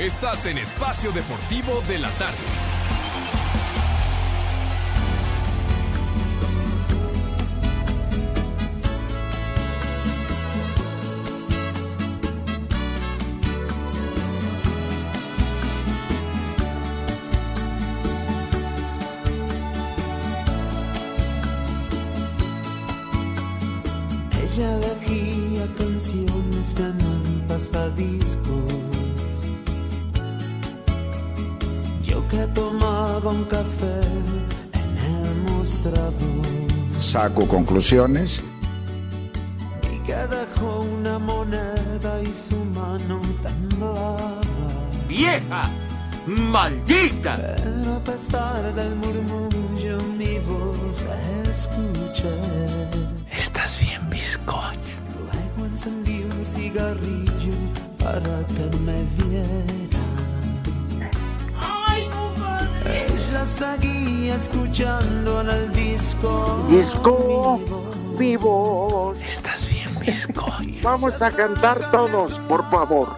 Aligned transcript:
Estás 0.00 0.46
en 0.46 0.56
Espacio 0.56 1.12
Deportivo 1.12 1.82
de 1.86 1.98
la 1.98 2.08
Tarde. 2.12 2.79
Saco 37.10 37.44
conclusiones. 37.48 38.40
y 39.92 39.98
que 40.06 40.14
dejó 40.14 40.82
una 40.82 41.18
moneda 41.18 42.22
y 42.22 42.32
su 42.32 42.54
mano 42.66 43.20
temblaba. 43.42 44.40
¡Vieja! 45.08 45.72
¡Maldita! 46.24 47.56
Pero 47.64 47.96
a 47.96 48.04
pesar 48.04 48.72
del 48.76 48.94
murmullo 48.94 49.98
mi 50.16 50.38
voz 50.38 51.04
escuché. 51.50 52.32
Estás 53.32 53.80
bien, 53.80 54.08
bizcocho. 54.08 54.94
Luego 55.18 55.66
encendí 55.66 56.22
un 56.22 56.44
cigarrillo 56.44 57.56
para 57.98 58.46
que 58.54 58.76
me 58.86 59.02
viera. 59.18 59.99
Ella 63.40 63.48
seguía 63.48 64.34
escuchando 64.34 65.40
en 65.40 65.48
el 65.48 65.72
disco. 65.72 66.62
Disco 66.68 67.58
vivo. 68.18 69.14
Estás 69.24 69.66
bien. 69.66 69.98
Vamos 70.82 71.22
a 71.22 71.30
cantar 71.30 71.90
todos, 71.90 72.38
por 72.40 72.68
favor. 72.70 73.16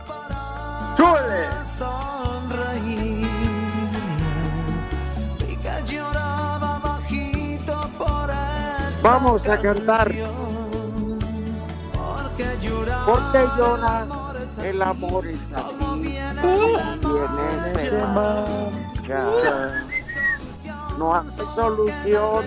¡Súbele! 0.97 1.49
sonreír. 1.77 3.27
Y 5.41 5.57
que 5.57 5.93
lloraba 5.93 6.79
bajito 6.79 7.91
por 7.99 8.31
esa 8.31 9.01
Vamos 9.03 9.49
a 9.49 9.59
cantar. 9.59 10.07
Porque 13.07 13.45
llora 13.59 14.03
amor 14.03 14.37
es 14.37 14.51
así, 14.51 14.69
el 14.69 14.83
amor 14.83 15.27
es 15.27 15.53
así. 15.53 15.83
No 20.99 21.15
hay 21.15 21.29
solución. 21.55 22.47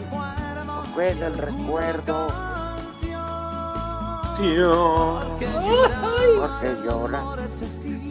Puede 0.94 1.26
el 1.26 1.38
recuerdo. 1.38 2.28
Porque 6.40 6.78
llora. 6.86 7.24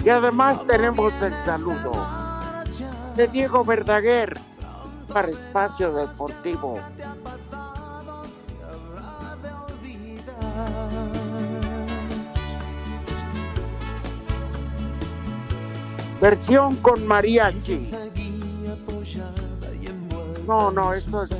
Y 0.05 0.09
además 0.09 0.67
tenemos 0.67 1.13
el 1.23 1.35
saludo 1.45 1.93
de 3.17 3.29
Diego 3.29 3.65
Verdaguer 3.65 4.39
para 5.13 5.29
Espacio 5.29 5.93
Deportivo. 5.93 6.79
Versión 16.21 16.77
con 16.77 17.07
mariachi. 17.07 17.79
No, 20.47 20.71
no, 20.71 20.93
esto 20.93 21.25
es 21.25 21.31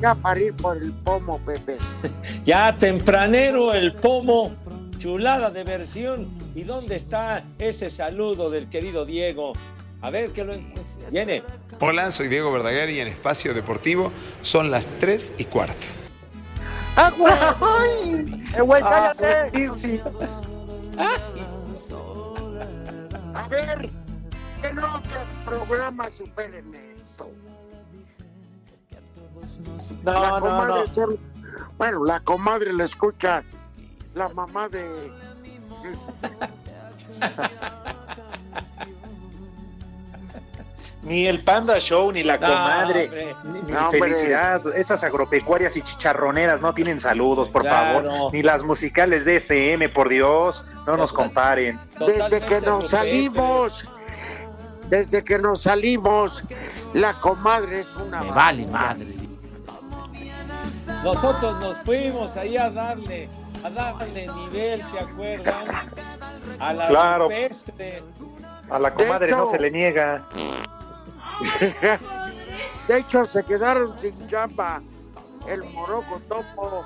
ya 0.00 0.14
para 0.14 0.40
ir 0.40 0.54
por 0.54 0.76
el 0.76 0.92
pomo, 0.92 1.38
Pepe. 1.40 1.78
Ya 2.44 2.76
tempranero 2.76 3.72
el 3.74 3.92
pomo, 3.94 4.54
chulada 4.98 5.50
de 5.50 5.64
versión. 5.64 6.28
¿Y 6.54 6.62
dónde 6.64 6.96
está 6.96 7.42
ese 7.58 7.90
saludo 7.90 8.50
del 8.50 8.68
querido 8.68 9.04
Diego? 9.04 9.52
A 10.02 10.10
ver 10.10 10.30
que 10.32 10.44
lo 10.44 10.54
en- 10.54 10.72
viene. 11.10 11.42
Hola, 11.80 12.10
soy 12.10 12.28
Diego 12.28 12.52
Verdaguer 12.52 12.90
y 12.90 13.00
en 13.00 13.08
Espacio 13.08 13.52
Deportivo 13.54 14.12
son 14.42 14.70
las 14.70 14.86
3 14.98 15.34
y 15.38 15.44
cuarto. 15.44 15.86
¡Ah, 16.96 17.10
güey! 17.16 18.42
¡Eh, 18.56 18.60
güey, 18.62 18.82
cállate! 18.82 19.50
A 23.34 23.48
ver, 23.48 23.90
¿qué 24.62 24.72
no 24.72 24.94
otros 24.96 25.24
programas 25.44 26.14
superen 26.14 26.74
esto? 26.74 27.30
No, 30.02 30.12
la 30.12 30.28
no, 30.30 30.40
comadre 30.40 30.74
no. 30.96 31.06
se- 31.12 31.18
Bueno, 31.78 32.04
la 32.04 32.20
comadre 32.20 32.72
la 32.72 32.84
escucha 32.86 33.42
la 34.14 34.28
mamá 34.28 34.68
de... 34.68 34.86
Ni 41.02 41.26
el 41.26 41.44
Panda 41.44 41.78
Show, 41.78 42.10
ni 42.10 42.24
la 42.24 42.36
No, 42.36 42.48
comadre, 42.48 43.04
hombre. 43.04 43.34
ni, 43.44 43.62
ni 43.62 43.72
No, 43.72 43.84
hombre. 43.84 44.00
felicidad. 44.00 44.60
Esas 44.76 45.04
agropecuarias 45.04 45.76
y 45.76 45.82
chicharroneras 45.82 46.62
no 46.62 46.74
tienen 46.74 46.98
saludos, 46.98 47.48
por 47.48 47.62
Claro. 47.62 48.10
favor. 48.10 48.32
Ni 48.32 48.42
las 48.42 48.64
musicales 48.64 49.24
de 49.24 49.36
FM, 49.36 49.88
por 49.90 50.08
Dios. 50.08 50.66
No 50.84 50.96
nos 50.96 51.12
comparen. 51.12 51.78
Desde 52.04 52.40
que 52.40 52.60
nos 52.60 52.90
salimos, 52.90 53.86
desde 54.88 55.22
que 55.22 55.38
nos 55.38 55.62
salimos, 55.62 56.42
la 56.92 57.14
comadre 57.20 57.80
es 57.80 57.94
una... 57.94 58.22
Me 58.24 58.30
vale 58.32 58.66
madre. 58.66 59.15
Nosotros 61.04 61.58
nos 61.60 61.76
fuimos 61.78 62.36
ahí 62.36 62.56
a 62.56 62.70
darle, 62.70 63.28
a 63.64 63.70
darle 63.70 64.26
nivel, 64.28 64.84
¿se 64.86 64.98
acuerdan? 64.98 65.64
A 66.60 66.72
la 66.72 66.86
Claro. 66.86 67.28
A 68.70 68.78
la 68.78 68.94
comadre 68.94 69.26
hecho- 69.26 69.36
no 69.36 69.46
se 69.46 69.58
le 69.58 69.70
niega. 69.70 70.24
De 72.88 72.98
hecho, 72.98 73.24
se 73.24 73.42
quedaron 73.44 73.98
sin 74.00 74.28
chamba 74.28 74.80
el 75.48 75.62
moroco 75.64 76.20
topo 76.28 76.84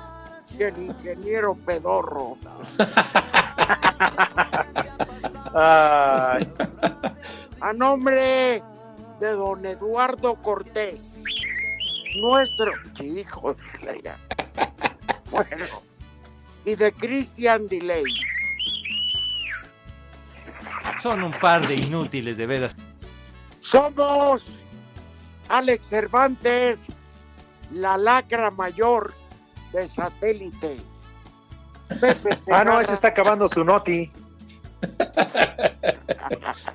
y 0.57 0.63
el 0.63 0.77
ingeniero 0.81 1.55
pedorro. 1.55 2.37
Ay, 5.53 6.49
A 7.59 7.73
nombre 7.73 8.63
de 9.19 9.29
don 9.31 9.65
Eduardo 9.65 10.35
Cortés, 10.35 11.10
nuestro 12.19 12.71
hijo 12.99 13.55
de 13.81 14.01
la. 14.01 14.17
Bueno, 15.29 15.65
y 16.65 16.75
de 16.75 16.91
Christian 16.93 17.67
Delay. 17.67 18.03
Son 20.99 21.23
un 21.23 21.31
par 21.39 21.67
de 21.67 21.75
inútiles, 21.75 22.37
de 22.37 22.45
veras. 22.45 22.75
Somos 23.61 24.43
Alex 25.49 25.83
Cervantes, 25.89 26.77
la 27.71 27.97
lacra 27.97 28.51
mayor 28.51 29.13
de 29.73 29.89
satélite. 29.89 30.77
Pepe 31.99 32.37
ah, 32.51 32.63
no, 32.63 32.79
ese 32.79 32.93
está 32.93 33.09
acabando 33.09 33.49
su 33.49 33.63
noti. 33.63 34.11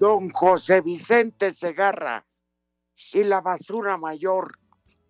don 0.00 0.30
José 0.30 0.80
Vicente 0.80 1.52
Segarra 1.52 2.24
y 3.12 3.24
la 3.24 3.40
basura 3.40 3.96
mayor, 3.96 4.56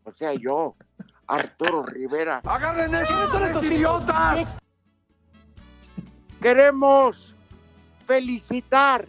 o 0.05 0.13
sea, 0.13 0.33
yo, 0.35 0.77
Arturo 1.27 1.85
Rivera. 1.85 2.41
¡Agarren 2.45 2.95
esos 2.95 3.63
idiotas! 3.63 4.57
Queremos 6.41 7.35
felicitar 8.07 9.07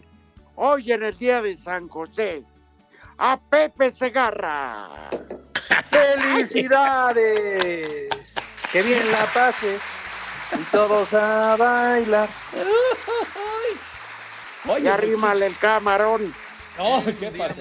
hoy 0.56 0.92
en 0.92 1.04
el 1.04 1.16
día 1.18 1.40
de 1.40 1.56
San 1.56 1.88
José 1.88 2.44
a 3.18 3.40
Pepe 3.40 3.90
Segarra. 3.90 4.90
¡Felicidades! 5.84 8.36
¡Que 8.70 8.82
bien 8.82 9.10
la 9.10 9.24
pases! 9.32 9.82
Y 10.52 10.62
todos 10.70 11.14
a 11.14 11.56
bailar. 11.56 12.28
Oye, 14.68 14.84
Y 14.84 14.88
arrímale 14.88 15.46
el 15.46 15.56
camarón. 15.56 16.34
No, 16.78 17.02
¿qué 17.04 17.26
pasó? 17.36 17.60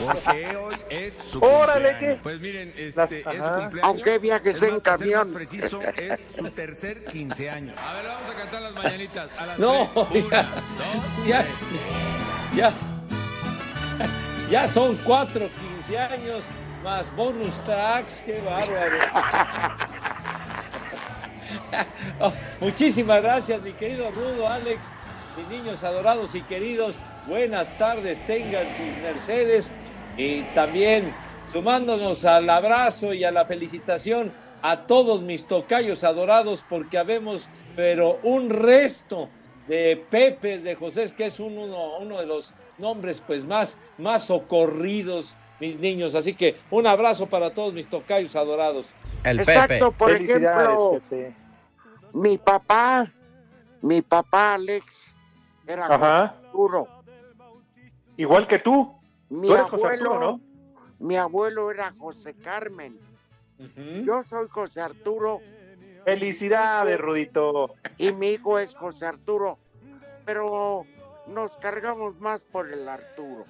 Porque 0.00 0.56
hoy 0.56 0.76
es 0.90 1.14
su 1.14 1.38
Órale. 1.40 1.96
¿qué? 1.98 2.20
Pues 2.22 2.38
miren, 2.38 2.72
este, 2.76 2.92
Las- 3.00 3.10
es 3.12 3.24
su 3.24 3.30
cumpleaños. 3.32 3.80
Aunque 3.82 4.18
viajes 4.18 4.56
Es 4.56 4.62
en 4.62 4.80
camión. 4.80 5.32
preciso, 5.32 5.80
es 5.96 6.20
su 6.36 6.50
tercer 6.50 7.04
15 7.06 7.48
años. 7.50 7.76
A 7.78 7.94
ver, 7.94 8.06
vamos 8.06 8.30
a 8.30 8.34
cantar 8.36 8.62
las 8.62 8.74
mañanitas. 8.74 9.30
A 9.38 9.46
las 9.46 9.58
No, 9.58 9.88
tres. 10.10 10.24
Una, 10.26 10.36
ya. 10.36 10.42
dos, 10.44 11.26
Ya, 11.26 11.40
tres. 11.42 12.54
ya, 12.54 12.72
ya 14.50 14.68
son 14.68 14.96
cuatro 14.98 15.48
15 15.78 15.98
años 15.98 16.44
más 16.82 17.10
bonus 17.16 17.54
tracks, 17.64 18.22
qué 18.26 18.40
bárbaro. 18.42 18.98
Oh, 22.20 22.32
muchísimas 22.60 23.20
gracias, 23.22 23.60
mi 23.62 23.72
querido 23.72 24.10
Rudo, 24.12 24.48
Alex. 24.48 24.86
mis 25.36 25.48
niños 25.48 25.82
adorados 25.82 26.32
y 26.36 26.42
queridos, 26.42 26.94
buenas 27.28 27.76
tardes, 27.78 28.18
tengan 28.26 28.66
sus 28.70 28.96
mercedes 29.02 29.72
y 30.16 30.42
también 30.54 31.12
sumándonos 31.52 32.24
al 32.24 32.48
abrazo 32.50 33.12
y 33.14 33.24
a 33.24 33.30
la 33.30 33.44
felicitación 33.44 34.32
a 34.62 34.86
todos 34.86 35.22
mis 35.22 35.46
tocayos 35.46 36.04
adorados 36.04 36.64
porque 36.68 36.98
habemos, 36.98 37.48
pero 37.76 38.18
un 38.22 38.50
resto 38.50 39.28
de 39.68 40.02
Pepes, 40.10 40.62
de 40.62 40.74
José, 40.74 41.12
que 41.16 41.26
es 41.26 41.40
un- 41.40 41.56
uno, 41.58 41.98
uno 41.98 42.18
de 42.20 42.26
los 42.26 42.52
nombres 42.78 43.22
pues 43.26 43.44
más, 43.44 43.78
más 43.98 44.24
socorridos, 44.26 45.36
mis 45.60 45.78
niños. 45.78 46.14
Así 46.14 46.34
que 46.34 46.56
un 46.70 46.86
abrazo 46.86 47.26
para 47.26 47.50
todos 47.54 47.72
mis 47.72 47.88
tocayos 47.88 48.36
adorados. 48.36 48.86
El 49.24 49.40
Exacto, 49.40 49.90
por 49.92 50.10
Felicidades, 50.12 50.68
ejemplo, 50.80 51.00
Pepe. 51.08 51.34
mi 52.12 52.36
papá, 52.38 53.06
mi 53.80 54.02
papá 54.02 54.54
Alex, 54.54 55.14
era 55.66 55.86
Ajá. 55.86 56.34
Igual 58.16 58.46
que 58.46 58.58
tú. 58.58 58.94
Mi 59.28 59.48
Tú 59.48 59.54
eres 59.54 59.70
José 59.70 59.86
abuelo, 59.86 60.12
Arturo, 60.12 60.32
¿no? 60.32 60.40
Mi 60.98 61.16
abuelo 61.16 61.70
era 61.70 61.92
José 61.92 62.34
Carmen. 62.34 62.98
Yo 64.04 64.22
soy 64.22 64.48
José 64.48 64.80
Arturo 64.80 65.40
Felicidades, 66.04 66.98
Rudito. 66.98 67.74
y 67.98 68.12
mi 68.12 68.28
hijo 68.30 68.58
es 68.58 68.74
José 68.74 69.06
Arturo. 69.06 69.58
Pero 70.24 70.86
nos 71.26 71.56
cargamos 71.56 72.18
más 72.20 72.44
por 72.44 72.70
el 72.70 72.88
Arturo. 72.88 73.46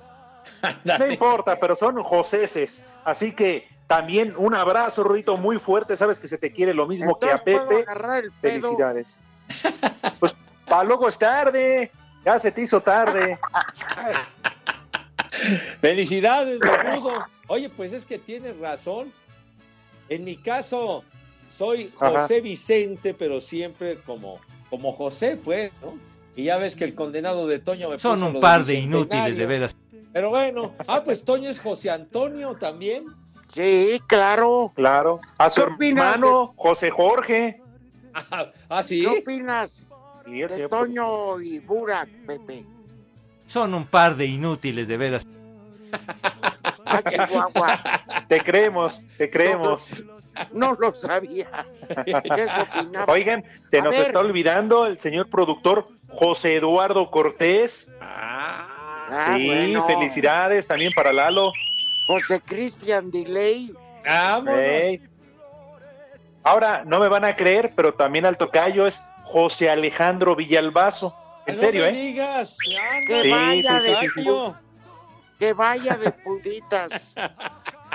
No 0.84 1.06
importa, 1.06 1.58
pero 1.58 1.75
son 1.75 2.02
Joseses. 2.02 2.82
Así 3.05 3.34
que 3.34 3.66
también 3.87 4.34
un 4.37 4.55
abrazo, 4.55 5.02
Rudito, 5.02 5.37
muy 5.37 5.58
fuerte. 5.58 5.96
Sabes 5.96 6.20
que 6.20 6.28
se 6.28 6.38
te 6.38 6.52
quiere 6.52 6.75
lo 6.75 6.87
mismo 6.87 7.19
que 7.19 7.31
a 7.31 7.43
Entonces, 7.44 7.84
¿puedo 7.84 7.84
Pepe. 7.84 8.31
Felicidades. 8.40 9.19
Pues 10.20 10.37
para 10.66 10.84
luego 10.84 11.08
es 11.08 11.19
tarde. 11.19 11.90
Ya 12.25 12.38
se 12.38 12.52
te 12.52 12.62
hizo 12.62 12.81
tarde. 12.81 13.38
Felicidades, 15.81 16.61
Rudo. 16.61 17.26
Oye, 17.49 17.69
pues 17.69 17.93
es 17.93 18.05
que 18.05 18.19
tienes 18.19 18.58
razón. 18.58 19.12
En 20.08 20.25
mi 20.25 20.37
caso, 20.37 21.05
soy 21.50 21.93
Ajá. 21.99 22.23
José 22.23 22.41
Vicente, 22.41 23.14
pero 23.14 23.41
siempre 23.41 23.99
como, 24.06 24.41
como 24.70 24.93
José, 24.93 25.38
pues, 25.43 25.73
¿no? 25.82 25.94
Y 26.37 26.44
ya 26.44 26.58
ves 26.58 26.75
que 26.75 26.85
el 26.85 26.94
condenado 26.94 27.46
de 27.46 27.58
Toño 27.58 27.91
me 27.91 27.99
Son 27.99 28.19
puso 28.19 28.32
un 28.32 28.41
par 28.41 28.64
de 28.64 28.75
inútiles, 28.75 29.37
de 29.37 29.46
veras. 29.46 29.76
Pero 30.12 30.31
bueno, 30.31 30.75
ah, 30.88 31.02
pues 31.05 31.25
Toño 31.25 31.49
es 31.49 31.61
José 31.61 31.90
Antonio 31.90 32.56
también. 32.56 33.06
Sí, 33.52 34.00
claro. 34.08 34.73
Claro. 34.75 35.20
A 35.38 35.49
su 35.49 35.64
¿Qué 35.64 35.73
opinas 35.73 36.14
hermano, 36.14 36.55
José 36.56 36.90
Jorge. 36.90 37.61
Ah, 38.14 38.50
ah, 38.69 38.82
sí. 38.82 39.00
¿Qué 39.00 39.08
opinas 39.08 39.85
de 40.26 40.69
Toño 40.69 41.40
y 41.40 41.58
Burak, 41.61 42.08
Pepe? 42.26 42.64
Son 43.47 43.75
un 43.75 43.87
par 43.87 44.17
de 44.17 44.26
inútiles, 44.26 44.88
de 44.88 44.97
veras. 44.97 45.26
Ah. 46.94 48.25
Te 48.29 48.41
creemos, 48.41 49.08
te 49.19 49.31
creemos. 49.31 49.94
No 50.52 50.75
lo 50.75 50.94
sabía. 50.94 51.49
Oigan, 53.06 53.44
se 53.67 53.79
A 53.79 53.82
nos 53.82 53.94
ver. 53.96 54.02
está 54.06 54.19
olvidando 54.19 54.87
el 54.87 54.99
señor 54.99 55.29
productor 55.31 55.88
José 56.08 56.56
Eduardo 56.56 57.11
Cortés. 57.11 57.88
Ah, 58.00 58.69
Ah, 59.11 59.35
sí, 59.37 59.46
bueno. 59.46 59.87
felicidades 59.87 60.67
también 60.67 60.91
para 60.96 61.12
Lalo. 61.12 61.52
José 62.06 62.41
Cristian 62.41 63.11
Delay. 63.11 63.73
vámonos. 64.05 64.58
Ey. 64.58 65.02
Ahora, 66.43 66.82
no 66.87 66.99
me 67.00 67.08
van 67.08 67.25
a 67.25 67.37
creer, 67.37 67.73
pero 67.76 67.94
también 67.94 68.26
al 68.26 68.37
tocayo 68.37 68.87
es 68.87 69.02
José 69.23 69.70
Alejandro 69.70 70.35
Villalbazo. 70.35 71.14
En 71.47 71.56
serio, 71.56 71.85
¿eh? 71.87 71.93
digas. 71.93 72.56
Sí, 72.64 72.76
sí, 73.62 73.62
sí, 73.81 73.94
sí, 73.94 74.08
sí. 74.08 74.25
Que 75.44 75.52
vaya 75.52 75.99
de 75.99 76.11
puditas. 76.11 77.14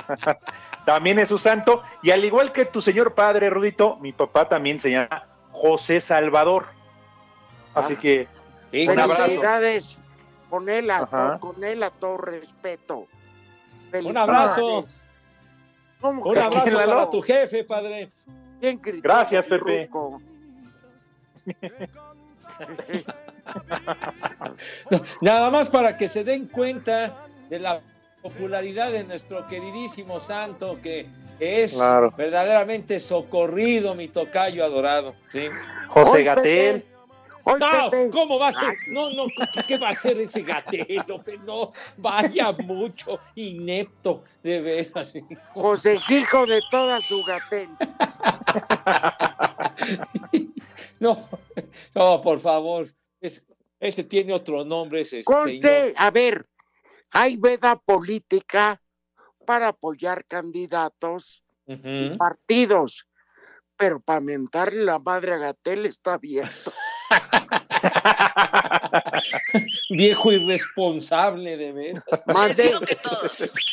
También 0.84 1.18
es 1.18 1.28
su 1.30 1.36
santo. 1.38 1.82
Y 2.00 2.12
al 2.12 2.24
igual 2.24 2.52
que 2.52 2.64
tu 2.64 2.80
señor 2.80 3.14
padre, 3.16 3.50
Rudito, 3.50 3.96
mi 3.96 4.12
papá 4.12 4.48
también 4.48 4.78
se 4.78 4.92
llama 4.92 5.26
José 5.50 6.00
Salvador. 6.00 6.66
Así 7.74 7.94
Ah. 7.96 8.00
que 8.00 8.28
Un 8.72 8.98
abrazo. 9.00 9.22
Felicidades. 9.22 9.98
Con 10.48 10.68
él, 10.68 10.90
a 10.92 11.06
to- 11.06 11.40
con 11.40 11.64
él 11.64 11.82
a 11.82 11.90
todo 11.90 12.18
respeto. 12.18 13.08
Un 13.92 14.16
abrazo. 14.16 14.82
Felicidades. 14.84 15.06
¿Cómo 16.00 16.22
Un 16.22 16.38
abrazo 16.38 16.72
para 16.76 17.10
tu 17.10 17.20
jefe, 17.22 17.64
padre. 17.64 18.10
critica 18.60 19.00
Gracias, 19.02 19.46
Pepe. 19.48 19.88
No, 24.90 25.00
Nada 25.20 25.50
más 25.50 25.68
para 25.68 25.96
que 25.96 26.06
se 26.08 26.22
den 26.24 26.46
cuenta 26.46 27.26
de 27.50 27.58
la 27.58 27.80
popularidad 28.22 28.92
de 28.92 29.04
nuestro 29.04 29.46
queridísimo 29.48 30.20
santo 30.20 30.78
que 30.82 31.06
es 31.38 31.72
Claro. 31.74 32.12
verdaderamente 32.16 33.00
socorrido, 33.00 33.94
mi 33.94 34.08
tocayo 34.08 34.64
adorado. 34.64 35.14
¿sí? 35.32 35.48
José 35.88 36.18
Hoy, 36.18 36.24
Gatel. 36.24 36.84
No, 37.58 37.90
Pepe, 37.90 38.10
¿cómo 38.12 38.38
va 38.38 38.48
a 38.48 38.52
ser? 38.52 38.74
No, 38.92 39.10
no, 39.10 39.24
¿qué 39.66 39.76
va 39.78 39.88
a 39.88 39.94
ser 39.94 40.20
ese 40.20 40.42
gatelo? 40.42 41.24
No, 41.44 41.72
vaya 41.96 42.52
mucho, 42.52 43.18
inepto, 43.34 44.22
de 44.42 44.60
veras. 44.60 45.12
José 45.54 45.98
Hijo 46.10 46.46
de 46.46 46.60
toda 46.70 47.00
su 47.00 47.24
gatel. 47.24 47.68
No, 51.00 51.26
no, 51.94 52.20
por 52.20 52.38
favor. 52.40 52.86
Es- 53.22 53.42
ese 53.80 54.04
tiene 54.04 54.34
otro 54.34 54.62
nombre, 54.64 55.00
ese 55.00 55.22
señor. 55.22 55.44
Conste, 55.44 55.94
a 55.96 56.10
ver, 56.10 56.46
hay 57.10 57.36
veda 57.36 57.76
política 57.76 58.80
para 59.46 59.68
apoyar 59.68 60.24
candidatos 60.26 61.42
y 61.66 62.10
partidos, 62.16 63.06
pero 63.76 64.00
para 64.00 64.20
mentarle 64.20 64.84
la 64.84 64.98
madre 64.98 65.34
a 65.34 65.38
Gatel 65.38 65.86
está 65.86 66.14
abierto. 66.14 66.72
Viejo 69.90 70.32
irresponsable, 70.32 71.56
de 71.56 71.72
veras. 71.72 72.04
Mandé, 72.26 72.72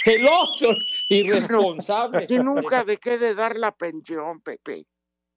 El 0.05 0.27
otro, 0.27 0.69
irresponsable. 1.09 2.27
si 2.27 2.37
nunca 2.37 2.83
dejé 2.83 3.17
de 3.17 3.35
dar 3.35 3.55
la 3.55 3.71
pensión, 3.71 4.41
Pepe. 4.41 4.85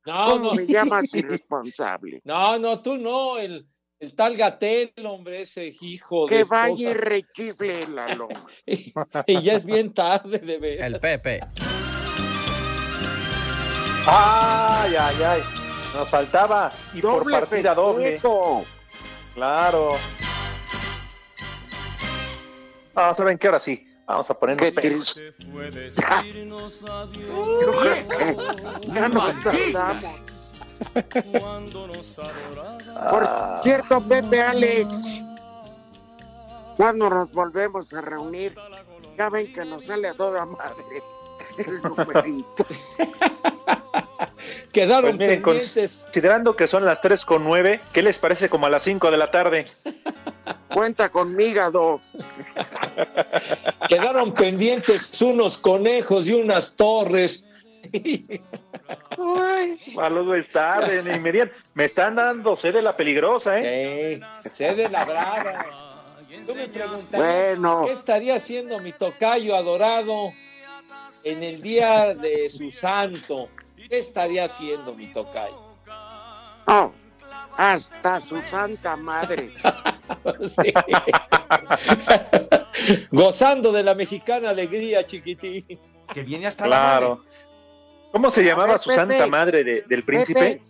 No, 0.07 0.25
¿Cómo 0.27 0.51
no. 0.51 0.55
me 0.55 0.67
llamas 0.67 1.05
irresponsable? 1.15 2.21
No, 2.25 2.59
no, 2.59 2.81
tú 2.81 2.97
no, 2.97 3.39
el, 3.39 3.67
el 4.01 4.15
tal 4.15 4.37
Gatel, 4.37 4.93
hombre, 5.05 5.43
ese 5.43 5.71
hijo 5.81 6.27
de 6.27 6.39
Que 6.39 6.45
vaya 6.45 6.91
y 6.91 6.95
rechifle 6.95 7.87
la 7.87 8.09
loma. 8.17 8.47
Y, 8.67 8.95
y 9.27 9.43
ya 9.43 9.53
es 9.55 9.67
bien 9.67 9.93
tarde, 9.93 10.39
de 10.39 10.59
veras. 10.59 10.87
El 10.87 10.99
Pepe. 10.99 11.41
Ay, 14.07 14.95
ay, 14.99 15.23
ay. 15.23 15.43
Nos 15.95 16.09
faltaba. 16.09 16.73
Y 16.95 17.03
por 17.03 17.25
Doble 17.25 17.41
partida 17.41 17.75
doble. 17.75 18.19
Claro. 19.35 19.93
Ah, 22.95 23.13
¿saben 23.13 23.37
qué? 23.37 23.49
Ahora 23.49 23.61
sí. 23.61 23.87
Vamos 24.07 24.31
a 24.31 24.35
ponernos 24.35 24.73
Qué 24.73 24.81
pelos. 24.81 25.15
que 25.15 25.33
ya 28.89 29.09
nos 29.09 29.43
tardamos. 29.43 30.40
Por 33.11 33.29
cierto, 33.63 34.01
Pepe 34.03 34.41
Alex, 34.41 35.21
cuando 36.77 37.11
nos 37.11 37.31
volvemos 37.33 37.93
a 37.95 38.01
reunir, 38.01 38.55
ya 39.17 39.29
ven 39.29 39.53
que 39.53 39.65
nos 39.65 39.85
sale 39.87 40.09
a 40.09 40.15
toda 40.15 40.45
madre 40.47 41.03
el 41.59 41.83
numerito. 41.83 42.65
Quedaron 44.73 45.17
Pues 45.17 45.19
miren, 45.19 45.43
pendientes. 45.43 46.01
considerando 46.05 46.55
que 46.55 46.67
son 46.69 46.85
las 46.85 47.01
3 47.03 47.25
con 47.25 47.45
9, 47.45 47.81
¿qué 47.93 48.03
les 48.03 48.19
parece 48.19 48.49
como 48.49 48.67
a 48.67 48.71
las 48.71 48.85
5 48.85 49.11
de 49.11 49.17
la 49.17 49.31
tarde? 49.31 49.67
Cuenta 50.73 51.09
con 51.09 51.39
hígado. 51.41 52.01
Quedaron 53.89 54.33
pendientes 54.33 55.21
unos 55.21 55.57
conejos 55.57 56.27
y 56.29 56.35
unas 56.35 56.77
torres. 56.77 57.47
A 59.99 60.09
luego 60.09 60.35
es 60.35 60.51
tarde, 60.51 61.03
ni 61.03 61.19
me 61.75 61.85
están 61.85 62.17
dando 62.17 62.57
sede 62.57 62.83
la 62.83 62.97
peligrosa, 62.97 63.59
¿eh? 63.59 64.15
Eh, 64.15 64.21
sé 64.55 64.75
de 64.75 64.89
la 64.89 65.05
brava. 65.05 65.67
Tú 66.47 66.55
me 66.55 66.69
preguntarías, 66.69 67.11
Bueno, 67.11 67.85
¿qué 67.87 67.93
estaría 67.93 68.37
haciendo 68.37 68.79
mi 68.79 68.93
tocayo 68.93 69.57
adorado 69.57 70.33
en 71.25 71.43
el 71.43 71.61
día 71.61 72.15
de 72.15 72.49
su 72.49 72.71
santo? 72.71 73.49
¿Qué 73.77 73.99
estaría 73.99 74.45
haciendo 74.45 74.95
mi 74.95 75.13
tocayo? 75.13 75.71
no, 76.67 76.93
hasta 77.57 78.21
su 78.21 78.41
santa 78.43 78.97
madre. 78.97 79.51
Sí. 80.41 80.73
Gozando 83.13 83.71
de 83.71 83.85
la 83.85 83.95
mexicana 83.95 84.51
alegría, 84.51 85.07
chiquitín. 85.07 85.79
Que 86.13 86.23
viene 86.25 86.49
hasta 86.49 86.67
la 86.67 86.81
madre. 86.81 87.30
¿Cómo 88.13 88.31
se 88.31 88.43
llamaba 88.45 88.71
ver, 88.71 88.79
su 88.79 88.91
Pepe. 88.91 89.01
santa 89.01 89.27
madre 89.27 89.65
de- 89.65 89.83
del 89.83 90.05
príncipe? 90.05 90.41
Pepe, 90.41 90.63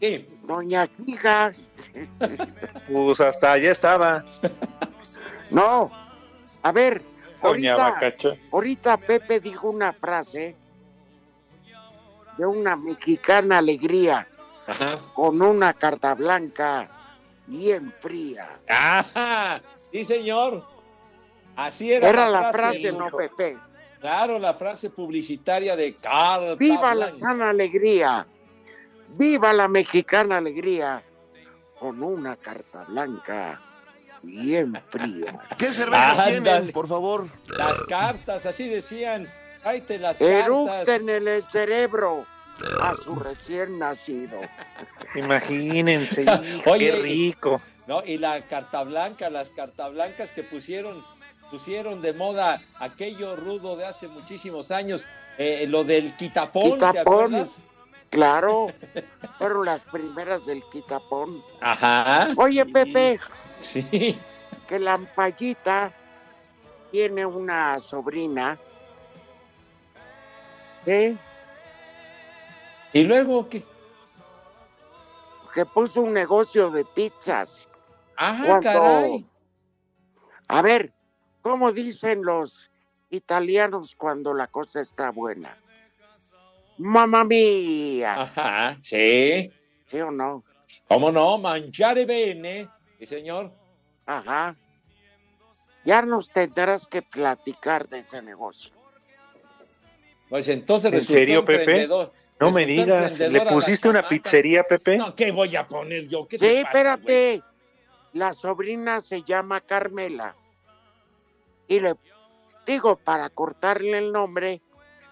Sí. 0.00 0.28
doña 0.42 0.88
Hija, 1.06 1.52
Pues 2.92 3.20
hasta 3.20 3.52
allá 3.52 3.70
estaba. 3.70 4.24
No, 5.50 5.90
a 6.62 6.72
ver, 6.72 7.02
Doña 7.42 7.74
ahorita, 7.74 8.34
ahorita 8.50 8.96
Pepe 8.96 9.40
dijo 9.40 9.68
una 9.70 9.92
frase 9.92 10.56
de 12.36 12.46
una 12.46 12.74
mexicana 12.74 13.58
alegría 13.58 14.26
Ajá. 14.66 15.00
con 15.14 15.40
una 15.40 15.72
carta 15.74 16.14
blanca 16.14 16.88
bien 17.46 17.92
fría. 18.00 18.58
Ajá. 18.68 19.60
Sí, 19.92 20.04
señor. 20.04 20.64
Así 21.54 21.92
era. 21.92 22.08
Era 22.08 22.28
la 22.28 22.50
frase, 22.50 22.90
no. 22.90 23.08
Pepe. 23.10 23.56
Claro, 24.04 24.38
la 24.38 24.52
frase 24.52 24.90
publicitaria 24.90 25.74
de 25.76 25.94
Carta 25.94 26.56
Viva 26.56 26.94
la 26.94 27.10
sana 27.10 27.48
alegría. 27.48 28.26
Viva 29.16 29.50
la 29.54 29.66
mexicana 29.66 30.36
alegría 30.36 31.02
con 31.80 32.02
una 32.02 32.36
carta 32.36 32.84
blanca 32.84 33.62
bien 34.22 34.74
fría. 34.90 35.40
¿Qué 35.56 35.72
cervezas 35.72 36.18
Ándale. 36.18 36.40
tienen, 36.42 36.72
por 36.72 36.86
favor? 36.86 37.28
Las 37.56 37.80
cartas, 37.88 38.44
así 38.44 38.68
decían. 38.68 39.26
Tráete 39.62 39.98
las 39.98 40.18
cartas. 40.18 40.44
Erupten 40.44 41.08
en 41.08 41.26
el 41.26 41.42
cerebro 41.50 42.26
a 42.82 42.94
su 42.96 43.14
recién 43.14 43.78
nacido. 43.78 44.38
Imagínense, 45.14 46.24
hijo, 46.58 46.72
Oye, 46.72 46.90
qué 46.90 47.00
rico. 47.00 47.62
¿no? 47.86 48.04
Y 48.04 48.18
la 48.18 48.46
carta 48.48 48.82
blanca, 48.82 49.30
las 49.30 49.48
carta 49.50 49.88
blancas 49.88 50.32
que 50.32 50.42
pusieron, 50.42 51.02
pusieron 51.50 52.02
de 52.02 52.12
moda 52.12 52.62
aquello 52.78 53.36
rudo 53.36 53.76
de 53.76 53.86
hace 53.86 54.08
muchísimos 54.08 54.70
años, 54.70 55.06
eh, 55.38 55.66
lo 55.68 55.84
del 55.84 56.14
quitapón, 56.16 56.78
¿te 56.78 56.86
Quitapón. 56.86 57.46
Claro, 58.10 58.68
fueron 59.38 59.66
las 59.66 59.84
primeras 59.84 60.46
del 60.46 60.62
quitapón. 60.70 61.42
Ajá. 61.60 62.28
Oye, 62.36 62.64
Pepe, 62.66 63.18
Sí. 63.62 64.18
que 64.68 64.78
la 64.78 64.94
ampallita 64.94 65.92
tiene 66.90 67.26
una 67.26 67.78
sobrina. 67.80 68.56
¿eh? 70.86 71.16
Y 72.92 73.04
luego, 73.04 73.48
¿qué? 73.48 73.64
que 75.52 75.64
puso 75.66 76.02
un 76.02 76.12
negocio 76.12 76.70
de 76.70 76.84
pizzas. 76.84 77.68
Ah, 78.16 78.42
¿Cuánto? 78.44 78.62
caray. 78.68 79.26
A 80.48 80.62
ver, 80.62 80.92
¿cómo 81.44 81.72
dicen 81.72 82.24
los 82.24 82.70
italianos 83.10 83.94
cuando 83.94 84.32
la 84.32 84.46
cosa 84.46 84.80
está 84.80 85.10
buena? 85.10 85.56
Mamma 86.78 87.22
mía, 87.22 88.22
Ajá, 88.22 88.78
sí. 88.82 89.52
¿sí 89.86 90.00
o 90.00 90.10
no? 90.10 90.42
¿Cómo 90.88 91.12
no? 91.12 91.38
Mangiare 91.38 92.06
bene. 92.06 92.68
Sí, 92.98 93.06
señor. 93.06 93.52
Ajá. 94.06 94.56
Ya 95.84 96.00
nos 96.02 96.30
tendrás 96.30 96.86
que 96.86 97.02
platicar 97.02 97.88
de 97.88 97.98
ese 97.98 98.22
negocio. 98.22 98.72
Pues 100.30 100.48
entonces 100.48 100.92
¿En 100.92 101.02
serio, 101.02 101.44
Pepe? 101.44 101.86
No 102.40 102.50
me 102.50 102.64
digas, 102.64 103.20
¿le 103.20 103.42
pusiste 103.42 103.88
una 103.88 104.08
pizzería, 104.08 104.64
Pepe? 104.64 104.96
No, 104.96 105.14
¿qué 105.14 105.30
voy 105.30 105.54
a 105.54 105.68
poner 105.68 106.08
yo? 106.08 106.26
¿Qué 106.26 106.38
Sí, 106.38 106.46
te 106.46 106.62
pasa, 106.62 106.68
espérate. 106.68 107.42
La 108.14 108.32
sobrina 108.32 109.00
se 109.02 109.22
llama 109.22 109.60
Carmela. 109.60 110.34
Y 111.68 111.80
le 111.80 111.94
digo, 112.66 112.96
para 112.96 113.30
cortarle 113.30 113.98
el 113.98 114.12
nombre, 114.12 114.60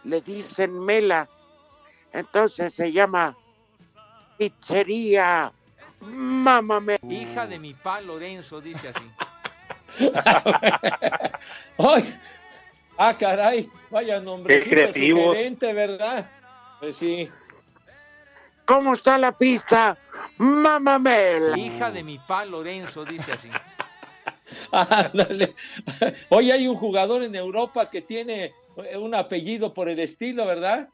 le 0.05 0.21
dicen 0.21 0.79
Mela. 0.79 1.29
Entonces 2.13 2.75
se 2.75 2.93
llama 2.93 3.37
Pizzería 4.37 5.53
Mamá 6.01 6.81
Me. 6.81 6.99
Hija 7.09 7.47
de 7.47 7.59
mi 7.59 7.75
pa 7.75 8.01
Lorenzo, 8.01 8.61
dice 8.61 8.89
así. 8.89 9.11
¡Ay! 11.79 12.19
Ah, 12.99 13.17
caray, 13.17 13.71
vaya 13.91 14.21
nombre. 14.21 14.59
Qué 14.59 14.69
creativos. 14.69 15.39
¿verdad? 15.61 16.31
Pues 16.81 16.97
sí. 16.97 17.31
¿Cómo 18.67 18.93
está 18.93 19.19
la 19.19 19.33
pista? 19.33 19.97
Mamá 20.39 20.99
Mela. 20.99 21.57
Hija 21.57 21.91
de 21.91 22.03
mi 22.03 22.19
pa 22.19 22.45
Lorenzo, 22.45 23.05
dice 23.05 23.33
así. 23.33 23.51
Ándale. 24.73 25.55
Hoy 26.31 26.51
hay 26.51 26.67
un 26.69 26.75
jugador 26.77 27.23
en 27.23 27.35
Europa 27.35 27.89
que 27.89 28.03
tiene 28.03 28.53
un 28.99 29.15
apellido 29.15 29.73
por 29.75 29.89
el 29.89 29.99
estilo, 29.99 30.47
¿verdad? 30.47 30.89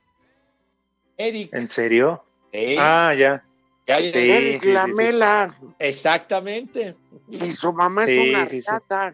Eric. 1.17 1.53
¿En 1.55 1.69
serio? 1.69 2.25
Sí. 2.53 2.77
Ah, 2.79 3.15
ya. 3.17 3.45
Sí. 3.87 4.11
Eric 4.15 4.63
sí, 4.63 4.73
la 4.73 4.85
sí. 4.85 4.93
Mela. 4.93 5.57
Exactamente. 5.79 6.95
Y 7.31 7.51
su 7.53 7.73
mamá 7.73 8.07
Sí, 8.07 8.19
es 8.19 8.29
una 8.31 8.47
sí, 8.47 8.63
sí. 8.63 8.71
rata. 8.71 9.13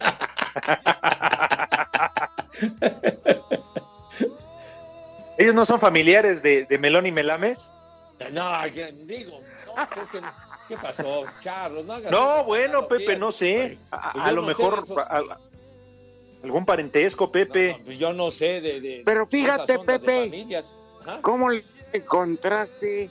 ¿Ellos 5.38 5.54
no 5.54 5.64
son 5.64 5.80
familiares 5.80 6.42
de, 6.42 6.64
de 6.64 6.78
Melón 6.78 7.06
y 7.06 7.12
Melames? 7.12 7.72
No, 8.32 8.52
digo, 9.04 9.40
no, 9.66 9.88
creo 9.90 10.08
que- 10.10 10.20
¿qué 10.68 10.76
pasó, 10.76 11.22
Carlos? 11.42 11.84
No, 11.84 11.92
hagas 11.94 12.10
No, 12.12 12.32
esas 12.34 12.46
bueno, 12.46 12.88
Pepe, 12.88 13.16
no 13.16 13.32
sé. 13.32 13.78
A, 13.90 14.12
Pues 14.12 14.26
lo 14.34 14.40
no 14.42 14.46
mejor 14.48 14.80
esos- 14.82 14.98
a- 14.98 15.38
algún 16.42 16.64
parentesco, 16.66 17.30
Pepe. 17.32 17.76
no, 17.78 17.84
pues 17.84 17.98
yo 17.98 18.12
no 18.12 18.30
sé 18.30 18.60
de. 18.60 18.80
de- 18.80 19.02
Pero 19.04 19.26
fíjate, 19.26 19.78
Pepe. 19.80 20.46
¿Cómo 21.22 21.50
le 21.50 21.62
encontraste 21.92 23.10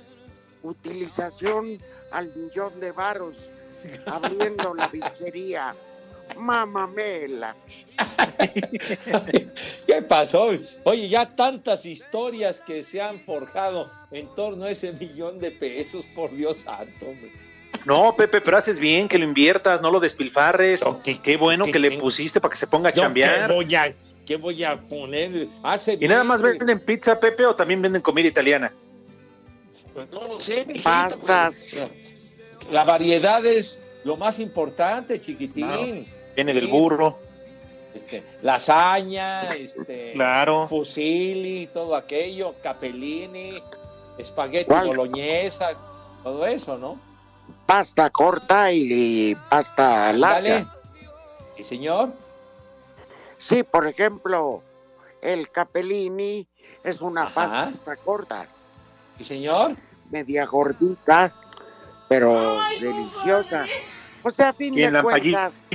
utilización 0.64 1.78
al 2.12 2.34
millón 2.36 2.80
de 2.80 2.92
varos 2.92 3.36
abriendo 4.06 4.74
la 4.74 4.90
pizzería? 4.90 5.76
Mamá 6.38 6.88
Mela. 6.88 7.54
¿Qué 9.86 10.02
pasó? 10.08 10.52
Oye, 10.86 11.10
ya 11.10 11.36
tantas 11.36 11.86
historias 11.86 12.60
que 12.62 12.84
se 12.84 13.02
han 13.02 13.20
forjado 13.20 13.92
en 14.12 14.34
torno 14.34 14.66
a 14.66 14.72
ese 14.72 14.94
millón 14.94 15.40
de 15.40 15.52
pesos, 15.52 16.06
por 16.16 16.32
Dios 16.32 16.58
santo. 16.58 17.08
hombre. 17.08 17.32
No, 17.86 18.16
Pepe, 18.16 18.40
pero 18.42 18.58
haces 18.58 18.80
bien 18.80 19.08
que 19.10 19.18
lo 19.18 19.25
inviertas, 19.25 19.82
no 19.82 19.92
lo 19.92 20.00
despilfarres. 20.00 20.84
No, 20.86 21.02
¿qué- 21.02 21.20
Qué 21.22 21.38
bueno 21.38 21.66
qué- 21.66 21.72
que 21.74 21.80
le 21.80 21.92
pusiste 22.00 22.40
para 22.40 22.52
que 22.52 22.58
se 22.58 22.68
ponga 22.68 22.90
a 22.90 22.92
Yo, 22.92 22.96
¿Qué 22.96 23.02
chambear. 23.06 23.52
voy 23.54 23.75
a, 23.75 23.94
qué 24.25 24.36
voy 24.38 24.63
a 24.63 24.78
poner? 24.80 25.48
Hace 25.63 25.98
¿Y 26.00 26.08
nada 26.08 26.24
más 26.24 26.42
venden 26.42 26.80
pizza, 26.80 27.20
Pepe, 27.20 27.46
o 27.46 27.56
también 27.56 27.82
venden 27.82 28.02
comida 28.02 28.28
italiana? 28.28 28.72
Pues 29.94 30.10
no 30.12 30.28
lo 30.28 30.42
sé, 30.42 30.66
mijito, 30.66 30.84
Pastas. 30.84 31.75
pues, 31.78 32.72
La 32.72 32.86
variedad 32.86 33.46
es 33.46 33.82
lo 34.06 34.16
más 34.16 34.40
importante, 34.40 35.22
chiquitín. 35.22 36.08
Viene 36.36 36.54
del 36.54 36.68
burro. 36.68 37.20
Este, 37.94 38.24
lasaña, 38.42 39.50
este, 39.50 40.13
Claro. 40.13 40.68
fusilli, 40.68 41.68
todo 41.68 41.96
aquello, 41.96 42.56
capellini, 42.63 43.62
espagueti 44.18 44.72
boloñesa, 44.74 45.72
todo 46.24 46.46
eso, 46.48 46.78
¿no? 46.80 46.98
Pasta 47.74 48.12
corta 48.12 48.72
y 48.72 49.34
pasta 49.50 50.13
Dale. 50.13 50.20
larga. 50.20 50.75
Sí, 51.58 51.63
señor. 51.63 52.13
Sí, 53.39 53.63
por 53.63 53.88
ejemplo, 53.88 54.62
el 55.24 55.50
capellini 55.50 56.48
es 56.84 57.01
una 57.01 57.24
Ajá. 57.24 57.65
pasta 57.65 57.96
corta, 57.96 58.48
Sí, 59.18 59.24
señor. 59.24 59.75
media 60.12 60.46
gordita, 60.46 61.34
pero 62.08 62.60
deliciosa. 62.80 63.65
O 64.22 64.30
sea, 64.30 64.50
a 64.50 64.53
fin 64.53 64.77
¿Y 64.77 64.84
en 64.84 64.89
de 64.89 64.92
la 64.92 65.01
cuentas, 65.01 65.68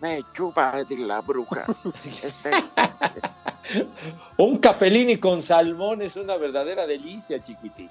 me 0.00 0.22
chupa 0.32 0.84
de 0.84 0.98
la 0.98 1.20
bruja. 1.20 1.66
Este, 2.22 2.50
Un 4.36 4.58
capellini 4.58 5.16
con 5.16 5.42
salmón 5.42 6.00
es 6.02 6.14
una 6.14 6.36
verdadera 6.36 6.86
delicia, 6.86 7.42
chiquitín. 7.42 7.90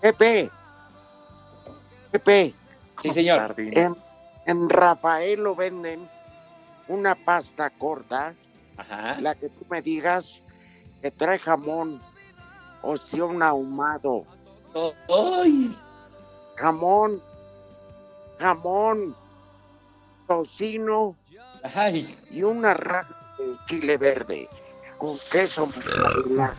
Pepe, 0.00 0.50
Pepe, 2.14 2.54
Sí, 3.02 3.10
señor. 3.10 3.56
En, 3.58 3.96
en 4.46 4.68
Rafael 4.70 5.42
lo 5.42 5.56
venden 5.56 6.08
una 6.86 7.16
pasta 7.16 7.70
corta, 7.70 8.34
Ajá. 8.76 9.20
la 9.20 9.34
que 9.34 9.48
tú 9.48 9.66
me 9.68 9.82
digas 9.82 10.40
que 11.02 11.10
trae 11.10 11.40
jamón, 11.40 12.00
ostión 12.82 13.42
ahumado, 13.42 14.24
Ay, 15.08 15.76
jamón, 16.54 17.20
jamón, 18.38 19.16
tocino 20.28 21.16
ay, 21.74 22.16
y 22.30 22.44
una 22.44 22.74
raja 22.74 23.34
de 23.38 23.56
chile 23.66 23.96
verde 23.96 24.48
con 24.98 25.16
queso 25.32 25.68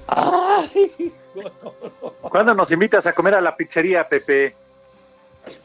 ay. 0.08 1.14
¿Cuándo 2.22 2.54
nos 2.54 2.70
invitas 2.72 3.06
a 3.06 3.14
comer 3.14 3.36
a 3.36 3.42
la 3.42 3.56
pizzería, 3.56 4.06
Pepe? 4.08 4.54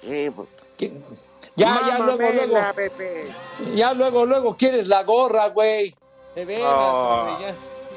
¿Qué? 0.02 0.32
Ya, 1.56 1.80
ya, 1.86 1.98
luego, 1.98 2.30
luego. 2.30 2.56
Pepe. 2.74 3.24
Ya 3.74 3.92
luego, 3.92 4.24
luego 4.24 4.56
quieres 4.56 4.86
la 4.86 5.02
gorra, 5.02 5.48
güey. 5.48 5.94
De 6.34 6.44
veras, 6.44 6.64
Oh. 6.72 7.26
hombre, 7.28 7.46
ya. 7.48 7.54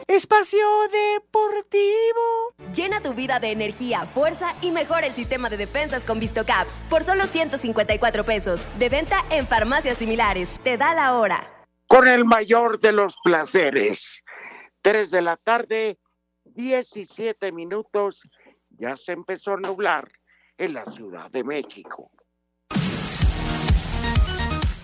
Espacio 0.07 0.65
Deportivo. 0.91 2.53
Llena 2.73 3.01
tu 3.01 3.13
vida 3.13 3.39
de 3.39 3.51
energía, 3.51 4.05
fuerza 4.13 4.53
y 4.61 4.71
mejora 4.71 5.07
el 5.07 5.13
sistema 5.13 5.49
de 5.49 5.57
defensas 5.57 6.03
con 6.03 6.19
VistoCaps 6.19 6.81
por 6.89 7.03
solo 7.03 7.25
154 7.25 8.23
pesos. 8.23 8.63
De 8.79 8.89
venta 8.89 9.21
en 9.29 9.47
farmacias 9.47 9.97
similares. 9.97 10.49
Te 10.63 10.77
da 10.77 10.93
la 10.93 11.17
hora. 11.17 11.49
Con 11.87 12.07
el 12.07 12.25
mayor 12.25 12.79
de 12.79 12.91
los 12.91 13.15
placeres. 13.23 14.23
3 14.81 15.11
de 15.11 15.21
la 15.21 15.37
tarde, 15.37 15.97
17 16.43 17.51
minutos. 17.51 18.23
Ya 18.71 18.97
se 18.97 19.13
empezó 19.13 19.53
a 19.53 19.57
nublar 19.57 20.11
en 20.57 20.73
la 20.73 20.85
Ciudad 20.85 21.31
de 21.31 21.43
México. 21.43 22.11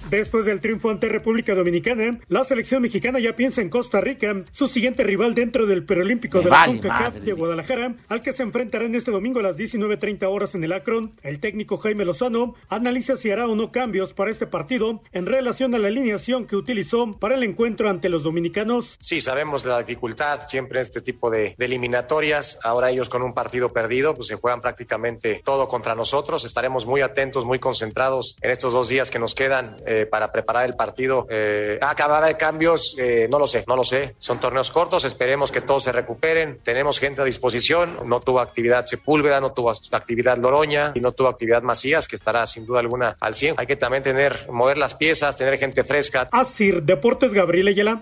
Después 0.10 0.46
del 0.46 0.60
triunfo 0.60 0.90
ante 0.90 1.08
República 1.08 1.54
Dominicana, 1.54 2.20
la 2.30 2.44
selección 2.44 2.82
mexicana 2.82 3.20
ya 3.20 3.36
piensa 3.36 3.62
en 3.62 3.70
Costa 3.70 4.02
Rica, 4.02 4.44
su 4.50 4.68
siguiente 4.68 5.04
rival 5.04 5.36
dentro 5.36 5.68
del 5.68 5.86
preolímpico 5.86 6.40
de 6.40 6.46
la 6.46 6.50
vale 6.50 6.74
CONCACAF 6.74 7.14
madre. 7.14 7.20
de 7.20 7.34
Guadalajara, 7.34 7.96
al 8.08 8.24
que 8.24 8.34
se 8.34 8.42
enfrentarán 8.42 8.96
este 8.96 9.12
domingo 9.12 9.40
a 9.40 9.44
las 9.44 9.58
19.30 9.60 10.24
horas 10.28 10.56
en 10.56 10.64
el 10.64 10.74
Akron. 10.74 11.12
El 11.22 11.40
técnico 11.40 11.78
Jaime 11.78 12.06
Lozano 12.06 12.56
analiza 12.70 13.18
si 13.18 13.30
hará 13.30 13.48
o 13.48 13.56
no 13.56 13.72
cambios 13.72 14.14
para 14.14 14.32
este 14.32 14.48
partido 14.48 15.04
en 15.12 15.28
relación 15.28 15.76
a 15.76 15.78
la 15.78 15.90
alineación 15.90 16.48
que 16.48 16.56
utilizó 16.56 17.20
para 17.20 17.36
el 17.36 17.44
encuentro 17.44 17.88
ante 17.88 18.10
los 18.10 18.24
dominicanos. 18.24 18.98
Sí, 19.00 19.22
sabemos 19.22 19.64
la 19.64 19.80
dificultad 19.84 20.42
siempre 20.48 20.80
en 20.80 20.82
este 20.82 21.02
tipo 21.02 21.30
de, 21.30 21.54
de 21.56 21.66
eliminatorias. 21.66 22.60
Ahora 22.64 22.90
ellos 22.90 23.10
con 23.10 23.22
un 23.22 23.36
partido 23.36 23.72
perdido, 23.74 24.16
pues 24.16 24.28
se 24.28 24.36
juegan 24.36 24.62
prácticamente 24.62 25.42
todo 25.46 25.68
contra 25.68 25.94
nosotros. 25.94 26.46
Estaremos 26.46 26.88
muy 26.88 27.02
atentos, 27.02 27.46
muy 27.46 27.60
concentrados 27.60 28.38
en 28.42 28.50
estos 28.50 28.74
dos 28.74 28.90
días 28.90 29.12
que 29.12 29.20
nos 29.20 29.36
quedan 29.36 29.78
eh, 29.86 29.99
para 30.06 30.32
preparar 30.32 30.66
el 30.66 30.76
partido. 30.76 31.28
Eh, 31.30 31.78
¿Acabar 31.82 32.26
de 32.26 32.38
cambios? 32.38 32.96
Eh, 32.98 33.28
no 33.30 33.40
lo 33.40 33.48
sé, 33.48 33.64
no 33.68 33.76
lo 33.76 33.84
sé. 33.84 34.16
Son 34.20 34.40
torneos 34.40 34.72
cortos, 34.72 35.04
esperemos 35.06 35.52
que 35.52 35.62
todos 35.62 35.84
se 35.84 35.92
recuperen. 35.92 36.60
Tenemos 36.64 37.00
gente 37.00 37.22
a 37.22 37.26
disposición. 37.26 38.00
No 38.06 38.20
tuvo 38.20 38.40
actividad 38.40 38.86
Sepúlveda, 38.86 39.40
no 39.40 39.52
tuvo 39.52 39.72
actividad 39.92 40.38
Loroña 40.38 40.92
y 40.96 41.00
no 41.00 41.12
tuvo 41.12 41.28
actividad 41.28 41.62
Macías, 41.62 42.08
que 42.08 42.16
estará 42.16 42.46
sin 42.46 42.66
duda 42.66 42.80
alguna 42.80 43.16
al 43.20 43.34
100. 43.34 43.56
Hay 43.58 43.68
que 43.68 43.76
también 43.76 44.04
tener, 44.04 44.50
mover 44.50 44.78
las 44.78 44.94
piezas, 44.94 45.36
tener 45.36 45.58
gente 45.58 45.84
fresca. 45.84 46.30
Asir 46.32 46.84
Deportes 46.84 47.34
Gabriel 47.34 47.68
Ayala. 47.68 48.02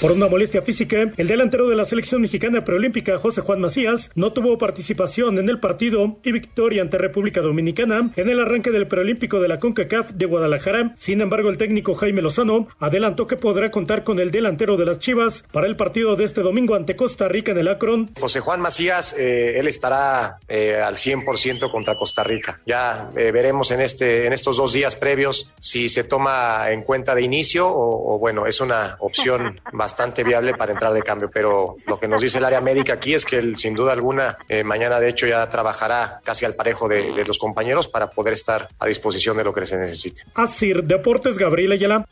Por 0.00 0.12
una 0.12 0.28
molestia 0.28 0.62
física, 0.62 1.10
el 1.16 1.26
delantero 1.26 1.68
de 1.68 1.74
la 1.74 1.84
selección 1.84 2.22
mexicana 2.22 2.62
preolímpica, 2.62 3.18
José 3.18 3.40
Juan 3.40 3.60
Macías, 3.60 4.12
no 4.14 4.32
tuvo 4.32 4.56
participación 4.56 5.38
en 5.38 5.48
el 5.48 5.58
partido 5.58 6.18
y 6.22 6.30
victoria 6.30 6.82
ante 6.82 6.98
República 6.98 7.40
Dominicana 7.40 8.12
en 8.14 8.28
el 8.28 8.38
arranque 8.38 8.70
del 8.70 8.86
preolímpico 8.86 9.40
de 9.40 9.48
la 9.48 9.58
CONCACAF 9.58 10.12
de 10.12 10.26
Guadalajara. 10.26 10.92
Sin 10.94 11.20
embargo, 11.20 11.50
el 11.50 11.56
técnico 11.56 11.96
Jaime 11.96 12.22
Lozano 12.22 12.68
adelantó 12.78 13.26
que 13.26 13.34
podrá 13.34 13.72
contar 13.72 14.04
con 14.04 14.20
el 14.20 14.30
delantero 14.30 14.76
de 14.76 14.86
las 14.86 15.00
Chivas 15.00 15.44
para 15.50 15.66
el 15.66 15.74
partido 15.74 16.14
de 16.14 16.26
este 16.26 16.42
domingo 16.42 16.76
ante 16.76 16.94
Costa 16.94 17.26
Rica 17.26 17.50
en 17.50 17.58
el 17.58 17.66
Akron. 17.66 18.10
José 18.20 18.38
Juan 18.38 18.60
Macías, 18.60 19.16
eh, 19.18 19.58
él 19.58 19.66
estará 19.66 20.38
eh, 20.46 20.76
al 20.76 20.94
100% 20.94 21.72
contra 21.72 21.96
Costa 21.96 22.22
Rica. 22.22 22.60
Ya 22.64 23.10
eh, 23.16 23.32
veremos 23.32 23.72
en, 23.72 23.80
este, 23.80 24.26
en 24.26 24.32
estos 24.32 24.58
dos 24.58 24.72
días 24.72 24.94
previos 24.94 25.52
si 25.58 25.88
se 25.88 26.04
toma 26.04 26.70
en 26.70 26.82
cuenta 26.82 27.16
de 27.16 27.22
inicio 27.22 27.66
o, 27.66 28.14
o, 28.14 28.18
bueno, 28.20 28.46
es 28.46 28.60
una 28.60 28.96
opción 29.00 29.60
bastante 29.72 29.87
viable 30.24 30.54
para 30.54 30.72
entrar 30.72 30.92
de 30.92 31.02
cambio. 31.02 31.30
Pero 31.32 31.76
lo 31.86 31.98
que 31.98 32.08
nos 32.08 32.20
dice 32.20 32.38
el 32.38 32.44
área 32.44 32.60
médica 32.60 32.94
aquí 32.94 33.14
es 33.14 33.24
que 33.24 33.38
él, 33.38 33.56
sin 33.56 33.74
duda 33.74 33.92
alguna, 33.92 34.38
eh, 34.48 34.64
mañana 34.64 35.00
de 35.00 35.08
hecho 35.08 35.26
ya 35.26 35.48
trabajará 35.48 36.20
casi 36.24 36.44
al 36.44 36.54
parejo 36.54 36.88
de, 36.88 37.12
de 37.12 37.24
los 37.24 37.38
compañeros 37.38 37.88
para 37.88 38.10
poder 38.10 38.32
estar 38.32 38.68
a 38.78 38.86
disposición 38.86 39.36
de 39.36 39.44
lo 39.44 39.52
que 39.52 39.66
se 39.66 39.76
necesite. 39.76 40.22
Asir 40.34 40.84
Deportes 40.84 41.38
Gabriel 41.38 41.72
Ayala. 41.72 42.04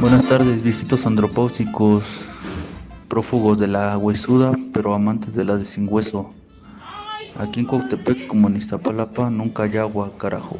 Buenas 0.00 0.26
tardes, 0.26 0.62
viejitos 0.62 1.06
andropáusicos, 1.06 2.24
prófugos 3.06 3.60
de 3.60 3.68
la 3.68 3.96
huesuda, 3.96 4.52
pero 4.74 4.94
amantes 4.94 5.34
de 5.34 5.44
las 5.44 5.60
de 5.60 5.64
sin 5.64 5.86
hueso. 5.88 6.34
Aquí 7.38 7.60
en 7.60 7.66
Cuautepec, 7.66 8.26
como 8.26 8.48
en 8.48 8.56
Iztapalapa, 8.56 9.30
nunca 9.30 9.62
hay 9.62 9.76
agua, 9.76 10.10
carajo. 10.18 10.58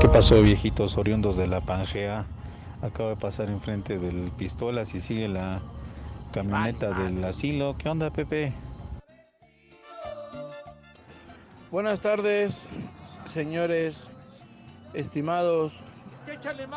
¿Qué 0.00 0.08
pasó, 0.08 0.40
viejitos 0.42 0.96
oriundos 0.96 1.36
de 1.36 1.46
la 1.46 1.60
Pangea? 1.60 2.26
Acabo 2.82 3.10
de 3.10 3.16
pasar 3.16 3.50
enfrente 3.50 3.98
del 3.98 4.30
Pistolas 4.32 4.94
y 4.94 5.00
sigue 5.00 5.28
la 5.28 5.60
camioneta 6.32 6.92
del 6.92 7.22
asilo. 7.24 7.76
¿Qué 7.76 7.88
onda, 7.88 8.10
Pepe? 8.10 8.52
Buenas 11.70 12.00
tardes, 12.00 12.68
señores, 13.26 14.10
estimados, 14.94 15.72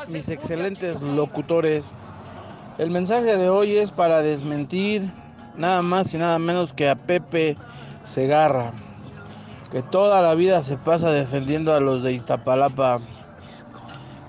mis 0.10 0.30
excelentes 0.30 1.02
locutores. 1.02 1.90
El 2.78 2.92
mensaje 2.92 3.38
de 3.38 3.50
hoy 3.50 3.78
es 3.78 3.92
para 3.92 4.22
desmentir 4.22 5.10
nada 5.56 5.82
más 5.82 6.14
y 6.14 6.18
nada 6.18 6.38
menos 6.40 6.74
que 6.74 6.90
a 6.90 6.96
Pepe 6.96 7.56
Segarra, 8.04 8.74
que 9.74 9.82
toda 9.82 10.22
la 10.22 10.36
vida 10.36 10.62
se 10.62 10.78
pasa 10.78 11.12
defendiendo 11.12 11.74
a 11.74 11.80
los 11.80 12.04
de 12.04 12.14
Iztapalapa, 12.14 13.00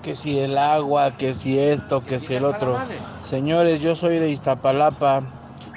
que 0.01 0.15
si 0.15 0.39
el 0.39 0.57
agua, 0.57 1.17
que 1.17 1.35
si 1.35 1.59
esto, 1.59 2.03
que 2.03 2.19
si 2.19 2.33
el 2.33 2.45
otro. 2.45 2.75
Señores, 3.29 3.79
yo 3.79 3.95
soy 3.95 4.17
de 4.17 4.31
Iztapalapa 4.31 5.21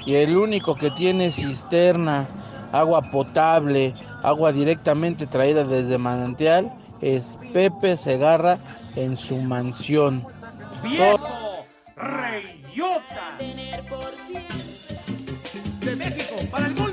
y 0.06 0.14
el 0.14 0.38
único 0.38 0.74
que 0.74 0.90
tiene 0.90 1.30
cisterna, 1.30 2.26
agua 2.72 3.10
potable, 3.10 3.92
agua 4.22 4.52
directamente 4.52 5.26
traída 5.26 5.64
desde 5.64 5.98
manantial, 5.98 6.72
es 7.02 7.38
Pepe 7.52 7.98
Segarra 7.98 8.56
en 8.96 9.18
su 9.18 9.36
mansión. 9.36 10.26
¡Viejo! 10.82 11.66
¡Reyota! 11.94 13.36
De 15.80 15.96
México 15.96 16.36
para 16.50 16.68
el 16.68 16.74
mundo, 16.74 16.87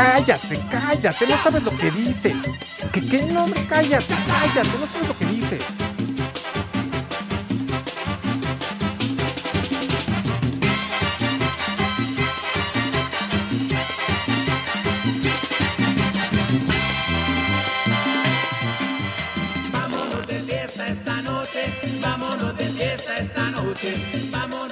Cállate, 0.00 0.58
cállate, 0.70 1.26
no 1.26 1.36
sabes 1.36 1.62
lo 1.62 1.76
que 1.76 1.90
dices. 1.90 2.34
¿Qué, 2.90 3.02
qué? 3.06 3.22
No, 3.24 3.44
hombre, 3.44 3.66
cállate, 3.68 4.14
cállate, 4.26 4.78
no 4.78 4.86
sabes 4.86 5.08
lo 5.08 5.18
que 5.18 5.26
dices. 5.26 5.60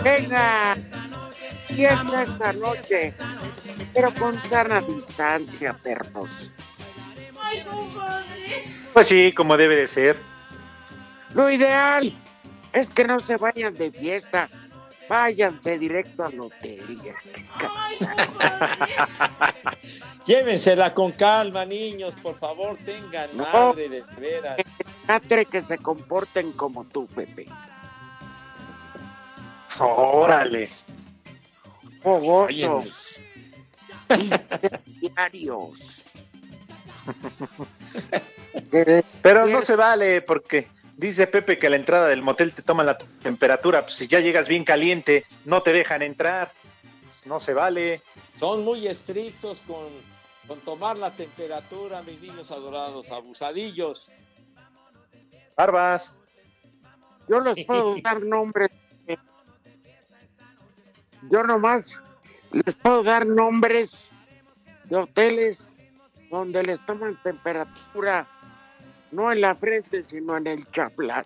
Venga, 0.02 0.76
fiesta 1.68 2.22
esta 2.22 2.52
noche, 2.54 3.14
pero 3.98 4.14
con 4.14 4.40
sana 4.48 4.80
distancia, 4.80 5.72
perros. 5.72 6.52
Ay, 7.42 7.64
compadre. 7.64 8.64
Pues 8.92 9.08
sí, 9.08 9.32
como 9.32 9.56
debe 9.56 9.74
de 9.74 9.88
ser. 9.88 10.16
Lo 11.34 11.50
ideal 11.50 12.12
es 12.72 12.90
que 12.90 13.02
no 13.02 13.18
se 13.18 13.37
vayan 13.37 13.74
de 13.74 13.90
fiesta, 13.90 14.48
váyanse 15.08 15.80
directo 15.80 16.24
al 16.26 16.38
hotel. 16.38 16.80
Llévensela 20.26 20.94
con 20.94 21.11
calma, 21.11 21.64
niños, 21.64 22.14
por 22.22 22.38
favor, 22.38 22.78
tengan 22.84 23.28
No. 23.37 23.46
madre 23.52 23.88
de 23.88 24.04
veras. 24.16 24.58
Catre 25.08 25.44
que 25.44 25.61
se 25.61 25.76
comporten 25.78 26.52
como 26.52 26.84
tú, 26.84 27.08
Pepe. 27.08 27.46
Órale. 29.80 30.70
Fogosos. 32.00 33.07
Diarios. 35.00 36.04
Pero 39.22 39.46
no 39.46 39.62
se 39.62 39.76
vale 39.76 40.22
porque 40.22 40.68
dice 40.96 41.26
Pepe 41.26 41.58
que 41.58 41.68
a 41.68 41.70
la 41.70 41.76
entrada 41.76 42.08
del 42.08 42.22
motel 42.22 42.52
te 42.52 42.62
toman 42.62 42.86
la 42.86 42.98
temperatura. 42.98 43.82
Pues 43.82 43.96
si 43.96 44.08
ya 44.08 44.20
llegas 44.20 44.48
bien 44.48 44.64
caliente, 44.64 45.24
no 45.44 45.62
te 45.62 45.72
dejan 45.72 46.02
entrar. 46.02 46.52
No 47.24 47.40
se 47.40 47.54
vale. 47.54 48.02
Son 48.38 48.64
muy 48.64 48.86
estrictos 48.86 49.60
con, 49.66 49.86
con 50.46 50.60
tomar 50.60 50.96
la 50.96 51.10
temperatura, 51.10 52.02
mis 52.02 52.20
niños 52.20 52.50
adorados, 52.50 53.10
abusadillos. 53.10 54.10
Barbas. 55.56 56.14
Yo 57.28 57.40
les 57.40 57.66
puedo 57.66 57.96
dar 58.02 58.22
nombres. 58.22 58.70
Yo 61.30 61.42
nomás 61.42 62.00
les 62.52 62.74
puedo 62.74 63.02
dar 63.02 63.26
nombres 63.26 64.08
de 64.84 64.96
hoteles 64.96 65.70
donde 66.30 66.62
les 66.62 66.84
toman 66.84 67.20
temperatura, 67.22 68.26
no 69.11 69.32
en 69.32 69.40
la 69.40 69.54
frente, 69.54 70.04
sino 70.04 70.37
en 70.37 70.46
el 70.46 70.70
chaplán. 70.70 71.24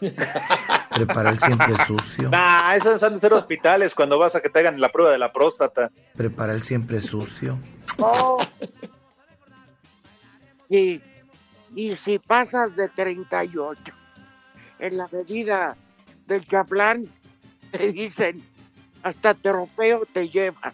Prepara 0.94 1.30
el 1.30 1.38
siempre 1.38 1.74
sucio. 1.86 2.30
Nah, 2.30 2.74
esos 2.74 3.02
han 3.02 3.14
de 3.14 3.20
ser 3.20 3.32
hospitales 3.32 3.94
cuando 3.94 4.18
vas 4.18 4.34
a 4.34 4.40
que 4.40 4.48
te 4.48 4.58
hagan 4.58 4.80
la 4.80 4.90
prueba 4.90 5.12
de 5.12 5.18
la 5.18 5.32
próstata. 5.32 5.90
Prepara 6.16 6.52
el 6.54 6.62
siempre 6.62 7.00
sucio. 7.00 7.58
Oh. 7.98 8.38
Y 10.68 11.02
Y 11.74 11.96
si 11.96 12.18
pasas 12.18 12.76
de 12.76 12.88
38 12.88 13.80
en 14.78 14.96
la 14.96 15.08
medida 15.12 15.76
del 16.26 16.46
chaplán, 16.46 17.06
te 17.70 17.92
dicen, 17.92 18.42
hasta 19.02 19.34
trofeo 19.34 20.06
te 20.06 20.28
llevan. 20.28 20.72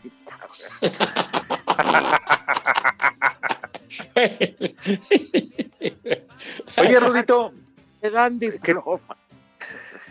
Oye, 6.77 7.01
Rudito. 7.01 7.53
Te 8.01 8.11
dan 8.11 8.38
diploma. 8.38 9.17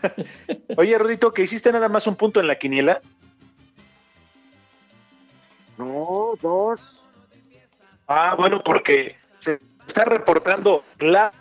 Oye, 0.77 0.97
Rudito, 0.97 1.33
que 1.33 1.43
hiciste 1.43 1.71
nada 1.71 1.87
más 1.89 2.07
un 2.07 2.15
punto 2.15 2.39
en 2.39 2.47
la 2.47 2.57
quiniela. 2.57 3.01
No, 5.77 6.33
dos. 6.41 7.05
Ah, 8.07 8.33
bueno, 8.37 8.63
porque 8.63 9.15
se 9.39 9.59
está 9.85 10.05
reportando 10.05 10.83
Claudio 10.97 11.37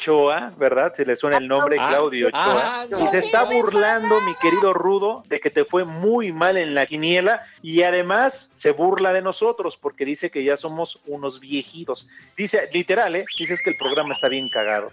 Ochoa, 0.00 0.52
¿verdad? 0.56 0.94
Se 0.96 1.04
le 1.04 1.16
suena 1.16 1.36
el 1.36 1.46
nombre 1.46 1.76
Ah, 1.78 1.88
Claudio 1.88 2.28
ah, 2.32 2.86
Ochoa. 2.86 2.86
no. 2.98 3.04
y 3.04 3.08
se 3.08 3.18
está 3.18 3.44
burlando, 3.44 4.20
mi 4.22 4.34
querido 4.36 4.72
Rudo, 4.72 5.22
de 5.28 5.40
que 5.40 5.50
te 5.50 5.64
fue 5.64 5.84
muy 5.84 6.32
mal 6.32 6.56
en 6.56 6.74
la 6.74 6.86
quiniela 6.86 7.44
y 7.62 7.82
además 7.82 8.50
se 8.54 8.72
burla 8.72 9.12
de 9.12 9.22
nosotros 9.22 9.76
porque 9.76 10.04
dice 10.04 10.30
que 10.30 10.42
ya 10.42 10.56
somos 10.56 11.00
unos 11.06 11.40
viejitos. 11.40 12.08
Dice, 12.36 12.68
literal, 12.72 13.14
¿eh? 13.16 13.24
Dices 13.38 13.62
que 13.62 13.70
el 13.70 13.76
programa 13.76 14.12
está 14.12 14.28
bien 14.28 14.48
cagado. 14.48 14.90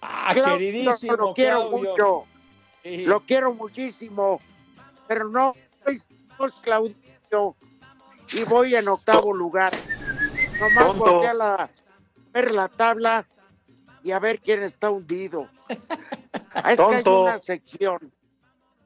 Ah, 0.00 0.30
Claudio, 0.32 0.58
queridísimo 0.58 1.16
Lo 1.16 1.34
quiero 1.34 1.68
Claudio. 1.68 1.90
mucho. 1.90 2.24
Sí. 2.82 2.96
Lo 3.04 3.20
quiero 3.20 3.52
muchísimo. 3.54 4.40
Pero 5.08 5.28
no 5.28 5.54
es 5.86 6.06
es 6.46 6.52
Claudio. 6.62 6.94
Y 8.32 8.44
voy 8.44 8.76
en 8.76 8.88
octavo 8.88 9.34
lugar. 9.34 9.70
Nomás 10.58 10.96
volteé 10.96 11.28
a 11.28 11.34
la, 11.34 11.70
ver 12.32 12.52
la 12.52 12.68
tabla 12.68 13.26
y 14.02 14.12
a 14.12 14.18
ver 14.18 14.40
quién 14.40 14.62
está 14.62 14.90
hundido. 14.90 15.48
Es 16.66 16.78
que 16.78 16.82
hay 16.82 17.04
una 17.06 17.38
sección 17.38 18.12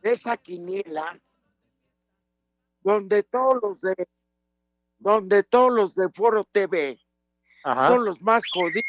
de 0.03 0.12
esa 0.12 0.37
quiniela 0.37 1.18
donde 2.83 3.22
todos 3.22 3.57
los 3.62 3.81
de 3.81 3.94
donde 4.98 5.42
todos 5.42 5.72
los 5.72 5.94
de 5.94 6.11
Foro 6.11 6.44
TV 6.44 6.98
Ajá. 7.64 7.88
son 7.88 8.05
los 8.05 8.20
más 8.20 8.44
jodidos. 8.53 8.85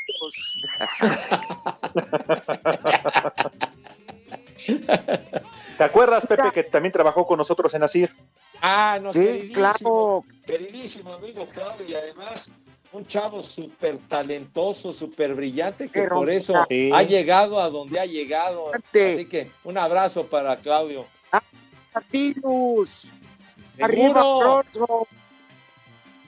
¿Te 5.78 5.84
acuerdas, 5.84 6.26
Pepe, 6.26 6.52
que 6.52 6.64
también 6.64 6.92
trabajó 6.92 7.26
con 7.26 7.38
nosotros 7.38 7.74
en 7.74 7.84
Asir? 7.84 8.12
Ah, 8.62 9.00
no, 9.02 9.14
Sí, 9.14 9.20
queridísimo, 9.20 9.54
claro. 9.54 10.26
queridísimo 10.46 11.14
amigo 11.14 11.48
Claudio, 11.54 11.86
y 11.88 11.96
además 11.96 12.54
un 12.96 13.06
chavo 13.08 13.44
súper 13.44 13.98
talentoso, 14.08 14.94
súper 14.94 15.34
brillante, 15.36 15.86
que 15.90 16.02
Pero- 16.02 16.16
por 16.18 16.30
eso 16.30 16.54
Sí. 16.70 16.90
ha 16.94 17.04
llegado 17.04 17.60
a 17.60 17.70
donde 17.70 18.00
ha 18.00 18.06
llegado. 18.06 18.72
Así 18.74 19.26
que 19.26 19.50
un 19.64 19.78
abrazo 19.78 20.26
para 20.28 20.56
Claudio. 20.58 21.06
Martinus, 21.94 23.08
arriba. 23.80 24.20
Alonso. 24.22 25.08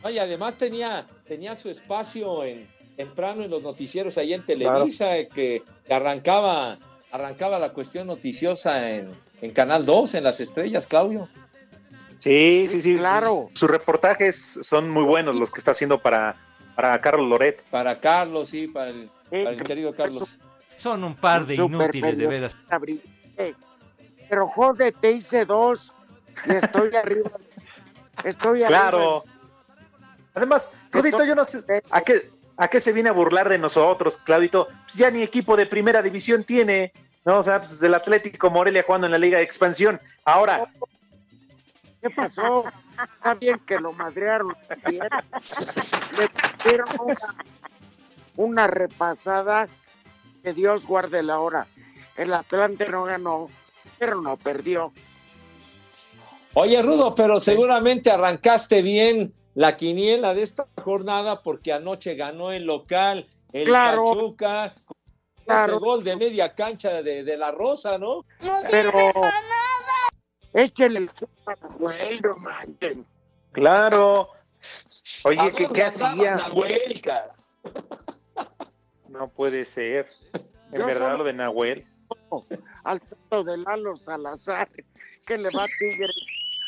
No, 0.03 0.10
y 0.10 0.19
además 0.19 0.56
tenía, 0.56 1.06
tenía 1.27 1.56
su 1.56 1.69
espacio 1.69 2.43
en, 2.43 2.67
temprano 2.95 3.43
en 3.43 3.49
los 3.51 3.62
noticieros 3.62 4.17
ahí 4.17 4.34
en 4.34 4.45
Televisa, 4.45 5.17
eh, 5.17 5.27
que, 5.27 5.63
que 5.86 5.93
arrancaba, 5.93 6.77
arrancaba 7.12 7.60
la 7.60 7.73
cuestión 7.73 8.08
noticiosa 8.08 8.89
en, 8.89 9.10
en 9.41 9.51
Canal 9.51 9.86
2, 9.86 10.15
en 10.15 10.23
Las 10.23 10.39
Estrellas, 10.39 10.88
Claudio. 10.88 11.27
Sí, 12.19 12.65
sí, 12.67 12.82
sí. 12.82 12.97
claro. 12.97 13.49
Sus 13.53 13.69
reportajes 13.69 14.60
son 14.63 14.89
muy 14.89 15.03
buenos 15.03 15.38
los 15.38 15.51
que 15.51 15.60
está 15.60 15.71
haciendo 15.71 15.99
para, 16.01 16.36
para 16.77 17.01
Carlos 17.01 17.27
Loret. 17.27 17.63
Para 17.71 17.99
Carlos, 17.99 18.51
sí, 18.51 18.67
para 18.67 18.91
el, 18.91 19.09
para 19.31 19.49
el 19.49 19.63
querido 19.63 19.95
Carlos. 19.95 20.37
Son 20.75 21.03
un 21.03 21.15
par 21.15 21.47
de 21.47 21.55
inútiles, 21.55 22.17
de 22.19 22.27
veras. 22.27 22.55
Pero 24.29 24.47
joder, 24.49 24.93
te 24.93 25.11
hice 25.13 25.43
dos 25.43 25.91
y 26.45 26.51
estoy 26.51 26.93
arriba. 26.95 27.31
Estoy 28.23 28.61
arriba. 28.61 28.67
Claro. 28.67 29.23
Además, 30.35 30.71
Rudito, 30.91 31.25
yo 31.25 31.33
no 31.33 31.43
sé 31.45 31.63
a 31.89 32.01
qué, 32.01 32.29
a 32.57 32.67
qué 32.67 32.79
se 32.79 32.93
viene 32.93 33.09
a 33.09 33.13
burlar 33.13 33.49
de 33.49 33.57
nosotros, 33.57 34.17
Claudito. 34.23 34.67
Pues 34.83 34.93
ya 34.93 35.09
ni 35.09 35.23
equipo 35.23 35.57
de 35.57 35.65
primera 35.65 36.03
división 36.03 36.43
tiene, 36.43 36.93
¿no? 37.25 37.39
O 37.39 37.41
sea, 37.41 37.59
pues 37.59 37.79
del 37.79 37.95
Atlético 37.95 38.51
Morelia 38.51 38.83
jugando 38.83 39.07
en 39.07 39.13
la 39.13 39.17
Liga 39.17 39.39
de 39.39 39.43
Expansión. 39.43 39.99
Ahora, 40.25 40.69
¿Qué 42.03 42.11
pasó? 42.11 42.65
Está 43.03 43.33
bien 43.36 43.60
que 43.65 43.79
lo 43.79 43.93
madrearon. 43.93 44.55
Le 46.17 46.29
pusieron 46.29 46.89
una, 46.99 47.36
una 48.36 48.67
repasada 48.67 49.67
que 50.43 50.53
Dios 50.53 50.86
guarde 50.86 51.21
la 51.23 51.39
hora. 51.39 51.67
El 52.15 52.33
Atlante 52.33 52.88
no 52.89 53.03
ganó, 53.03 53.49
pero 53.99 54.21
no 54.21 54.38
perdió. 54.38 54.91
Oye, 56.53 56.81
Rudo, 56.81 57.13
pero 57.13 57.39
seguramente 57.39 58.10
arrancaste 58.10 58.81
bien 58.81 59.33
la 59.53 59.77
quiniela 59.77 60.33
de 60.33 60.43
esta 60.43 60.65
jornada 60.83 61.43
porque 61.43 61.71
anoche 61.73 62.15
ganó 62.15 62.51
el 62.51 62.63
local, 62.65 63.27
el 63.53 63.65
Claro. 63.65 64.05
Pachuca, 64.05 64.73
Claro. 65.45 65.73
ese 65.75 65.79
gol 65.86 66.03
de 66.03 66.15
media 66.17 66.53
cancha 66.55 67.01
de, 67.01 67.23
de 67.23 67.38
la 67.38 67.51
Rosa, 67.51 67.97
¿no? 67.97 68.25
Pero 68.69 68.91
échenle 70.63 71.00
el 71.00 71.12
Nahuel, 71.62 72.22
no 72.22 72.36
manchen. 72.38 73.06
claro. 73.52 74.30
Oye, 75.24 75.39
¿A 75.39 75.52
¿qué, 75.52 75.67
qué 75.74 75.84
hacía? 75.84 76.36
Nahuel, 76.36 77.00
cara? 77.02 77.32
No 79.08 79.30
puede 79.30 79.63
ser. 79.65 80.10
En 80.72 80.80
Yo 80.80 80.86
verdad, 80.86 81.12
solo- 81.12 81.17
lo 81.20 81.24
de 81.26 81.34
Nahuel. 81.34 81.88
Al 82.84 83.00
tanto 83.02 83.43
de 83.43 83.58
Lalo 83.58 83.96
Salazar, 83.98 84.67
que 85.26 85.38
le 85.38 85.50
va 85.56 85.63
a 85.63 85.67
Tigres. 85.67 86.12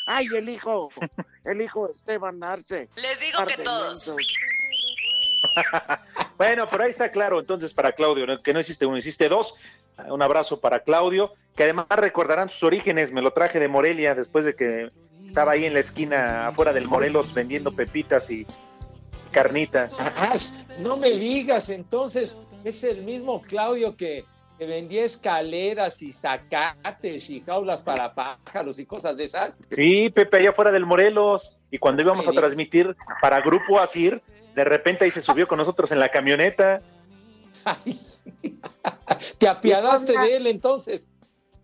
Ay, 0.06 0.26
el 0.34 0.48
hijo, 0.48 0.88
el 1.44 1.60
hijo 1.60 1.86
de 1.88 1.92
Esteban 1.92 2.42
Arce. 2.42 2.88
Les 2.96 3.20
digo 3.20 3.44
que 3.46 3.62
todos. 3.62 4.12
Bueno, 6.40 6.66
pero 6.70 6.84
ahí 6.84 6.90
está 6.90 7.10
claro, 7.10 7.38
entonces 7.38 7.74
para 7.74 7.92
Claudio, 7.92 8.24
que 8.42 8.54
no 8.54 8.60
hiciste 8.60 8.86
uno, 8.86 8.96
hiciste 8.96 9.28
dos. 9.28 9.56
Un 10.08 10.22
abrazo 10.22 10.58
para 10.58 10.80
Claudio, 10.80 11.34
que 11.54 11.64
además 11.64 11.84
recordarán 11.90 12.48
sus 12.48 12.62
orígenes, 12.62 13.12
me 13.12 13.20
lo 13.20 13.34
traje 13.34 13.58
de 13.58 13.68
Morelia 13.68 14.14
después 14.14 14.46
de 14.46 14.56
que 14.56 14.90
estaba 15.26 15.52
ahí 15.52 15.66
en 15.66 15.74
la 15.74 15.80
esquina 15.80 16.48
afuera 16.48 16.72
del 16.72 16.88
Morelos 16.88 17.34
vendiendo 17.34 17.72
pepitas 17.72 18.30
y 18.30 18.46
carnitas. 19.32 20.02
No 20.78 20.96
me 20.96 21.10
digas, 21.10 21.68
entonces 21.68 22.32
es 22.64 22.82
el 22.84 23.02
mismo 23.02 23.42
Claudio 23.42 23.94
que, 23.98 24.24
que 24.60 24.66
vendía 24.66 25.06
escaleras 25.06 26.02
y 26.02 26.12
zacates 26.12 27.30
y 27.30 27.40
jaulas 27.40 27.80
para 27.80 28.12
pájaros 28.12 28.78
y 28.78 28.84
cosas 28.84 29.16
de 29.16 29.24
esas. 29.24 29.56
Sí, 29.70 30.10
Pepe, 30.10 30.36
allá 30.36 30.50
afuera 30.50 30.70
del 30.70 30.84
Morelos. 30.84 31.58
Y 31.70 31.78
cuando 31.78 32.02
íbamos 32.02 32.28
a 32.28 32.32
transmitir 32.32 32.94
para 33.22 33.40
Grupo 33.40 33.80
Asir, 33.80 34.20
de 34.54 34.64
repente 34.64 35.06
ahí 35.06 35.10
se 35.10 35.22
subió 35.22 35.48
con 35.48 35.56
nosotros 35.56 35.92
en 35.92 35.98
la 35.98 36.10
camioneta. 36.10 36.82
¿Te 39.38 39.48
apiadaste 39.48 40.12
de 40.18 40.36
él 40.36 40.46
entonces? 40.46 41.08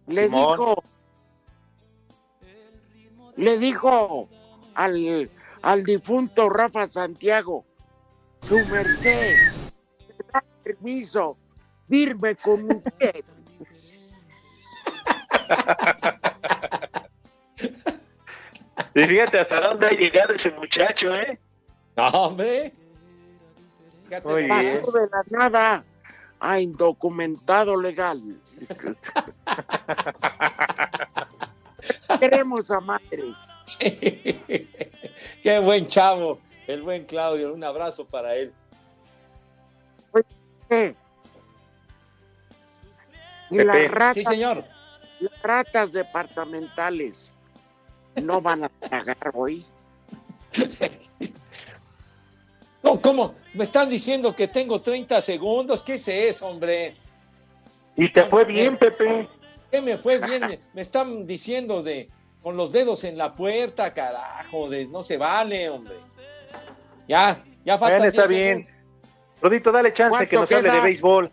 Le 0.07 0.25
Simón. 0.25 0.53
dijo, 0.53 0.83
le 3.37 3.59
dijo 3.59 4.29
al, 4.75 5.31
al 5.61 5.85
difunto 5.85 6.49
Rafa 6.49 6.87
Santiago, 6.87 7.63
su 8.43 8.55
merced, 8.55 9.37
me 10.09 10.33
da 10.33 10.43
permiso, 10.65 11.37
dirme 11.89 12.37
con 12.37 12.71
usted. 12.71 13.25
Y 18.95 19.05
fíjate 19.05 19.39
hasta 19.39 19.61
dónde 19.61 19.87
ha 19.87 19.91
llegado 19.91 20.35
ese 20.35 20.51
muchacho, 20.53 21.15
¿eh? 21.15 21.39
No, 21.97 22.09
hombre. 22.09 22.73
Fíjate. 24.05 24.49
Pasó 24.49 24.93
de 24.93 25.09
la 25.09 25.23
nada 25.31 25.85
a 26.41 26.61
indocumentado 26.61 27.81
legal. 27.81 28.41
Queremos 32.19 32.71
a 32.71 32.81
madres. 32.81 33.55
Qué 35.43 35.59
buen 35.63 35.87
chavo, 35.89 36.41
el 36.67 36.83
buen 36.83 37.05
Claudio. 37.05 37.53
Un 37.53 37.65
abrazo 37.65 38.07
para 38.07 38.35
él. 38.35 38.53
¿Qué? 40.69 40.95
Y 43.51 43.59
Pepe. 43.59 43.65
las 43.83 43.91
ratas, 43.91 44.15
Sí, 44.15 44.25
señor. 44.25 44.65
las 45.21 45.43
ratas 45.43 45.93
departamentales 45.93 47.33
no 48.17 48.41
van 48.41 48.65
a 48.65 48.69
pagar 48.69 49.31
hoy. 49.35 49.65
No, 52.83 53.01
¿cómo? 53.01 53.35
Me 53.55 53.65
están 53.65 53.89
diciendo 53.89 54.33
que 54.37 54.47
tengo 54.47 54.81
30 54.81 55.21
segundos. 55.21 55.83
¿Qué 55.83 55.95
es 55.95 56.07
eso, 56.07 56.47
hombre? 56.47 56.95
Y 57.97 58.09
te 58.11 58.25
fue 58.27 58.45
bien, 58.45 58.77
Pepe. 58.77 59.29
¿Qué 59.73 59.81
me 59.83 59.99
fue 59.99 60.19
bien? 60.19 60.61
Me 60.73 60.83
están 60.83 61.27
diciendo 61.27 61.83
de 61.83 62.09
con 62.45 62.57
los 62.57 62.71
dedos 62.71 63.03
en 63.03 63.19
la 63.19 63.35
puerta, 63.35 63.93
carajo, 63.93 64.69
de 64.69 64.87
no 64.87 65.03
se 65.03 65.17
vale, 65.17 65.69
hombre. 65.69 65.97
Ya, 67.09 67.43
ya 67.65 67.77
falta. 67.77 67.97
Bueno, 67.97 68.09
está 68.09 68.29
10 68.29 68.29
bien. 68.29 68.69
Rodito, 69.43 69.73
dale 69.73 69.93
chance 69.93 70.29
que 70.29 70.37
nos 70.37 70.53
hable 70.53 70.71
de 70.71 70.81
béisbol. 70.81 71.29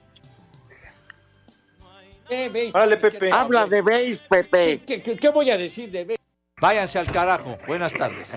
¿Qué 2.33 2.49
béis? 2.49 2.73
Órale, 2.73 2.97
¿Qué- 2.99 3.11
Pepe. 3.11 3.31
Habla 3.31 3.67
de 3.67 3.83
béis, 3.83 4.23
Pepe. 4.23 4.81
¿Qué, 4.87 5.03
qué- 5.03 5.15
qué 5.17 5.29
voy 5.29 5.51
a 5.51 5.57
decir 5.57 5.91
de 5.91 6.03
béis? 6.03 6.19
Váyanse 6.59 6.97
al 6.97 7.05
carajo. 7.11 7.59
Buenas 7.67 7.93
tardes. 7.93 8.33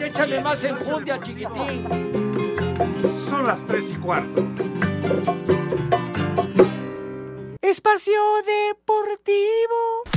Échale 0.00 0.40
más 0.40 0.62
enjundia, 0.64 1.18
chiquitín. 1.22 1.86
Son 3.20 3.46
las 3.46 3.66
tres 3.66 3.90
y 3.92 3.96
cuarto. 3.96 4.46
Espacio 7.62 8.20
Deportivo. 8.46 10.07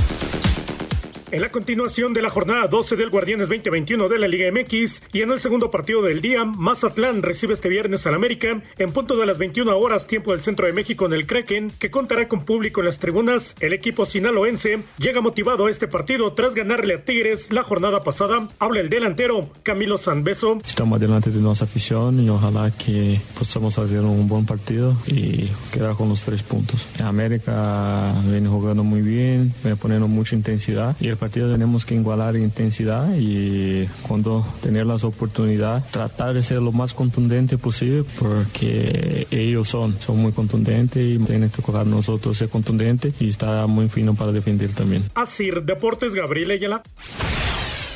En 1.32 1.40
la 1.40 1.48
continuación 1.48 2.12
de 2.12 2.20
la 2.20 2.28
jornada 2.28 2.66
12 2.66 2.94
del 2.94 3.08
Guardianes 3.08 3.48
2021 3.48 4.06
de 4.10 4.18
la 4.18 4.28
Liga 4.28 4.52
MX 4.52 5.02
y 5.14 5.22
en 5.22 5.30
el 5.30 5.40
segundo 5.40 5.70
partido 5.70 6.02
del 6.02 6.20
día, 6.20 6.44
Mazatlán 6.44 7.22
recibe 7.22 7.54
este 7.54 7.70
viernes 7.70 8.06
al 8.06 8.14
América 8.14 8.60
en 8.76 8.92
punto 8.92 9.16
de 9.16 9.24
las 9.24 9.38
21 9.38 9.74
horas 9.78 10.06
tiempo 10.06 10.32
del 10.32 10.42
centro 10.42 10.66
de 10.66 10.74
México 10.74 11.06
en 11.06 11.14
el 11.14 11.26
Kraken, 11.26 11.72
que 11.78 11.90
contará 11.90 12.28
con 12.28 12.44
público 12.44 12.82
en 12.82 12.86
las 12.86 12.98
tribunas. 12.98 13.56
El 13.60 13.72
equipo 13.72 14.04
sinaloense 14.04 14.80
llega 14.98 15.22
motivado 15.22 15.64
a 15.64 15.70
este 15.70 15.88
partido 15.88 16.34
tras 16.34 16.54
ganarle 16.54 16.96
a 16.96 17.02
Tigres 17.02 17.50
la 17.50 17.62
jornada 17.62 18.02
pasada. 18.02 18.46
Habla 18.58 18.80
el 18.80 18.90
delantero 18.90 19.48
Camilo 19.62 19.96
Sanbeso. 19.96 20.58
Estamos 20.62 21.00
delante 21.00 21.30
de 21.30 21.40
nuestra 21.40 21.64
afición 21.64 22.22
y 22.22 22.28
ojalá 22.28 22.70
que 22.72 23.18
podamos 23.38 23.78
hacer 23.78 24.00
un 24.00 24.28
buen 24.28 24.44
partido 24.44 24.98
y 25.06 25.48
quedar 25.72 25.94
con 25.94 26.10
los 26.10 26.20
tres 26.24 26.42
puntos. 26.42 26.86
América 27.00 28.12
viene 28.26 28.50
jugando 28.50 28.84
muy 28.84 29.00
bien, 29.00 29.54
viene 29.62 29.76
poniendo 29.76 30.08
mucha 30.08 30.36
intensidad 30.36 30.94
y 31.00 31.08
el 31.08 31.21
partido 31.22 31.52
tenemos 31.52 31.86
que 31.86 31.94
igualar 31.94 32.34
intensidad 32.34 33.14
y 33.16 33.86
cuando 34.02 34.44
tener 34.60 34.86
las 34.86 35.04
oportunidades 35.04 35.88
tratar 35.92 36.34
de 36.34 36.42
ser 36.42 36.60
lo 36.60 36.72
más 36.72 36.94
contundente 36.94 37.58
posible 37.58 38.02
porque 38.18 39.28
ellos 39.30 39.68
son, 39.68 39.96
son 40.00 40.18
muy 40.18 40.32
contundentes 40.32 41.00
y 41.00 41.18
tienen 41.20 41.48
que 41.48 41.62
tocar 41.62 41.86
nosotros 41.86 42.36
ser 42.36 42.48
contundentes 42.48 43.14
y 43.22 43.28
estar 43.28 43.68
muy 43.68 43.88
fino 43.88 44.14
para 44.14 44.32
defender 44.32 44.72
también. 44.72 45.04
Asir 45.14 45.62
Deportes 45.62 46.12
Gabriel 46.12 46.50
Ayala. 46.50 46.82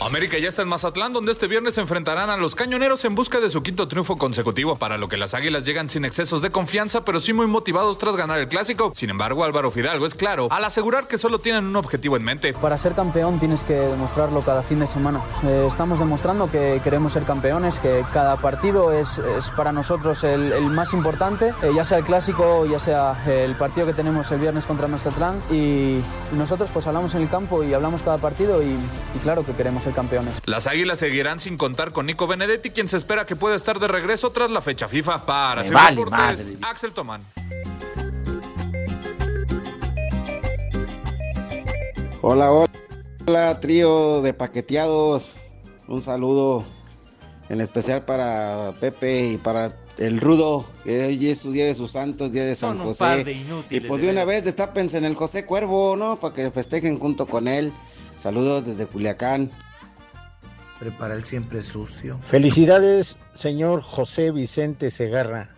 América 0.00 0.38
ya 0.38 0.48
está 0.48 0.61
en 0.61 0.68
Mazatlán, 0.68 1.14
donde 1.14 1.32
este 1.32 1.46
viernes 1.46 1.74
se 1.74 1.80
enfrentarán 1.80 2.28
a 2.28 2.37
los 2.37 2.54
cañoneros 2.54 3.04
en 3.06 3.14
busca 3.14 3.40
de 3.40 3.48
su 3.48 3.62
quinto 3.62 3.88
triunfo 3.88 4.18
consecutivo, 4.18 4.76
para 4.76 4.98
lo 4.98 5.09
que 5.09 5.16
las 5.16 5.32
águilas 5.32 5.64
llegan 5.64 5.88
sin 5.88 6.04
excesos 6.04 6.42
de 6.42 6.50
confianza, 6.50 7.02
pero 7.02 7.18
sí 7.18 7.32
muy 7.32 7.46
motivados 7.46 7.96
tras 7.96 8.14
ganar 8.14 8.38
el 8.38 8.46
clásico. 8.46 8.92
Sin 8.94 9.09
embargo, 9.09 9.42
Álvaro 9.42 9.70
Fidalgo 9.70 10.04
es 10.04 10.14
claro 10.14 10.48
al 10.50 10.64
asegurar 10.64 11.09
que 11.09 11.16
solo 11.16 11.38
tienen 11.38 11.64
un 11.64 11.76
objetivo 11.76 12.16
en 12.16 12.24
mente. 12.24 12.52
Para 12.52 12.76
ser 12.76 12.92
campeón 12.92 13.38
tienes 13.38 13.64
que 13.64 13.72
demostrarlo 13.72 14.42
cada 14.42 14.62
fin 14.62 14.80
de 14.80 14.87
semana. 14.87 15.22
Eh, 15.44 15.64
estamos 15.66 15.98
demostrando 15.98 16.50
que 16.50 16.80
queremos 16.85 17.14
ser 17.14 17.24
campeones, 17.24 17.78
que 17.78 18.04
cada 18.12 18.37
partido 18.37 18.92
es, 18.92 19.16
es 19.16 19.50
para 19.50 19.72
nosotros 19.72 20.24
el, 20.24 20.68
más 20.70 20.92
importante, 20.92 21.54
eh, 21.62 21.72
ya 21.74 21.85
sea 21.87 21.98
el 21.98 22.04
clásico, 22.04 22.66
ya 22.66 22.78
sea 22.78 23.16
el 23.26 23.56
partido 23.56 23.87
que 23.87 23.94
tenemos 23.94 24.30
el 24.30 24.40
viernes 24.40 24.66
contra 24.66 24.88
Mazatlán. 24.88 25.40
Y, 25.50 25.54
y 25.54 26.37
nosotros 26.37 26.68
pues 26.70 26.87
hablamos 26.87 27.14
en 27.14 27.22
el 27.22 27.30
campo 27.30 27.64
y 27.64 27.72
hablamos 27.72 28.02
cada 28.02 28.18
partido 28.18 28.62
y, 28.62 28.66
y 28.66 29.18
claro 29.22 29.44
que 29.44 29.52
queremos 29.52 29.86
ser 29.87 29.94
campeones. 29.94 30.35
Las 30.46 30.66
águilas 30.66 30.99
seguirán 30.99 31.38
sin 31.38 31.57
contar 31.57 31.92
con 31.92 32.07
Nico 32.07 32.27
Benedetti, 32.27 32.70
quien 32.70 32.88
se 32.88 32.96
espera 32.96 33.25
que 33.25 33.37
pueda 33.37 33.55
estar 33.55 33.79
de 33.79 33.87
regreso 33.88 34.31
tras 34.31 34.51
la 34.51 34.61
fecha 34.61 34.88
FIFA. 34.88 35.25
Para 35.25 35.62
Sir 35.64 35.72
vale 35.75 35.96
Deportes, 35.96 36.51
madre. 36.53 36.59
Axel 36.62 36.92
Tomán. 36.92 37.22
Hola, 42.22 42.51
hola, 42.51 42.70
hola, 43.27 43.61
trío 43.61 44.22
de 44.22 44.35
paqueteados. 44.35 45.37
Un 45.87 46.03
saludo 46.03 46.64
en 47.49 47.61
especial 47.61 48.05
para 48.05 48.75
Pepe 48.81 49.29
y 49.29 49.37
para 49.37 49.77
el 49.99 50.20
Rudo, 50.20 50.66
que 50.83 51.07
hoy 51.07 51.29
es 51.29 51.38
su 51.38 51.53
día 51.53 51.66
de 51.66 51.75
sus 51.75 51.92
santos, 51.92 52.33
día 52.33 52.44
de 52.44 52.57
San 52.57 52.70
Son 52.70 52.81
un 52.81 52.87
José. 52.88 52.99
par 52.99 53.25
de 53.25 53.46
y 53.70 53.81
pues 53.81 54.03
de 54.03 54.11
una 54.11 54.25
vez 54.25 54.44
destápense 54.44 54.99
en 54.99 55.05
el 55.05 55.14
José 55.14 55.46
Cuervo, 55.46 55.94
¿no? 55.94 56.18
Para 56.18 56.35
que 56.35 56.51
festejen 56.51 56.99
junto 56.99 57.27
con 57.27 57.46
él. 57.46 57.72
Saludos 58.16 58.66
desde 58.66 58.87
Culiacán. 58.87 59.53
Prepara 60.78 61.14
el 61.14 61.24
siempre 61.24 61.62
sucio. 61.62 62.18
Felicidades, 62.20 63.16
señor 63.32 63.80
José 63.80 64.30
Vicente 64.30 64.90
Segarra. 64.90 65.50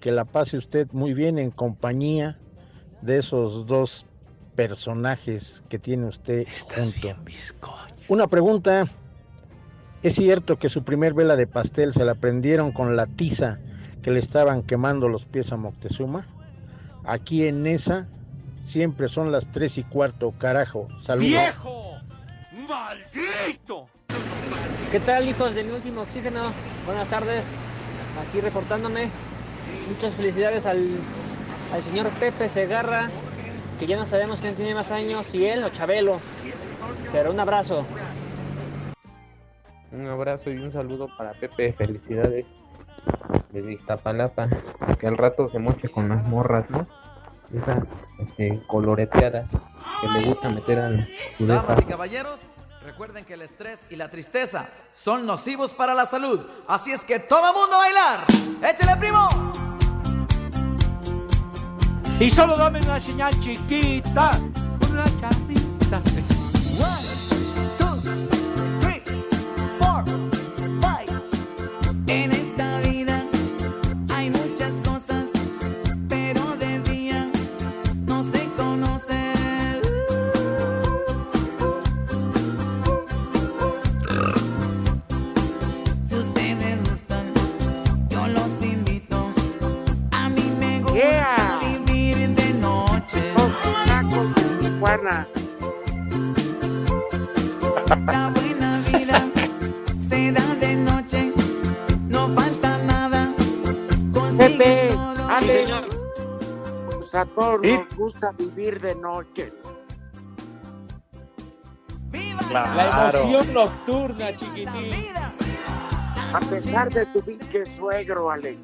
Que 0.00 0.12
la 0.12 0.24
pase 0.24 0.56
usted 0.56 0.88
muy 0.92 1.14
bien 1.14 1.38
en 1.38 1.50
compañía 1.50 2.38
de 3.02 3.18
esos 3.18 3.66
dos 3.66 4.06
personajes 4.54 5.64
que 5.68 5.78
tiene 5.78 6.06
usted 6.06 6.46
junto. 6.76 7.16
Una 8.08 8.26
pregunta. 8.26 8.88
¿Es 10.02 10.16
cierto 10.16 10.58
que 10.58 10.68
su 10.68 10.84
primer 10.84 11.14
vela 11.14 11.34
de 11.34 11.46
pastel 11.46 11.94
se 11.94 12.04
la 12.04 12.14
prendieron 12.14 12.72
con 12.72 12.94
la 12.94 13.06
tiza 13.06 13.58
que 14.02 14.10
le 14.10 14.20
estaban 14.20 14.62
quemando 14.62 15.08
los 15.08 15.24
pies 15.24 15.50
a 15.50 15.56
Moctezuma? 15.56 16.26
Aquí 17.04 17.46
en 17.46 17.66
esa 17.66 18.06
siempre 18.58 19.08
son 19.08 19.32
las 19.32 19.50
tres 19.50 19.78
y 19.78 19.82
cuarto, 19.82 20.32
carajo. 20.32 20.88
Saludos. 20.98 21.30
¡Viejo! 21.30 21.94
¡Maldito! 22.68 23.88
¿Qué 24.90 25.00
tal, 25.00 25.28
hijos 25.28 25.54
de 25.54 25.64
mi 25.64 25.72
último 25.72 26.02
oxígeno? 26.02 26.40
Buenas 26.86 27.08
tardes. 27.08 27.54
Aquí 28.28 28.40
reportándome. 28.40 29.10
Muchas 29.88 30.14
felicidades 30.14 30.66
al, 30.66 30.86
al 31.72 31.82
señor 31.82 32.08
Pepe 32.10 32.48
Segarra, 32.48 33.10
que 33.78 33.86
ya 33.86 33.96
no 33.96 34.06
sabemos 34.06 34.40
quién 34.40 34.54
tiene 34.54 34.74
más 34.74 34.92
años, 34.92 35.26
si 35.26 35.46
él 35.46 35.64
o 35.64 35.70
Chabelo. 35.70 36.20
Pero 37.12 37.32
un 37.32 37.40
abrazo. 37.40 37.84
Un 39.92 40.06
abrazo 40.06 40.50
y 40.50 40.58
un 40.58 40.72
saludo 40.72 41.08
para 41.16 41.32
Pepe. 41.32 41.72
Felicidades 41.72 42.56
desde 43.50 43.72
Iztapalapa. 43.72 44.48
Que 44.98 45.06
al 45.06 45.16
rato 45.16 45.48
se 45.48 45.58
moche 45.58 45.88
con 45.88 46.08
las 46.08 46.22
morras, 46.24 46.68
¿no? 46.70 46.86
Esas 47.52 47.84
este, 48.18 48.62
coloreteadas 48.66 49.50
que 50.00 50.08
le 50.08 50.26
gusta 50.26 50.50
meter 50.50 50.78
al 50.78 51.08
Damas 51.38 51.80
y 51.80 51.84
caballeros, 51.84 52.40
recuerden 52.84 53.24
que 53.24 53.34
el 53.34 53.42
estrés 53.42 53.80
y 53.88 53.96
la 53.96 54.10
tristeza 54.10 54.66
son 54.92 55.26
nocivos 55.26 55.72
para 55.72 55.94
la 55.94 56.06
salud. 56.06 56.40
Así 56.68 56.92
es 56.92 57.00
que 57.00 57.18
todo 57.18 57.52
mundo 57.54 57.74
a 57.74 57.78
bailar. 57.78 58.20
¡Échale, 58.62 58.96
primo! 58.98 59.28
Y 62.20 62.30
solo 62.30 62.56
dame 62.56 62.80
una 62.80 63.00
señal 63.00 63.38
chiquita. 63.40 64.38
Una. 64.90 65.04
La 95.04 95.26
buena 98.34 98.82
vida 98.90 99.30
se 99.98 100.32
da 100.32 100.54
de 100.54 100.76
noche, 100.76 101.30
no 102.08 102.28
falta 102.34 102.78
nada. 102.78 103.34
Pepe, 104.38 104.96
pues 106.86 107.14
a 107.14 107.26
todos 107.26 107.60
nos 107.60 107.94
gusta 107.94 108.32
vivir 108.38 108.80
de 108.80 108.94
noche. 108.94 109.52
La 112.50 113.10
emoción 113.12 113.52
nocturna, 113.52 114.34
chiquitín. 114.34 115.12
A 116.32 116.40
pesar 116.40 116.90
de 116.90 117.04
tu 117.06 117.20
pinche 117.20 117.76
suegro, 117.76 118.30
Alex. 118.30 118.58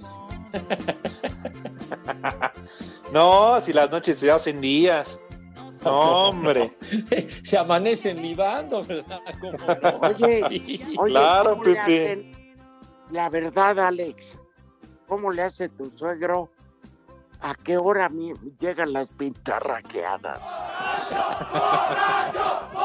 No, 3.12 3.60
si 3.60 3.72
las 3.72 3.90
noches 3.90 4.18
se 4.18 4.30
hacen 4.30 4.60
días. 4.60 5.18
No, 5.84 6.24
hombre. 6.28 6.76
Se 7.42 7.56
amanecen 7.58 8.20
libando, 8.20 8.82
¿verdad? 8.82 9.20
¿Cómo 9.40 9.56
no? 9.58 10.08
Oye, 10.08 10.44
oye, 10.98 11.10
Claro, 11.12 11.50
¿cómo 11.52 11.64
le 11.64 11.70
Pepe. 11.74 11.80
hacen? 12.02 12.32
La 13.10 13.28
verdad, 13.28 13.78
Alex, 13.80 14.38
¿cómo 15.08 15.30
le 15.32 15.42
hace 15.42 15.68
tu 15.70 15.90
suegro? 15.96 16.50
¿A 17.40 17.54
qué 17.54 17.76
hora 17.78 18.08
mi- 18.10 18.34
llegan 18.60 18.92
las 18.92 19.08
pintarraqueadas? 19.10 20.42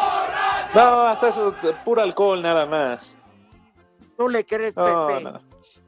No, 0.74 1.04
hasta 1.04 1.30
eso, 1.30 1.56
puro 1.86 2.02
alcohol 2.02 2.42
nada 2.42 2.66
más. 2.66 3.18
¿Tú 4.18 4.28
le 4.28 4.46
crees, 4.46 4.76
No, 4.76 5.08
Pepe? 5.08 5.24
no. 5.24 5.42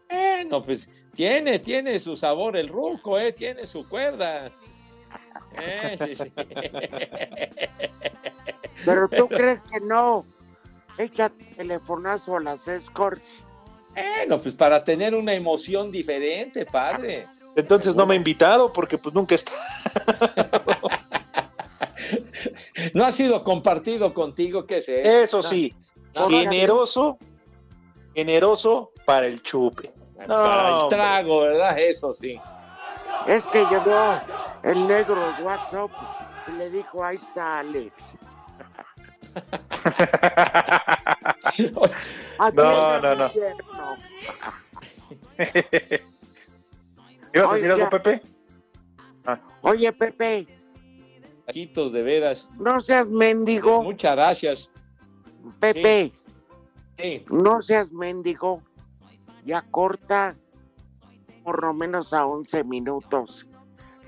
Eh, 0.10 0.46
no, 0.50 0.62
pues 0.62 0.90
tiene, 1.14 1.60
tiene 1.60 2.00
su 2.00 2.16
sabor 2.16 2.56
el 2.56 2.70
ruco, 2.70 3.20
eh, 3.20 3.34
tiene 3.34 3.66
su 3.66 3.86
cuerdas. 3.90 4.54
Eh, 5.60 5.98
sí, 5.98 6.16
sí. 6.16 6.34
Pero 8.86 9.08
tú 9.10 9.28
crees 9.28 9.64
que 9.64 9.80
no. 9.80 10.26
Echa 10.98 11.32
telefonazo 11.56 12.38
a 12.38 12.40
las 12.40 12.68
escorts. 12.68 13.44
Bueno, 13.94 14.42
pues 14.42 14.56
para 14.56 14.84
tener 14.84 15.14
una 15.14 15.34
emoción 15.34 15.92
diferente, 15.92 16.66
padre. 16.66 17.28
Entonces 17.56 17.96
no 17.96 18.06
me 18.06 18.14
ha 18.14 18.18
invitado 18.18 18.72
porque 18.72 18.98
pues 18.98 19.14
nunca 19.14 19.36
está. 19.36 19.52
No 22.94 23.06
ha 23.06 23.12
sido 23.12 23.44
compartido 23.44 24.14
contigo, 24.14 24.66
¿qué 24.66 24.78
es 24.78 24.88
eso? 24.88 25.40
Eso 25.40 25.44
sí, 25.44 25.74
No, 26.16 26.30
generoso, 26.30 27.18
generoso 28.14 28.92
para 29.06 29.28
el 29.28 29.42
chupe. 29.42 29.92
Para 30.16 30.70
el 30.70 30.76
No, 30.76 30.88
trago, 30.88 31.42
¿verdad? 31.42 31.78
Eso 31.78 32.14
sí. 32.14 32.40
Es 33.28 33.46
que 33.48 33.66
llegó 33.66 34.20
el 34.64 34.88
negro 34.88 35.34
de 35.34 35.44
WhatsApp 35.44 35.92
y 36.48 36.52
le 36.54 36.70
dijo, 36.70 37.04
ahí 37.04 37.18
está 37.18 37.60
Alex. 37.60 37.94
No, 42.54 43.00
no, 43.02 43.16
no. 43.16 43.32
¿Ibas 47.34 47.52
a 47.52 47.56
decir 47.56 47.72
algo, 47.72 47.90
Pepe? 47.90 48.22
Oye, 49.62 49.92
Pepe, 49.94 50.46
Taquitos, 51.46 51.92
de 51.94 52.04
veras. 52.04 52.50
no 52.58 52.80
seas 52.82 53.08
mendigo. 53.10 53.84
Muchas 53.84 54.16
gracias. 54.16 54.72
Pepe, 55.60 56.12
Sí. 56.98 57.26
no 57.30 57.62
seas 57.62 57.92
mendigo. 57.92 58.62
Ya 59.46 59.62
corta 59.72 60.36
por 61.44 61.62
lo 61.64 61.74
menos 61.74 62.14
a 62.14 62.26
11 62.26 62.64
minutos 62.66 63.48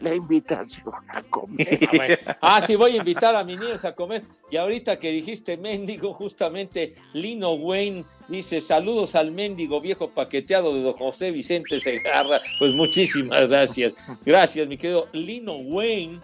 la 0.02 0.16
invitación 0.16 0.94
a 1.08 1.24
comer. 1.24 2.20
Ah. 2.42 2.60
Ah, 2.60 2.62
sí, 2.62 2.76
voy 2.76 2.94
a 2.94 2.98
invitar 2.98 3.36
a 3.36 3.44
mis 3.44 3.60
niños 3.60 3.86
a 3.86 3.94
comer. 3.94 4.24
Y 4.52 4.58
ahorita 4.58 5.00
que 5.00 5.12
dijiste 5.12 5.58
mendigo, 5.58 6.14
justamente 6.14 6.94
Lino 7.14 7.54
Wayne 7.54 8.04
dice: 8.28 8.62
Saludos 8.62 9.16
al 9.16 9.32
mendigo 9.32 9.80
viejo 9.82 10.10
paqueteado 10.10 10.74
de 10.74 10.82
don 10.82 10.94
José 10.94 11.32
Vicente 11.32 11.80
Segarra. 11.80 12.42
Pues 12.60 12.74
muchísimas 12.74 13.50
gracias. 13.50 13.94
Gracias, 14.26 14.68
mi 14.68 14.78
querido 14.78 15.08
Lino 15.14 15.56
Wayne. 15.58 16.20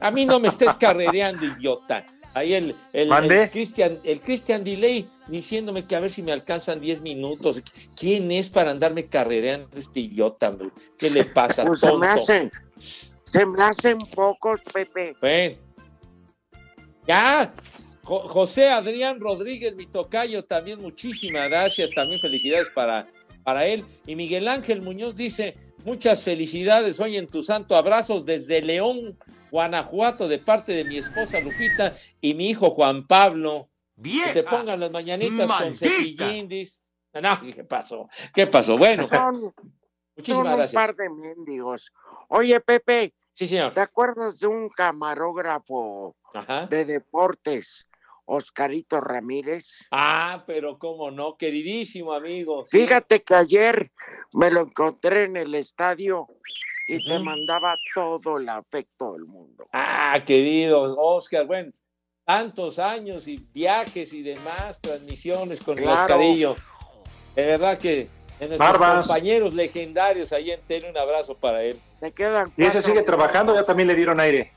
A 0.00 0.10
mí 0.10 0.24
no 0.24 0.38
me 0.38 0.48
estés 0.48 0.74
carrereando, 0.74 1.44
idiota. 1.44 2.04
Ahí 2.34 2.54
el, 2.54 2.76
el, 2.92 3.10
el 3.12 3.50
Christian, 3.50 3.98
el 4.04 4.20
Christian 4.20 4.62
Delay 4.62 5.08
diciéndome 5.28 5.86
que 5.86 5.96
a 5.96 6.00
ver 6.00 6.10
si 6.10 6.22
me 6.22 6.30
alcanzan 6.32 6.80
10 6.80 7.00
minutos. 7.00 7.62
¿Quién 7.96 8.30
es 8.30 8.48
para 8.48 8.70
andarme 8.70 9.06
carrereando 9.06 9.68
este 9.76 10.00
idiota, 10.00 10.50
hombre? 10.50 10.68
¿Qué 10.98 11.10
le 11.10 11.24
pasa? 11.24 11.64
Pues 11.64 11.80
se 11.80 11.86
me 11.86 11.92
tonto? 11.92 12.06
hacen, 12.06 12.52
se 13.24 13.44
me 13.46 13.62
hacen 13.62 13.98
pocos, 14.14 14.60
Pepe. 14.72 15.14
Ven. 15.20 15.58
Ya. 17.06 17.52
Jo- 18.04 18.28
José 18.28 18.68
Adrián 18.68 19.20
Rodríguez, 19.20 19.74
mi 19.74 19.86
tocayo, 19.86 20.44
también 20.44 20.80
muchísimas 20.80 21.48
gracias, 21.48 21.90
también 21.90 22.20
felicidades 22.20 22.68
para, 22.74 23.06
para 23.42 23.66
él. 23.66 23.84
Y 24.06 24.14
Miguel 24.16 24.48
Ángel 24.48 24.80
Muñoz 24.82 25.14
dice, 25.16 25.56
muchas 25.84 26.22
felicidades 26.22 27.00
hoy 27.00 27.16
en 27.16 27.26
tu 27.26 27.42
santo, 27.42 27.76
abrazos 27.76 28.24
desde 28.24 28.62
León, 28.62 29.18
Guanajuato, 29.50 30.28
de 30.28 30.38
parte 30.38 30.72
de 30.72 30.84
mi 30.84 30.98
esposa 30.98 31.40
Lupita 31.40 31.96
y 32.20 32.34
mi 32.34 32.50
hijo 32.50 32.70
Juan 32.70 33.06
Pablo. 33.06 33.68
Que 34.02 34.32
te 34.32 34.42
pongan 34.44 34.78
las 34.80 34.90
mañanitas 34.92 35.38
con 35.40 35.48
maldita. 35.48 36.28
dice. 36.46 36.80
No, 37.20 37.40
¿qué 37.52 37.64
pasó? 37.64 38.08
¿Qué 38.32 38.46
pasó? 38.46 38.78
Bueno, 38.78 39.08
Son, 39.08 39.34
son 39.34 39.54
muchísimas 40.16 40.46
un 40.46 40.56
gracias. 40.56 40.74
par 40.74 40.94
de 40.94 41.08
mendigos. 41.10 41.92
Oye, 42.28 42.60
Pepe, 42.60 43.12
Sí, 43.34 43.46
señor. 43.46 43.72
¿te 43.74 43.80
acuerdas 43.80 44.38
de 44.38 44.46
un 44.46 44.68
camarógrafo 44.68 46.14
Ajá. 46.34 46.66
de 46.66 46.84
deportes, 46.84 47.86
Oscarito 48.24 49.00
Ramírez? 49.00 49.86
Ah, 49.90 50.44
pero 50.46 50.78
cómo 50.78 51.10
no, 51.10 51.36
queridísimo 51.36 52.12
amigo. 52.12 52.66
Fíjate 52.66 53.22
que 53.22 53.34
ayer 53.34 53.90
me 54.32 54.50
lo 54.50 54.60
encontré 54.62 55.24
en 55.24 55.36
el 55.36 55.54
estadio 55.56 56.28
y 56.88 57.04
te 57.04 57.18
mandaba 57.18 57.74
todo 57.94 58.38
el 58.38 58.48
afecto 58.48 59.12
del 59.12 59.24
mundo. 59.26 59.66
Ah, 59.72 60.14
querido 60.24 60.96
Oscar, 60.98 61.46
bueno, 61.46 61.72
tantos 62.24 62.78
años 62.78 63.28
y 63.28 63.36
viajes 63.52 64.12
y 64.12 64.22
demás, 64.22 64.80
transmisiones 64.80 65.60
con 65.62 65.78
el 65.78 65.84
Claro. 65.84 66.00
Oscarillo. 66.02 66.56
De 67.34 67.44
verdad 67.46 67.78
que 67.78 68.08
de 68.40 68.48
nuestros 68.48 68.58
Barbas. 68.58 69.06
compañeros 69.06 69.52
legendarios 69.54 70.32
ahí 70.32 70.50
en 70.50 70.60
Tele, 70.62 70.90
un 70.90 70.96
abrazo 70.96 71.34
para 71.36 71.62
él. 71.62 71.78
Te 72.00 72.12
quedan 72.12 72.52
Y 72.56 72.64
ese 72.64 72.80
sigue 72.82 73.02
trabajando, 73.02 73.54
ya 73.54 73.64
también 73.64 73.88
le 73.88 73.94
dieron 73.94 74.18
aire. 74.20 74.52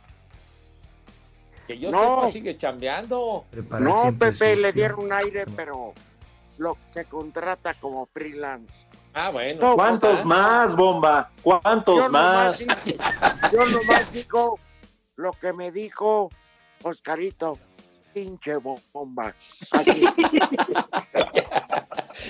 Que 1.68 1.78
yo 1.80 1.92
No. 1.92 2.16
sepa, 2.22 2.32
sigue 2.32 2.58
chambeando. 2.58 3.46
Prepara 3.52 3.84
No, 3.86 4.14
Pepe, 4.18 4.56
le 4.56 4.72
dieron 4.74 5.12
aire, 5.14 5.46
pero 5.56 5.94
lo 6.58 6.78
se 6.94 7.06
contrata 7.06 7.74
como 7.76 8.06
freelance. 8.08 8.86
Ah, 9.14 9.30
bueno. 9.30 9.60
No, 9.62 9.76
¿Cuántos 9.76 10.12
pues, 10.12 10.26
más, 10.26 10.76
bomba? 10.76 11.30
¿Cuántos 11.42 11.98
Yo 11.98 12.10
más? 12.10 12.62
nomás, 12.62 12.86
digo, 12.86 13.00
yo 13.52 13.66
nomás 13.66 14.12
digo 14.12 14.60
lo 15.18 15.32
que 15.34 15.54
me 15.54 15.72
dijo 15.72 16.30
Oscarito, 16.84 17.58
pinche 18.14 18.56
bomba. 18.94 19.34
Así. 19.72 20.06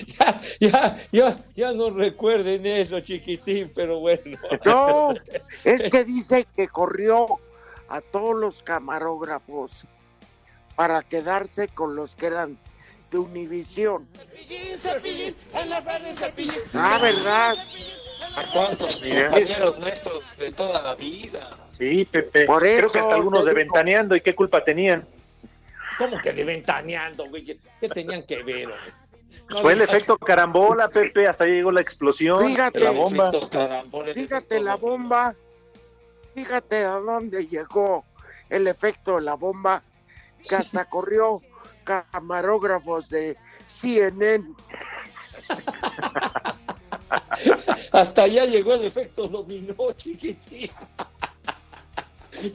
Ya, 0.06 0.40
ya, 0.60 1.06
ya, 1.10 1.36
ya 1.54 1.72
no 1.72 1.90
recuerden 1.90 2.64
eso, 2.64 3.00
chiquitín, 3.00 3.70
pero 3.74 4.00
bueno. 4.00 4.38
No, 4.64 5.12
es 5.64 5.82
que 5.90 6.04
dice 6.04 6.46
que 6.56 6.68
corrió 6.68 7.26
a 7.88 8.00
todos 8.00 8.34
los 8.36 8.62
camarógrafos 8.62 9.70
para 10.76 11.02
quedarse 11.02 11.68
con 11.68 11.96
los 11.96 12.14
que 12.14 12.26
eran 12.26 12.58
de 13.12 13.18
Univisión. 13.18 14.08
Ah, 16.72 16.98
¿verdad? 17.00 17.56
¿A 18.34 18.52
cuántos 18.52 18.96
compañeros 18.96 19.78
nuestros 19.78 20.22
de 20.38 20.52
toda 20.52 20.82
la 20.82 20.94
vida? 20.94 21.56
Sí, 21.78 22.04
Pepe. 22.06 22.46
Por 22.46 22.62
Creo 22.62 22.78
eso 22.78 22.92
que 22.92 22.98
hasta 22.98 23.14
algunos 23.14 23.44
de 23.44 23.52
ventaneando. 23.52 24.16
¿Y 24.16 24.20
qué 24.22 24.34
culpa 24.34 24.64
tenían? 24.64 25.06
¿Cómo 25.98 26.18
que 26.20 26.32
de 26.32 26.44
ventaneando, 26.44 27.28
güey? 27.28 27.58
¿Qué 27.80 27.88
tenían 27.88 28.22
que 28.24 28.42
ver? 28.42 28.70
No 29.50 29.60
Fue 29.60 29.74
el 29.74 29.82
efecto 29.82 30.16
carambola, 30.16 30.88
Pepe. 30.88 31.26
Hasta 31.26 31.44
ahí 31.44 31.52
llegó 31.52 31.70
la 31.70 31.82
explosión 31.82 32.38
Fíjate. 32.38 32.78
de 32.78 32.84
la 32.84 32.90
bomba. 32.92 33.30
Fíjate 34.14 34.60
la 34.60 34.76
bomba, 34.76 35.34
fíjate 36.34 36.84
a 36.84 36.92
dónde 36.92 37.46
llegó 37.46 38.04
el 38.48 38.66
efecto 38.66 39.16
de 39.16 39.22
la 39.22 39.34
bomba, 39.34 39.82
que 40.48 40.54
hasta 40.54 40.84
corrió 40.88 41.40
camarógrafos 41.84 43.08
de 43.08 43.36
CNN. 43.76 44.44
Hasta 47.92 48.22
allá 48.22 48.46
llegó 48.46 48.74
el 48.74 48.84
efecto 48.84 49.28
dominó, 49.28 49.92
chiquitín. 49.96 50.70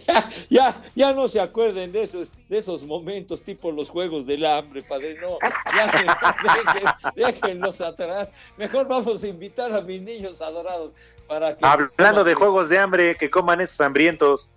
Ya, 0.06 0.30
ya, 0.50 0.84
ya 0.96 1.14
no 1.14 1.30
se 1.30 1.40
acuerden 1.40 1.94
de 1.94 2.02
esos, 2.02 2.30
de 2.50 2.58
esos 2.58 2.84
momentos 2.84 3.42
tipo 3.44 3.72
los 3.72 3.90
juegos 3.90 4.26
del 4.26 4.44
hambre, 4.46 4.82
padre. 4.82 5.16
No, 5.22 5.38
ya 5.74 5.88
dejen- 5.92 7.14
déjenlos 7.16 7.80
atrás. 7.80 8.30
Mejor 8.58 8.88
vamos 8.88 9.24
a 9.24 9.28
invitar 9.28 9.72
a 9.72 9.80
mis 9.80 10.02
niños 10.02 10.42
adorados 10.42 10.92
para 11.28 11.56
que. 11.56 11.66
Hablando 11.66 12.26
de 12.26 12.34
juegos 12.34 12.68
de 12.68 12.80
hambre, 12.80 13.16
que 13.16 13.30
coman 13.30 13.62
esos 13.62 13.80
hambrientos. 13.80 14.50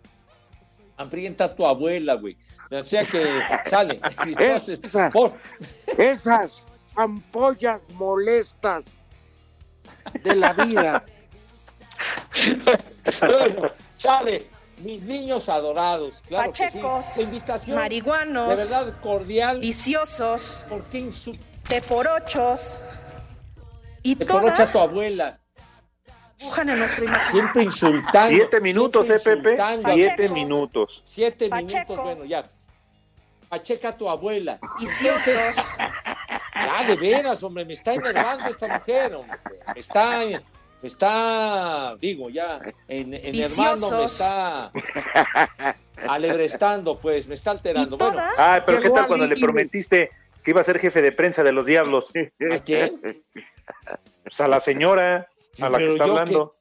Hambrienta 0.96 1.54
tu 1.54 1.64
abuela, 1.64 2.14
güey. 2.14 2.36
O 2.70 2.82
sea 2.82 3.04
que 3.04 3.42
sale. 3.68 4.00
Entonces, 4.26 4.80
Esa. 4.82 5.10
por- 5.10 5.32
Esas 5.98 6.62
ampollas 6.96 7.80
molestas 7.94 8.96
de 10.22 10.36
la 10.36 10.52
vida. 10.52 11.04
bueno, 13.20 13.70
sale. 13.98 14.48
Mis 14.78 15.02
niños 15.02 15.46
adorados, 15.50 16.14
claro 16.26 16.50
que 16.52 16.56
sí. 16.56 16.62
Pachecos, 16.64 17.18
invitación 17.18 17.76
marihuanos, 17.76 18.48
de 18.48 18.64
verdad 18.64 18.94
cordial. 19.02 19.60
viciosos, 19.60 20.64
¿Por 20.70 20.84
qué 20.84 21.00
insu- 21.00 21.38
teporochos 21.68 22.78
y 24.02 24.16
te 24.16 24.24
todas 24.24 24.72
tu 24.72 24.78
abuela? 24.78 25.38
dibujan 26.38 26.70
en 26.70 26.78
nuestro 26.78 27.04
imaginario. 27.04 27.30
Siempre 27.42 27.62
insultando. 27.64 28.28
Siete 28.34 28.60
minutos, 28.62 29.10
eh, 29.10 29.18
siempre 29.18 29.50
Pepe. 29.50 29.62
insultando. 29.70 29.92
Siete 30.02 30.10
Pacheco. 30.16 30.34
minutos. 30.34 31.02
Siete 31.06 31.48
Pachecos. 31.50 31.88
minutos, 31.90 32.04
bueno, 32.04 32.24
ya. 32.24 32.50
Pacheca 33.54 33.96
tu 33.96 34.08
abuela. 34.08 34.58
Viciosos, 34.78 35.56
Ya, 36.54 36.84
de 36.86 36.94
veras, 36.94 37.42
hombre, 37.42 37.64
me 37.64 37.72
está 37.72 37.94
enervando 37.94 38.48
esta 38.48 38.68
mujer, 38.78 39.14
hombre. 39.14 39.36
Me 39.74 39.80
está, 39.80 40.18
me 40.82 40.88
está, 40.88 41.96
digo, 42.00 42.28
ya, 42.30 42.60
en, 42.86 43.12
enervando, 43.14 43.90
me 43.90 44.04
está 44.04 44.70
alebrestando, 46.06 46.98
pues, 46.98 47.26
me 47.26 47.34
está 47.34 47.52
alterando. 47.52 47.96
y 47.96 47.98
Bueno, 47.98 48.22
Ah, 48.38 48.62
pero 48.64 48.80
¿qué 48.80 48.90
tal 48.90 49.06
cuando 49.08 49.26
le 49.26 49.36
prometiste 49.36 50.10
que 50.44 50.50
iba 50.52 50.60
a 50.60 50.64
ser 50.64 50.78
jefe 50.78 51.02
de 51.02 51.12
prensa 51.12 51.42
de 51.42 51.52
los 51.52 51.66
diablos? 51.66 52.12
¿a 52.52 52.58
quién? 52.60 53.22
Pues 54.22 54.40
a 54.40 54.46
la 54.46 54.60
señora, 54.60 55.28
a 55.60 55.68
la 55.70 55.78
que 55.78 55.86
está 55.88 56.04
hablando. 56.04 56.54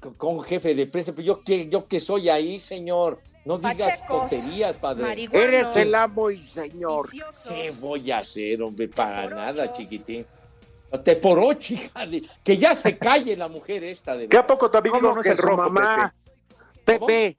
Con- 0.00 0.14
Con 0.14 0.42
jefe 0.44 0.74
de 0.74 0.86
prensa, 0.86 1.12
pero 1.12 1.26
yo 1.26 1.42
que, 1.44 1.68
yo 1.68 1.86
que 1.86 2.00
soy 2.00 2.30
ahí, 2.30 2.58
señor. 2.58 3.20
No 3.44 3.58
digas 3.58 3.76
Pachecos, 4.00 4.30
tonterías, 4.30 4.76
padre. 4.76 5.28
Eres 5.32 5.74
el 5.76 5.94
amo 5.94 6.30
y 6.30 6.38
señor. 6.38 7.10
viciosos. 7.10 7.52
¿Qué 7.52 7.72
voy 7.80 8.10
a 8.12 8.18
hacer, 8.18 8.62
hombre? 8.62 8.88
Para 8.88 9.28
nada, 9.28 9.72
chiquitín. 9.72 10.24
Te 11.04 11.16
por 11.16 11.38
ocho, 11.38 11.74
hija 11.74 12.06
de... 12.06 12.22
Que 12.44 12.56
ya 12.56 12.74
se 12.74 12.96
calle 12.98 13.34
la 13.36 13.48
mujer 13.48 13.82
esta 13.82 14.14
de 14.14 14.28
¿Qué 14.28 14.36
a 14.36 14.46
poco 14.46 14.70
tu 14.70 14.78
amigo 14.78 14.96
¿Cómo 15.00 15.14
no 15.14 15.20
es 15.20 15.26
que 15.26 15.34
su 15.34 15.42
rojo, 15.42 15.70
mamá? 15.70 16.14
Pepe? 16.84 17.00
Pepe, 17.06 17.36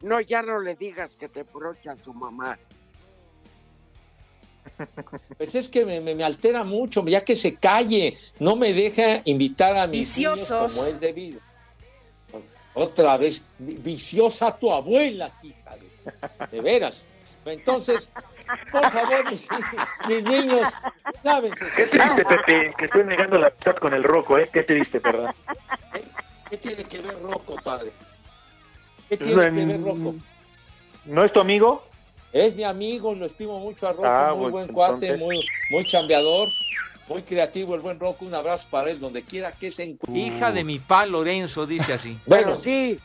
no, 0.00 0.20
ya 0.20 0.42
no 0.42 0.58
le 0.60 0.74
digas 0.76 1.14
que 1.14 1.28
te 1.28 1.42
brocha 1.44 1.92
a 1.92 1.96
su 1.96 2.12
mamá. 2.14 2.58
Pues 5.38 5.54
es 5.54 5.68
que 5.68 5.84
me, 5.86 6.00
me- 6.00 6.14
me 6.14 6.24
altera 6.24 6.64
mucho, 6.64 7.04
ya 7.06 7.24
que 7.24 7.36
se 7.36 7.54
calle. 7.54 8.18
No 8.40 8.56
me 8.56 8.72
deja 8.74 9.22
invitar 9.24 9.76
a 9.76 9.86
mis 9.86 10.16
niños 10.18 10.34
Viciosos. 10.40 10.72
como 10.72 10.86
es 10.86 11.00
debido. 11.00 11.40
Otra 12.76 13.16
vez, 13.16 13.42
vi- 13.58 13.76
viciosa 13.76 14.54
tu 14.58 14.70
abuela, 14.70 15.32
hija 15.42 15.76
de, 15.76 16.46
de 16.56 16.60
veras. 16.60 17.02
Entonces, 17.46 18.06
por 18.70 18.90
favor, 18.90 19.24
mis, 19.30 19.48
mis 20.06 20.24
niños, 20.24 20.68
lávense. 21.22 21.66
Qué 21.74 21.86
triste, 21.86 22.22
Pepe, 22.26 22.74
que 22.76 22.84
estoy 22.84 23.04
negando 23.04 23.38
la 23.38 23.46
amistad 23.46 23.76
con 23.76 23.94
el 23.94 24.02
roco, 24.02 24.36
¿eh? 24.38 24.50
Qué 24.52 24.62
triste, 24.62 24.98
¿verdad? 24.98 25.34
¿Qué 26.50 26.58
tiene 26.58 26.84
que 26.84 26.98
ver 26.98 27.18
Rocco, 27.22 27.56
padre? 27.64 27.90
¿Qué 29.08 29.16
tiene 29.16 29.50
que 29.52 29.64
ver 29.64 29.82
Rocco? 29.82 30.14
¿No 31.06 31.24
es 31.24 31.32
tu 31.32 31.40
amigo? 31.40 31.82
Es 32.32 32.54
mi 32.54 32.64
amigo, 32.64 33.14
lo 33.14 33.24
estimo 33.24 33.58
mucho 33.58 33.88
a 33.88 33.92
Rocco, 33.92 34.06
Ah, 34.06 34.34
muy 34.36 34.50
buen 34.50 34.68
cuate, 34.68 35.06
entonces. 35.06 35.22
muy, 35.34 35.46
muy 35.70 35.86
chambeador, 35.86 36.48
muy 37.08 37.22
creativo 37.22 37.74
el 37.74 37.80
buen 37.80 37.98
Rocco. 37.98 38.24
Un 38.24 38.34
abrazo 38.34 38.66
para 38.70 38.90
él, 38.90 39.00
donde 39.00 39.22
quiera 39.22 39.52
que 39.52 39.70
se 39.70 39.84
encuentre. 39.84 40.20
Hija 40.20 40.52
de 40.52 40.64
mi 40.64 40.78
pa 40.78 41.06
Lorenzo, 41.06 41.66
dice 41.66 41.94
así. 41.94 42.18
Pero 42.28 42.54
sí, 42.54 42.98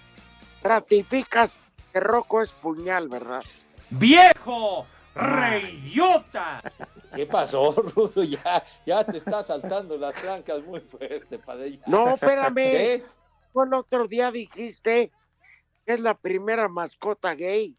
ratificas 0.64 1.56
que 1.91 1.99
Rocco 1.99 2.41
es 2.41 2.52
puñal, 2.52 3.10
¿verdad? 3.10 3.43
¡Viejo! 3.89 4.86
¡Reyota! 5.14 6.64
¿Qué 7.16 7.26
pasó, 7.26 7.74
Rudo? 7.74 8.24
Ya, 8.24 8.64
ya 8.86 9.04
te 9.04 9.18
está 9.18 9.43
saltando 9.43 9.97
las 9.97 10.16
trancas 10.16 10.64
muy 10.64 10.80
fuerte, 10.80 11.38
padre. 11.39 11.78
Ya. 11.78 11.84
No, 11.88 12.14
espérame. 12.14 12.56
¿Qué? 12.56 13.04
Tú 13.52 13.64
el 13.64 13.74
otro 13.74 14.06
día 14.06 14.32
dijiste 14.32 15.12
que 15.86 15.93
es 15.93 15.99
la 15.99 16.14
primera 16.14 16.70
mascota 16.70 17.34
gay. 17.36 17.76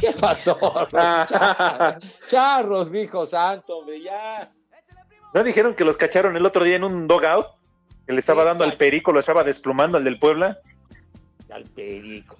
¿Qué 0.00 0.10
pasó? 0.18 0.58
Charros, 0.90 2.02
Charros, 2.30 2.90
mijo 2.90 3.26
santo, 3.26 3.78
hombre, 3.78 4.00
ya. 4.02 4.50
¿No 5.34 5.42
dijeron 5.44 5.74
que 5.74 5.84
los 5.84 5.96
cacharon 5.96 6.36
el 6.36 6.44
otro 6.44 6.64
día 6.64 6.76
en 6.76 6.84
un 6.84 7.06
dogout? 7.08 7.46
Que 8.06 8.12
le 8.12 8.18
estaba 8.18 8.42
Sí, 8.42 8.48
dando 8.48 8.64
al 8.64 8.76
perico, 8.76 9.12
lo 9.12 9.20
estaba 9.20 9.44
desplumando 9.44 9.96
al 9.98 10.04
del 10.04 10.18
Puebla. 10.18 10.58
Al 11.50 11.64
perico. 11.64 12.36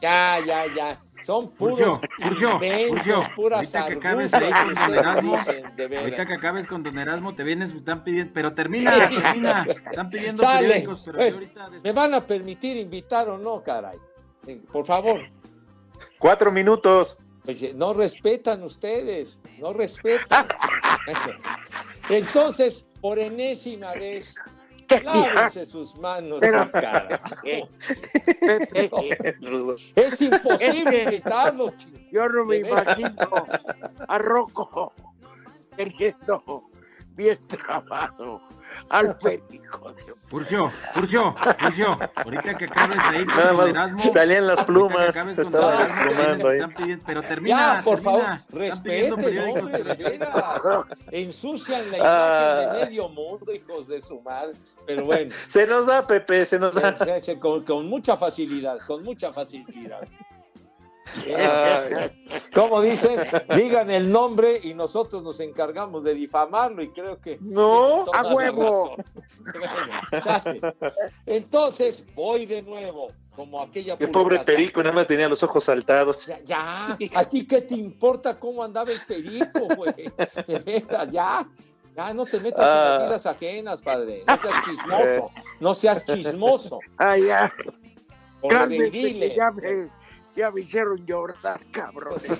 Ya, 0.00 0.38
ya, 0.44 0.64
ya. 0.74 1.00
Son 1.24 1.50
puros 1.52 1.78
Urgio, 2.18 2.58
Urgio, 2.90 3.22
puras 3.36 3.72
ahorita 3.72 3.86
que 3.86 3.94
acabes 3.94 4.34
ahí 4.34 4.50
con 4.50 4.74
Don 4.74 4.94
Erasmo, 4.94 5.36
dicen, 5.36 5.64
ahorita 5.98 6.26
que 6.26 6.34
acabes 6.34 6.66
con 6.66 6.82
Don 6.82 6.98
Erasmo, 6.98 7.34
te 7.36 7.44
vienes, 7.44 7.70
están 7.70 8.02
pidiendo, 8.02 8.32
pero 8.34 8.52
termina, 8.54 9.08
termina, 9.08 9.62
están 9.68 10.10
pidiendo 10.10 10.42
Sale. 10.42 10.66
periódicos, 10.66 11.02
pero 11.04 11.18
Pues, 11.18 11.34
ahorita... 11.34 11.70
¿Me 11.84 11.92
van 11.92 12.14
a 12.14 12.26
permitir 12.26 12.76
invitar 12.76 13.28
o 13.28 13.38
no, 13.38 13.62
caray? 13.62 13.98
Por 14.72 14.84
favor. 14.84 15.20
Cuatro 16.22 16.52
minutos. 16.52 17.18
No 17.74 17.92
respetan 17.92 18.62
ustedes, 18.62 19.42
no 19.58 19.72
respetan. 19.72 20.46
Entonces, 22.08 22.86
por 23.00 23.18
enésima 23.18 23.92
vez, 23.94 24.36
lávense 25.02 25.66
sus 25.66 25.96
manos, 25.98 26.38
Pero- 26.40 26.70
Es 29.96 30.22
imposible 30.22 31.02
invitarlos. 31.02 31.72
yo 32.12 32.28
no 32.28 32.44
me 32.44 32.58
imagino 32.58 33.16
a 34.06 34.18
Rocco 34.18 34.92
teniendo 35.76 36.62
bien 37.16 37.40
trabado 37.48 38.40
al 38.88 39.16
perico. 39.18 39.94
Urgio, 40.30 40.72
Urgio, 40.96 41.34
ahorita 42.14 42.56
que 42.56 42.64
acabes 42.64 42.96
de 43.10 43.16
ir 43.18 43.26
con 43.26 43.36
Nada 43.36 43.52
más 43.52 43.70
Erasmo, 43.74 44.08
salían 44.08 44.46
las 44.46 44.62
plumas, 44.64 45.14
Don 45.14 45.28
estaban 45.38 45.74
Erasmo, 45.74 45.94
te 45.96 46.04
desplumando 46.04 46.48
ahí. 46.48 46.60
pidiendo- 46.74 47.04
pero 47.06 47.22
termina, 47.22 47.56
Ya, 47.76 47.82
por 47.84 48.00
termina, 48.00 48.38
favor, 48.48 48.60
respeten, 48.60 49.16
veras. 49.16 50.34
Ensucian 51.10 51.80
la 51.90 51.96
imagen 51.98 52.02
Ah. 52.04 52.72
de 52.78 52.84
medio 52.86 53.08
mundo, 53.10 53.52
hijos 53.52 53.88
de 53.88 54.00
su 54.00 54.20
madre. 54.22 54.54
Pero 54.86 55.04
bueno, 55.04 55.30
Se 55.30 55.66
nos 55.66 55.86
da, 55.86 56.06
Pepe, 56.06 56.44
se 56.44 56.58
nos 56.58 56.74
da. 56.74 56.96
se- 56.98 57.20
se- 57.20 57.38
con, 57.38 57.62
con 57.64 57.86
mucha 57.86 58.16
facilidad, 58.16 58.78
con 58.86 59.04
mucha 59.04 59.30
facilidad. 59.32 60.00
Como 62.54 62.82
dicen, 62.82 63.20
digan 63.54 63.90
el 63.90 64.10
nombre 64.10 64.60
y 64.62 64.74
nosotros 64.74 65.22
nos 65.22 65.40
encargamos 65.40 66.04
de 66.04 66.14
difamarlo 66.14 66.82
y 66.82 66.90
creo 66.90 67.20
que 67.20 67.38
No, 67.40 68.04
a 68.12 68.34
huevo. 68.34 68.96
Bueno. 69.52 70.74
Entonces 71.26 72.06
voy 72.14 72.46
de 72.46 72.62
nuevo, 72.62 73.08
como 73.34 73.62
aquella 73.62 73.96
El 73.98 74.10
pobre 74.10 74.38
perico 74.40 74.82
nada 74.82 74.94
más 74.94 75.06
tenía 75.06 75.28
los 75.28 75.42
ojos 75.42 75.64
saltados. 75.64 76.26
Ya, 76.26 76.38
ya, 76.44 76.98
a 77.14 77.24
ti 77.28 77.46
qué 77.46 77.62
te 77.62 77.74
importa 77.74 78.38
cómo 78.38 78.62
andaba 78.62 78.90
el 78.90 79.00
perico, 79.06 79.60
güey. 79.76 80.12
Ya, 81.10 81.46
ya 81.96 82.14
no 82.14 82.24
te 82.24 82.40
metas 82.40 82.60
en 82.60 82.66
Ah. 82.66 82.84
las 82.98 83.06
vidas 83.08 83.26
ajenas, 83.26 83.82
padre. 83.82 84.24
No 84.26 84.36
seas 84.40 84.64
chismoso, 84.64 85.30
no 85.60 85.74
seas 85.74 86.06
chismoso. 86.06 86.78
Ah, 86.98 87.16
ya. 87.18 87.52
Por 88.40 88.52
ya 90.36 90.50
me, 90.50 90.60
hicieron 90.60 91.04
llorar, 91.06 91.60
cabrón. 91.70 92.20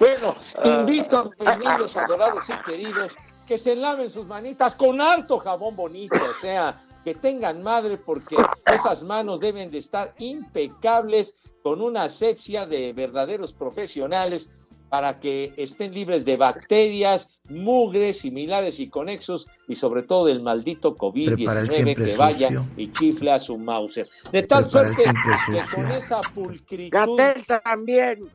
Bueno, 0.00 0.34
invito 0.64 1.18
a 1.18 1.24
mis 1.24 1.58
niños 1.58 1.96
adorados 1.96 2.44
y 2.48 2.64
queridos 2.64 3.12
que 3.46 3.56
se 3.56 3.76
laven 3.76 4.10
sus 4.10 4.26
manitas 4.26 4.74
con 4.74 5.00
harto 5.00 5.38
jabón 5.38 5.76
bonito, 5.76 6.16
o 6.16 6.34
sea, 6.34 6.80
que 7.04 7.14
tengan 7.14 7.62
madre 7.62 7.96
porque 7.96 8.36
esas 8.66 9.04
manos 9.04 9.38
deben 9.38 9.70
de 9.70 9.78
estar 9.78 10.12
impecables 10.18 11.34
con 11.62 11.80
una 11.80 12.04
asepsia 12.04 12.66
de 12.66 12.92
verdaderos 12.92 13.52
profesionales 13.52 14.50
para 14.88 15.18
que 15.18 15.52
estén 15.56 15.92
libres 15.92 16.24
de 16.24 16.36
bacterias, 16.36 17.28
mugres, 17.48 18.20
similares 18.20 18.78
y 18.80 18.88
conexos 18.88 19.46
y 19.68 19.76
sobre 19.76 20.02
todo 20.02 20.26
del 20.26 20.40
maldito 20.42 20.94
Prepara 20.94 21.60
el 21.60 21.68
COVID-19 21.68 21.70
siempre 21.70 21.94
que 21.94 22.16
vaya 22.16 22.48
sucio. 22.48 22.66
y 22.76 22.92
chifle 22.92 23.30
a 23.32 23.38
su 23.38 23.58
Mauser. 23.58 24.08
De 24.32 24.42
tal 24.42 24.64
Prepara 24.64 24.94
suerte 24.94 25.12
que 25.52 25.74
con 25.74 25.92
esa 25.92 26.20
pulcritud 26.34 26.90
Gatel 27.16 27.46
también. 27.46 28.28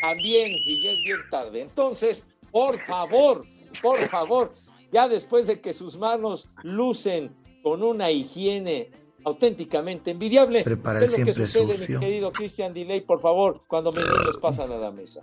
también, 0.00 0.52
y 0.52 0.82
ya 0.82 0.90
es 0.92 0.98
bien 1.04 1.30
tarde. 1.30 1.60
Entonces, 1.62 2.24
por 2.50 2.78
favor, 2.86 3.44
por 3.82 3.98
favor, 4.08 4.54
ya 4.92 5.08
después 5.08 5.46
de 5.46 5.60
que 5.60 5.72
sus 5.72 5.98
manos 5.98 6.48
lucen 6.62 7.34
con 7.62 7.82
una 7.82 8.10
higiene 8.10 8.90
auténticamente 9.26 10.12
envidiable, 10.12 10.62
Prepara 10.62 11.00
¿qué 11.00 11.06
el 11.06 11.10
es 11.12 11.18
lo 11.18 11.24
que 11.26 11.32
siempre 11.34 11.46
sucede, 11.48 11.78
sucio. 11.78 11.98
mi 12.00 12.06
querido 12.06 12.30
Christian 12.30 12.72
Delay, 12.72 13.00
por 13.00 13.20
favor, 13.20 13.60
cuando 13.66 13.90
mis 13.90 14.04
niños 14.06 14.38
pasan 14.40 14.70
a 14.70 14.76
la 14.76 14.92
mesa? 14.92 15.20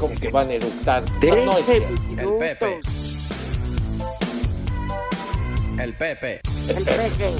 Como 0.00 0.16
que 0.16 0.30
van 0.30 0.48
a 0.50 0.54
eructar. 0.54 1.04
No, 1.22 1.36
no 1.44 1.56
es. 1.56 1.68
El 1.68 1.84
Pepe. 2.38 2.80
El 5.78 5.94
Pepe. 5.94 6.40
El 6.68 6.84
peje. 6.84 7.32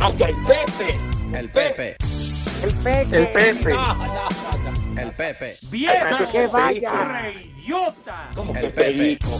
¡Ay, 0.00 0.16
el 0.18 0.36
Pepe! 0.42 1.38
El 1.38 1.48
Pepe. 1.50 1.96
El 2.64 2.74
peje. 2.74 3.16
El 3.16 3.28
Pepe. 3.28 3.72
No, 3.74 3.94
no, 3.94 4.06
no, 4.06 4.70
no. 4.94 5.00
El 5.00 5.12
Pepe. 5.12 5.56
¡Viejo! 5.70 6.32
Que 6.32 6.46
vaya. 6.48 7.32
¿Cómo 8.34 8.54
El 8.56 8.60
que 8.62 8.68
Pepe. 8.70 8.92
perico? 8.92 9.30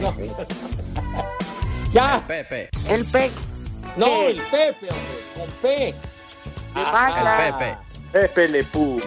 No. 0.00 0.14
ya, 1.94 2.16
El 2.16 2.22
Pepe. 2.24 2.68
El 2.90 3.04
peje. 3.06 3.53
No, 3.96 4.28
el 4.28 4.40
Pepe, 4.42 4.88
hombre, 4.90 5.18
con 5.34 5.50
P. 5.62 5.94
vaya. 6.74 7.48
El 7.48 7.54
Pepe. 7.54 7.78
Pepe 8.12 8.48
Le 8.48 8.64
Pú. 8.64 9.00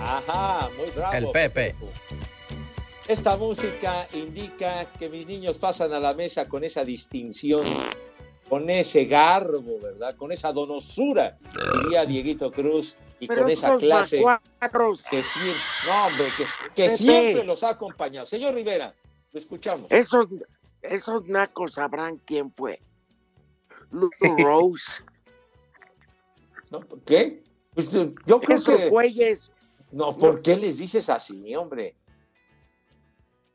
Ajá, 0.00 0.68
muy 0.76 0.86
bravo. 0.94 1.16
El 1.16 1.30
Pepe. 1.30 1.74
Esta 3.08 3.36
música 3.36 4.06
indica 4.12 4.86
que 4.98 5.08
mis 5.08 5.26
niños 5.26 5.56
pasan 5.56 5.92
a 5.92 5.98
la 5.98 6.12
mesa 6.12 6.46
con 6.46 6.62
esa 6.62 6.84
distinción, 6.84 7.88
con 8.48 8.68
ese 8.68 9.06
garbo, 9.06 9.78
¿verdad? 9.80 10.14
Con 10.14 10.30
esa 10.30 10.52
donosura, 10.52 11.38
diría 11.82 12.04
Dieguito 12.04 12.52
Cruz, 12.52 12.96
y 13.18 13.26
Pero 13.26 13.42
con 13.42 13.50
esa 13.50 13.76
clase 13.78 14.22
que 15.10 15.22
siempre, 15.22 15.60
no, 15.86 16.06
hombre, 16.06 16.28
que, 16.36 16.44
que 16.74 16.88
siempre 16.90 17.44
los 17.44 17.62
ha 17.62 17.70
acompañado. 17.70 18.26
Señor 18.26 18.54
Rivera, 18.54 18.94
lo 19.32 19.40
escuchamos. 19.40 19.90
esos, 19.90 20.26
esos 20.82 21.26
nacos 21.26 21.72
sabrán 21.72 22.18
quién 22.18 22.52
fue. 22.52 22.80
Lou 23.90 24.10
Rose. 24.38 25.02
¿No? 26.70 26.80
¿Qué? 27.06 27.42
Pues, 27.74 27.90
yo 27.90 28.40
creo 28.40 28.56
Esos 28.56 28.76
que... 28.76 28.88
güeyes 28.88 29.50
No, 29.92 30.16
¿por 30.16 30.42
qué 30.42 30.56
les 30.56 30.78
dices 30.78 31.08
así, 31.08 31.54
hombre? 31.54 31.94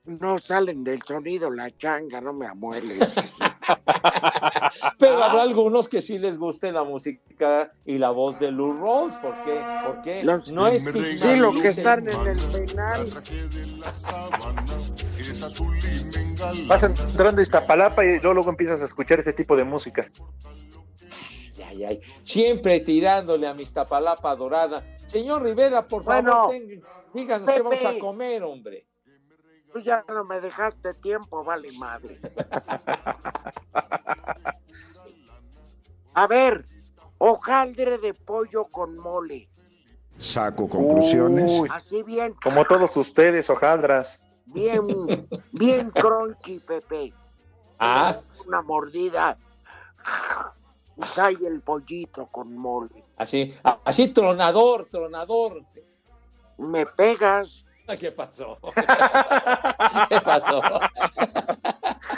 no 0.05 0.37
salen 0.37 0.83
del 0.83 1.01
sonido, 1.03 1.49
la 1.49 1.75
changa, 1.77 2.19
no 2.21 2.33
me 2.33 2.47
amueles. 2.47 3.33
Pero 4.99 5.23
habrá 5.23 5.41
algunos 5.43 5.87
que 5.89 6.01
sí 6.01 6.17
les 6.17 6.37
guste 6.37 6.71
la 6.71 6.83
música 6.83 7.71
y 7.85 7.97
la 7.97 8.09
voz 8.11 8.39
de 8.39 8.51
Lou 8.51 8.73
Rose. 8.73 9.15
¿Por 9.21 9.33
qué? 9.45 9.59
¿Por 9.85 10.01
qué? 10.01 10.23
Los- 10.23 10.51
no 10.51 10.67
es 10.67 10.83
Sí, 10.83 11.35
los 11.35 11.55
que 11.57 11.67
están 11.69 12.07
en 12.09 12.27
el 12.27 12.37
penal. 12.67 13.07
Vas 16.67 16.83
entrando 16.83 17.39
a 17.39 17.43
Iztapalapa 17.43 18.03
y 18.05 18.19
luego, 18.19 18.33
luego 18.33 18.49
empiezas 18.49 18.81
a 18.81 18.85
escuchar 18.85 19.19
ese 19.19 19.33
tipo 19.33 19.55
de 19.55 19.63
música. 19.63 20.09
Ay, 21.67 21.83
ay, 21.85 22.01
Siempre 22.23 22.79
tirándole 22.81 23.47
a 23.47 23.53
mi 23.53 23.63
Iztapalapa 23.63 24.35
dorada. 24.35 24.83
Señor 25.07 25.43
Rivera, 25.43 25.87
por 25.87 26.03
favor, 26.03 26.23
Bueno, 26.23 26.47
ten- 26.49 26.83
díganos 27.13 27.49
qué 27.49 27.61
vamos 27.61 27.83
a 27.83 27.89
Pepe. 27.89 27.99
comer, 27.99 28.43
hombre. 28.43 28.85
Tú 29.73 29.79
ya 29.79 30.05
no 30.07 30.23
me 30.23 30.39
dejaste 30.39 30.93
tiempo, 30.93 31.43
vale 31.43 31.69
madre. 31.79 32.19
A 36.13 36.27
ver, 36.27 36.65
hojaldre 37.17 37.97
de 37.97 38.13
pollo 38.13 38.65
con 38.65 38.97
mole. 38.97 39.49
Saco 40.19 40.69
conclusiones. 40.69 41.51
Uy, 41.59 41.69
Así 41.71 42.03
bien, 42.03 42.35
como 42.43 42.63
todos 42.65 42.95
ustedes, 42.97 43.49
hojaldras. 43.49 44.21
bien, 44.45 45.27
bien 45.51 45.89
crunchy, 45.89 46.59
Pepe. 46.59 47.11
Ah, 47.79 48.19
Una 48.47 48.61
mordida. 48.61 49.37
Y 50.97 51.05
sale 51.07 51.47
el 51.47 51.61
pollito 51.61 52.27
con 52.27 52.55
mole. 52.55 53.03
así, 53.17 53.51
así 53.83 54.09
tronador, 54.09 54.85
tronador. 54.85 55.63
Me 56.59 56.85
pegas 56.85 57.65
¿Qué 57.99 58.11
pasó? 58.11 58.57
¿Qué 60.09 60.21
pasó? 60.21 60.61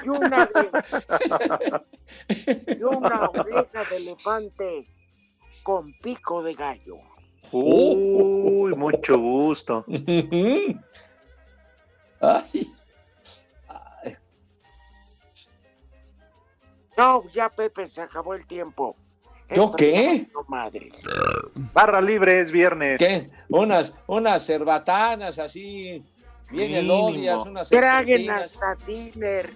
y 0.04 0.10
una, 0.10 0.50
y 2.68 2.84
una 2.84 3.30
oreja 3.30 3.84
de 3.90 3.98
elefante 3.98 4.88
con 5.64 5.94
pico 6.00 6.44
de 6.44 6.54
gallo. 6.54 6.98
Uy, 7.52 8.76
mucho 8.76 9.18
gusto. 9.18 9.86
Ay, 12.20 12.72
No, 16.98 17.24
ya 17.34 17.50
Pepe, 17.50 17.90
se 17.90 18.02
acabó 18.02 18.36
el 18.36 18.48
tiempo. 18.48 18.96
¿Yo 19.54 19.72
qué? 19.72 20.28
Madre. 20.48 20.92
Barra 21.74 22.02
libre 22.02 22.40
es 22.40 22.52
viernes. 22.52 22.98
¿Qué? 22.98 23.30
Unas, 23.50 23.94
unas 24.08 24.46
cerbatanas 24.46 25.38
así, 25.40 26.04
bien 26.52 26.74
elodias, 26.74 27.46
unas 27.46 27.70
Traguen 27.70 28.30
hasta 28.30 28.76
Tiner. 28.86 29.50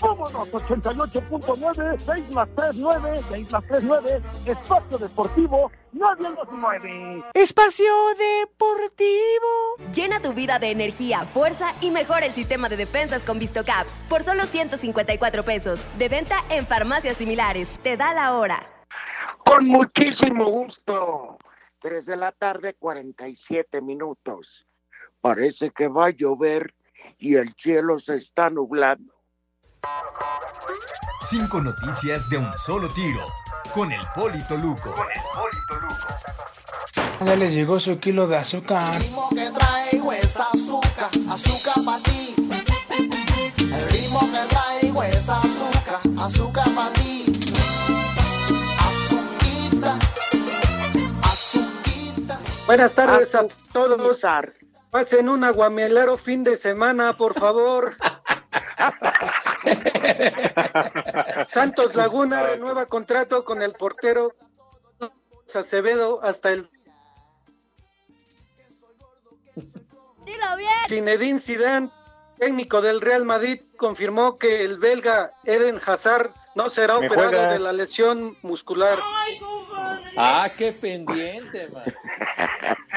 Vámonos, 0.00 0.52
88.9, 0.52 1.98
6 2.04 2.30
más 2.30 2.48
3, 2.54 2.70
9, 2.74 3.20
6 3.30 3.50
más 3.50 3.64
3, 3.66 3.82
9, 3.82 4.22
Espacio 4.44 4.98
Deportivo, 4.98 5.72
nadie 5.92 6.28
los 6.30 6.52
mueve. 6.52 7.22
Espacio 7.32 7.92
Deportivo. 8.18 9.76
Llena 9.94 10.20
tu 10.20 10.34
vida 10.34 10.58
de 10.58 10.70
energía, 10.70 11.26
fuerza 11.32 11.74
y 11.80 11.90
mejora 11.90 12.26
el 12.26 12.32
sistema 12.32 12.68
de 12.68 12.76
defensas 12.76 13.24
con 13.24 13.38
VistoCaps 13.38 14.02
por 14.08 14.22
solo 14.22 14.44
154 14.44 15.42
pesos. 15.42 15.82
De 15.98 16.08
venta 16.08 16.36
en 16.50 16.66
farmacias 16.66 17.16
similares. 17.16 17.70
Te 17.82 17.96
da 17.96 18.12
la 18.12 18.34
hora. 18.34 18.75
Con 19.46 19.66
muchísimo 19.68 20.44
gusto. 20.46 21.38
3 21.80 22.04
de 22.04 22.16
la 22.16 22.32
tarde, 22.32 22.74
47 22.78 23.80
minutos. 23.80 24.66
Parece 25.20 25.70
que 25.70 25.88
va 25.88 26.06
a 26.06 26.10
llover 26.10 26.74
y 27.18 27.36
el 27.36 27.54
cielo 27.54 27.98
se 28.00 28.16
está 28.16 28.50
nublando. 28.50 29.14
Cinco 31.22 31.60
noticias 31.60 32.28
de 32.28 32.38
un 32.38 32.52
solo 32.52 32.88
tiro. 32.88 33.24
Con 33.72 33.92
el 33.92 34.00
Polito 34.14 34.56
Luco. 34.56 34.94
Ya 37.24 37.36
le 37.36 37.50
llegó 37.50 37.78
su 37.80 37.98
kilo 37.98 38.26
de 38.26 38.36
azúcar. 38.36 38.84
ritmo 38.96 39.28
que 39.30 39.50
traigo 39.50 40.12
es 40.12 40.38
azúcar, 40.38 41.10
azúcar 41.30 41.84
para 41.84 42.02
ti. 42.02 42.34
El 43.60 43.88
ritmo 43.90 44.20
que 44.20 44.48
traigo 44.48 45.02
es 45.02 45.28
azúcar, 45.28 46.00
azúcar 46.18 46.68
para 46.74 46.92
ti. 46.92 47.35
Buenas 52.66 52.94
tardes 52.94 53.34
a 53.34 53.46
todos. 53.72 54.20
Pasen 54.90 55.28
un 55.28 55.44
aguamelero 55.44 56.16
fin 56.16 56.44
de 56.44 56.56
semana, 56.56 57.16
por 57.16 57.34
favor. 57.34 57.94
Santos 61.46 61.94
Laguna 61.94 62.42
renueva 62.42 62.86
contrato 62.86 63.44
con 63.44 63.62
el 63.62 63.72
portero 63.72 64.34
Acevedo 65.54 66.20
hasta 66.22 66.52
el 66.52 66.68
Dilo 70.24 70.56
bien. 70.58 70.70
Zinedine 70.88 71.38
Zidane, 71.38 71.90
técnico 72.38 72.82
del 72.82 73.00
Real 73.00 73.24
Madrid, 73.24 73.60
confirmó 73.76 74.36
que 74.36 74.64
el 74.64 74.78
belga 74.78 75.30
Eden 75.44 75.80
Hazard 75.86 76.32
no 76.56 76.68
será 76.68 76.98
¿Me 76.98 77.06
operado 77.06 77.28
juegas? 77.30 77.60
de 77.60 77.64
la 77.64 77.72
lesión 77.72 78.36
muscular. 78.42 78.98
Ah, 80.16 80.50
qué 80.56 80.72
pendiente, 80.72 81.68
man. 81.68 81.84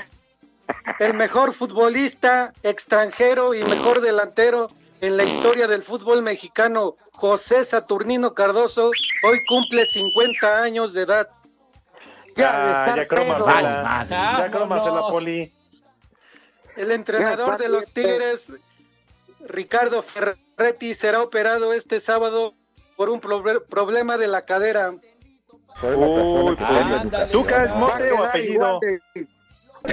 El 1.00 1.14
mejor 1.14 1.54
futbolista 1.54 2.52
extranjero 2.64 3.54
y 3.54 3.64
mejor 3.64 4.02
delantero 4.02 4.68
en 5.02 5.18
la 5.18 5.24
historia 5.24 5.68
del 5.68 5.82
fútbol 5.84 6.22
mexicano, 6.22 6.98
José 7.14 7.64
Saturnino 7.66 8.34
Cardoso, 8.34 8.92
hoy 9.24 9.46
cumple 9.48 9.86
50 9.86 10.62
años 10.62 10.94
de 10.94 11.02
edad. 11.04 11.30
Ah, 12.38 12.94
ya 12.96 13.08
crómasela. 13.08 14.06
Ya 14.10 14.18
Vámonos. 14.18 14.52
crómasela, 14.52 15.02
Poli. 15.10 15.54
El 16.76 16.92
entrenador 16.92 17.58
de 17.58 17.70
los 17.70 17.92
Tigres, 17.92 18.52
Ricardo 19.42 20.02
Ferretti, 20.04 20.94
será 20.94 21.22
operado 21.24 21.74
este 21.74 22.00
sábado 22.00 22.54
por 22.96 23.10
un 23.10 23.20
proble- 23.22 23.66
problema 23.66 24.18
de 24.18 24.28
la 24.28 24.42
cadera. 24.44 24.94
Ándale, 25.82 27.32
¿Tuca 27.32 27.64
es 27.66 27.72
a 27.72 27.76
mote 27.76 28.12
o 28.20 28.24
apellido? 28.24 28.80
de- 28.82 29.28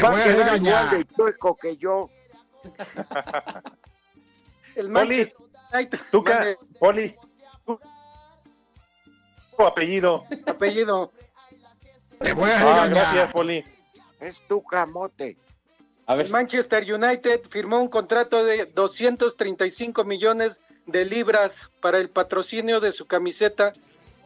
Va 0.03 0.11
a 0.19 0.25
quedar 0.25 0.57
igual 0.57 0.91
de 0.91 1.05
chueco 1.15 1.57
que 1.57 1.77
yo. 1.77 2.11
El 4.75 4.91
Poli, 4.93 5.17
Manchester 5.19 5.37
United- 5.73 6.01
Tuca, 6.11 6.47
Poli. 6.81 7.17
Tu 9.57 9.63
apellido. 9.65 10.25
apellido. 10.47 11.13
Ah, 12.21 12.87
gracias, 12.91 13.33
Poli. 13.33 13.65
Es 14.21 14.41
tu 14.49 14.63
camote. 14.65 15.37
El 16.09 16.31
Manchester 16.31 16.83
United 16.95 17.43
firmó 17.49 17.81
un 17.81 17.89
contrato 17.89 18.45
de 18.45 18.67
235 18.67 20.05
millones 20.05 20.61
de 20.87 21.05
libras 21.05 21.71
para 21.81 21.99
el 21.99 22.11
patrocinio 22.11 22.81
de 22.81 22.93
su 22.93 23.07
camiseta 23.07 23.73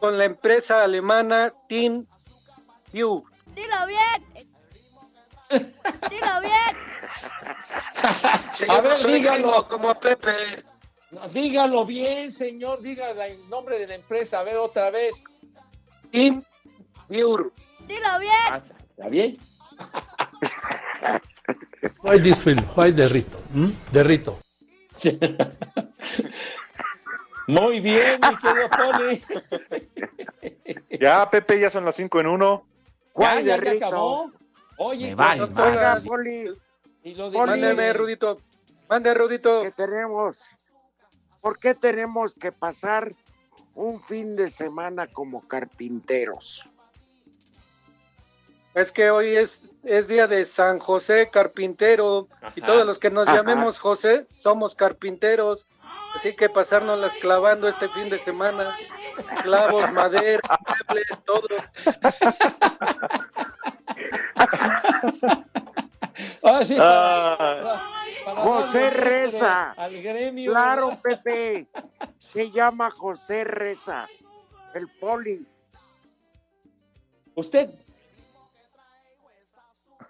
con 0.01 0.17
la 0.17 0.25
empresa 0.25 0.83
alemana 0.83 1.53
Team 1.69 2.07
View. 2.91 3.23
Dilo 3.53 3.85
bien. 3.87 4.23
Dilo 6.09 6.41
bien. 6.41 6.75
A 8.69 8.81
ver, 8.81 8.97
soy 8.97 9.13
dígalo. 9.13 9.63
como 9.67 9.93
Pepe. 9.99 10.65
No, 11.11 11.27
dígalo 11.29 11.85
bien, 11.85 12.31
señor. 12.33 12.81
Diga 12.81 13.11
el 13.11 13.47
nombre 13.49 13.77
de 13.77 13.87
la 13.87 13.95
empresa. 13.95 14.39
A 14.39 14.43
ver, 14.43 14.57
otra 14.57 14.89
vez. 14.89 15.13
Team 16.11 16.43
View. 17.07 17.51
Dilo 17.85 18.19
bien. 18.19 18.33
Ah, 18.49 18.63
¿Está 18.89 19.07
bien? 19.07 19.37
Why 22.03 22.19
this 22.21 22.43
film? 22.43 22.65
Why 22.75 22.91
the 22.91 23.07
rito? 23.07 23.37
¿Mm? 23.53 23.69
De 23.91 24.03
rito. 24.03 24.39
Muy 27.47 27.79
bien, 27.79 28.19
mi 28.21 28.37
querido 28.37 28.69
Poli. 28.69 29.23
Ya, 30.99 31.29
Pepe, 31.29 31.59
ya 31.59 31.69
son 31.69 31.85
las 31.85 31.95
5 31.95 32.19
en 32.19 32.27
1. 32.27 32.65
Ya, 32.65 33.13
¿Cuál 33.13 33.43
ya, 33.43 33.57
de 33.57 33.79
ya 33.79 33.87
acabó. 33.87 34.31
Oye, 34.77 35.09
Me 35.09 35.15
vale. 35.15 35.43
Oiga, 35.43 36.01
Poli, 36.05 36.49
y 37.03 37.15
lo 37.15 37.29
de 37.29 37.37
Mándeme, 37.37 37.93
Rudito. 37.93 38.37
Mande, 38.89 39.13
Rudito. 39.13 39.63
que 39.63 39.71
tenemos, 39.71 40.45
¿por 41.41 41.59
qué 41.59 41.73
tenemos 41.73 42.35
que 42.35 42.51
pasar 42.51 43.13
un 43.73 44.01
fin 44.01 44.35
de 44.35 44.49
semana 44.49 45.07
como 45.07 45.47
carpinteros? 45.47 46.67
Es 48.73 48.91
que 48.91 49.11
hoy 49.11 49.35
es, 49.35 49.63
es 49.83 50.07
día 50.07 50.27
de 50.27 50.45
San 50.45 50.79
José 50.79 51.29
Carpintero 51.31 52.27
y 52.55 52.61
todos 52.61 52.85
los 52.85 52.99
que 52.99 53.09
nos 53.11 53.27
Ajá. 53.27 53.37
llamemos 53.37 53.79
José 53.79 54.25
somos 54.31 54.75
carpinteros. 54.75 55.67
Así 56.15 56.35
que 56.35 56.49
pasárnoslas 56.49 57.13
clavando 57.21 57.67
este 57.67 57.87
fin 57.89 58.09
de 58.09 58.19
semana. 58.19 58.75
Clavos, 59.43 59.91
madera, 59.91 60.41
muebles, 60.67 61.23
todo. 61.25 61.47
Ah, 66.43 66.65
sí, 66.65 66.75
Ah. 66.79 67.35
para- 67.37 67.81
para 68.25 68.41
José 68.41 68.89
Reza. 68.89 69.71
Al 69.71 70.01
gremio. 70.01 70.51
Claro. 70.51 70.97
Pepe. 71.01 71.67
Se 72.19 72.51
llama 72.51 72.91
José 72.91 73.43
Reza. 73.43 74.07
el 74.73 74.87
poli. 74.99 75.45
Usted. 77.35 77.69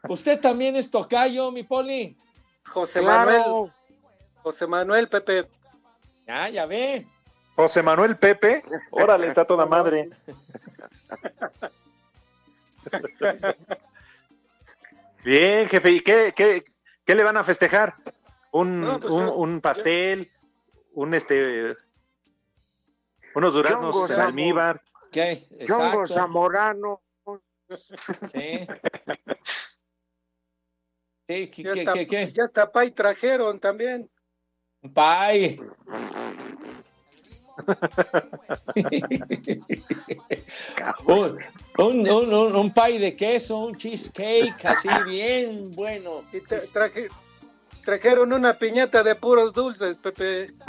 Usted 0.08 0.40
también 0.40 0.76
es 0.76 0.92
tocayo, 0.92 1.52
mi 1.52 1.64
poli. 1.64 2.16
José 2.68 3.00
Claro. 3.02 3.32
Manuel. 3.32 3.74
José 4.44 4.68
Manuel, 4.68 5.10
Pepe. 5.10 5.50
Ya, 6.32 6.48
ya 6.48 6.66
ve. 6.66 7.06
José 7.58 7.84
Manuel 7.84 8.16
Pepe, 8.16 8.64
órale, 8.92 9.28
está 9.28 9.44
toda 9.44 9.66
madre. 9.66 10.10
Bien, 15.26 15.68
jefe, 15.68 15.92
¿y 15.92 16.00
qué, 16.00 16.32
qué, 16.34 16.64
qué 17.04 17.16
le 17.16 17.24
van 17.24 17.36
a 17.36 17.44
festejar? 17.44 17.96
¿Un, 18.54 18.80
No, 18.80 18.98
pues, 18.98 19.14
un, 19.14 19.60
pastel? 19.60 20.32
¿Un 20.94 21.14
este? 21.14 21.76
¿Unos 23.36 23.54
duraznos 23.54 24.10
en 24.10 24.22
almíbar? 24.22 24.82
¿Qué? 25.12 25.50
Exacto. 25.60 26.08
Zamorano. 26.08 27.02
Sí. 28.32 28.68
Sí, 31.28 31.50
¿qué, 31.50 31.64
Ya 31.64 31.72
qué, 31.72 31.80
está, 31.80 31.94
qué, 31.94 32.08
qué? 32.08 32.34
ya 32.34 32.44
está 32.44 32.72
Pay 32.74 32.92
trajeron 32.92 33.58
también. 33.58 34.10
Pay. 34.94 35.60
un, 41.06 41.38
un, 41.78 42.10
un, 42.10 42.34
un, 42.34 42.56
un 42.56 42.74
pie 42.74 43.00
de 43.00 43.16
queso, 43.16 43.58
un 43.60 43.76
cheesecake, 43.78 44.66
así 44.66 44.90
bien 45.06 45.72
bueno. 45.76 46.24
Y 46.34 46.40
te- 46.42 46.68
traje- 46.68 47.08
trajeron 47.86 48.34
una 48.34 48.58
piñata 48.58 49.04
de 49.04 49.16
puros 49.16 49.54
dulces, 49.54 49.96
Pepe. 49.98 50.54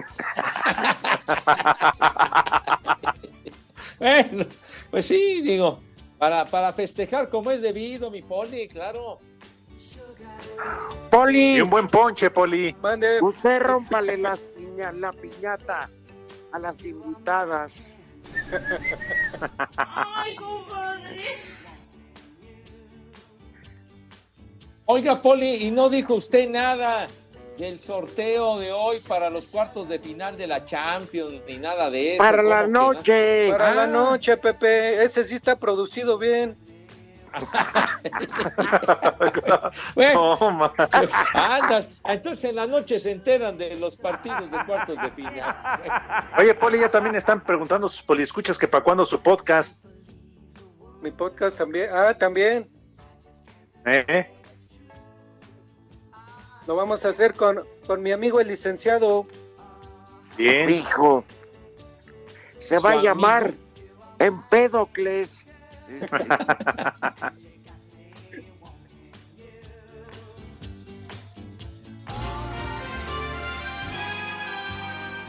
Bueno, 3.99 4.47
pues 4.91 5.07
sí, 5.07 5.43
digo, 5.43 5.81
para, 6.19 6.45
para 6.47 6.73
festejar 6.73 7.29
como 7.29 7.53
es 7.53 7.63
debido, 7.63 8.11
mi 8.11 8.21
poli, 8.21 8.67
claro. 8.67 9.21
Poli, 11.11 11.57
Y 11.57 11.61
un 11.61 11.69
buen 11.71 11.89
ponche, 11.89 12.31
Poli. 12.31 12.75
Mande, 12.81 13.21
usted 13.21 13.61
rómpale 13.63 14.17
las 14.17 14.39
piña- 14.39 14.93
la 14.93 15.13
piñata 15.13 15.91
a 16.53 16.59
las 16.59 16.85
invitadas. 16.85 17.93
Oiga, 24.87 25.23
Poli, 25.23 25.55
y 25.67 25.71
no 25.71 25.89
dijo 25.89 26.15
usted 26.17 26.49
nada 26.49 27.07
del 27.57 27.81
sorteo 27.81 28.59
de 28.59 28.73
hoy 28.73 28.99
para 29.07 29.31
los 29.31 29.47
cuartos 29.47 29.89
de 29.89 29.99
final 29.99 30.37
de 30.37 30.47
la 30.47 30.65
Champions, 30.65 31.41
ni 31.47 31.57
nada 31.59 31.89
de 31.91 32.15
eso. 32.15 32.19
Para 32.19 32.43
la 32.43 32.67
noche. 32.67 33.49
para 33.51 33.75
la 33.75 33.85
Ah. 33.85 33.87
noche, 33.87 34.37
Pepe. 34.37 35.03
Ese 35.03 35.25
sí 35.25 35.35
está 35.37 35.57
producido 35.57 36.19
bien. 36.19 36.57
Bueno, 39.95 40.37
No, 40.39 40.73
entonces 42.05 42.45
en 42.45 42.57
la 42.57 42.67
noche 42.67 42.99
se 42.99 43.13
enteran 43.13 43.57
de 43.57 43.77
los 43.77 43.97
partidos 43.97 44.51
de 44.51 44.65
cuartos 44.67 44.97
de 45.01 45.11
final. 45.13 45.57
Oye, 46.39 46.55
Poli, 46.55 46.81
ya 46.81 46.91
también 46.91 47.15
están 47.15 47.41
preguntando 47.43 47.89
sus 47.89 48.03
poliescuchas 48.03 48.59
que 48.59 48.69
para 48.69 48.85
cuándo 48.85 49.07
su 49.07 49.21
podcast. 49.21 49.85
Mi 51.01 51.11
podcast 51.11 51.57
también. 51.59 51.91
Ah, 51.93 52.15
también. 52.15 52.69
¿Eh? 53.85 54.31
Lo 56.67 56.77
vamos 56.77 57.05
a 57.05 57.09
hacer 57.09 57.35
con, 57.35 57.61
con 57.87 58.03
mi 58.03 58.13
amigo 58.13 58.41
el 58.41 58.49
licenciado. 58.49 59.27
Bien. 60.37 60.71
Hijo. 60.71 61.25
Se 62.61 62.77
va 62.77 62.93
Su 62.93 62.99
a 62.99 63.03
llamar 63.03 63.45
amigo. 63.45 63.59
Empédocles. 64.19 65.42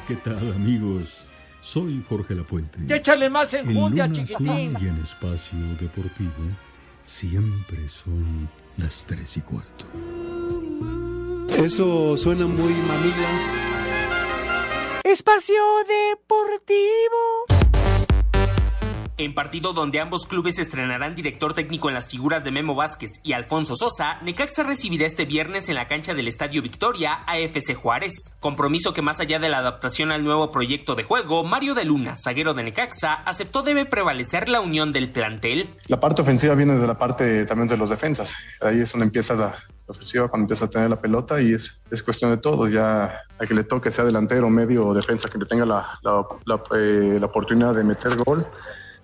¿Qué 0.08 0.16
tal 0.18 0.54
amigos? 0.54 1.26
Soy 1.62 2.04
Jorge 2.08 2.36
Lapuente. 2.36 2.78
Ya 2.86 2.98
échale 2.98 3.30
más 3.30 3.54
En 3.54 3.70
enjundia, 3.70 4.08
Luna 4.08 4.26
chiquitín. 4.26 4.76
Y 4.82 4.88
en 4.88 4.98
Espacio 4.98 5.58
Deportivo 5.80 6.44
siempre 7.04 7.88
son 7.88 8.50
las 8.78 9.06
tres 9.06 9.38
y 9.38 9.42
cuarto. 9.42 9.86
Eso 11.64 12.18
suena 12.18 12.46
muy 12.46 12.74
mamila. 12.74 13.30
Espacio 15.06 15.62
Deportivo. 15.88 17.23
En 19.16 19.36
partido 19.36 19.74
donde 19.74 20.00
ambos 20.00 20.26
clubes 20.26 20.58
estrenarán 20.58 21.14
director 21.14 21.54
técnico 21.54 21.88
en 21.88 21.94
las 21.94 22.10
figuras 22.10 22.44
de 22.44 22.50
Memo 22.50 22.74
Vázquez 22.74 23.12
y 23.24 23.34
Alfonso 23.34 23.76
Sosa, 23.76 24.20
Necaxa 24.24 24.64
recibirá 24.64 25.06
este 25.06 25.26
viernes 25.26 25.70
en 25.70 25.76
la 25.76 25.88
cancha 25.88 26.16
del 26.16 26.28
Estadio 26.28 26.64
Victoria 26.64 27.20
a 27.28 27.38
FC 27.38 27.76
Juárez. 27.76 28.14
Compromiso 28.40 28.92
que 28.92 29.04
más 29.04 29.20
allá 29.20 29.38
de 29.38 29.50
la 29.50 29.60
adaptación 29.60 30.12
al 30.12 30.24
nuevo 30.24 30.50
proyecto 30.50 30.96
de 30.96 31.04
juego, 31.04 31.44
Mario 31.44 31.76
de 31.76 31.86
Luna, 31.86 32.16
zaguero 32.16 32.56
de 32.56 32.64
Necaxa, 32.64 33.14
aceptó 33.14 33.62
debe 33.62 33.86
prevalecer 33.86 34.50
la 34.50 34.62
unión 34.62 34.92
del 34.92 35.12
plantel. 35.12 35.70
La 35.86 36.00
parte 36.00 36.24
ofensiva 36.24 36.56
viene 36.56 36.74
de 36.76 36.88
la 36.88 36.98
parte 36.98 37.46
también 37.46 37.68
de 37.68 37.78
los 37.78 37.92
defensas. 37.92 38.34
Ahí 38.62 38.80
es 38.82 38.92
donde 38.94 39.06
empieza 39.06 39.36
la, 39.36 39.56
ofensiva, 39.86 40.28
cuando 40.28 40.46
empieza 40.46 40.66
a 40.66 40.70
tener 40.72 40.90
la 40.90 41.00
pelota 41.00 41.40
y 41.40 41.54
es, 41.54 41.84
es 41.92 42.02
cuestión 42.02 42.32
de 42.32 42.38
todos. 42.38 42.72
Ya 42.72 43.22
a 43.38 43.46
que 43.48 43.54
le 43.54 43.64
toque, 43.64 43.92
sea 43.92 44.06
delantero, 44.06 44.50
medio 44.50 44.88
o 44.88 44.94
defensa, 44.96 45.30
que 45.30 45.38
le 45.38 45.46
tenga 45.46 45.68
la, 45.68 46.00
la- 46.02 46.26
eh, 46.76 47.18
la 47.20 47.26
oportunidad 47.28 47.76
de 47.76 47.84
meter 47.84 48.16
gol, 48.18 48.48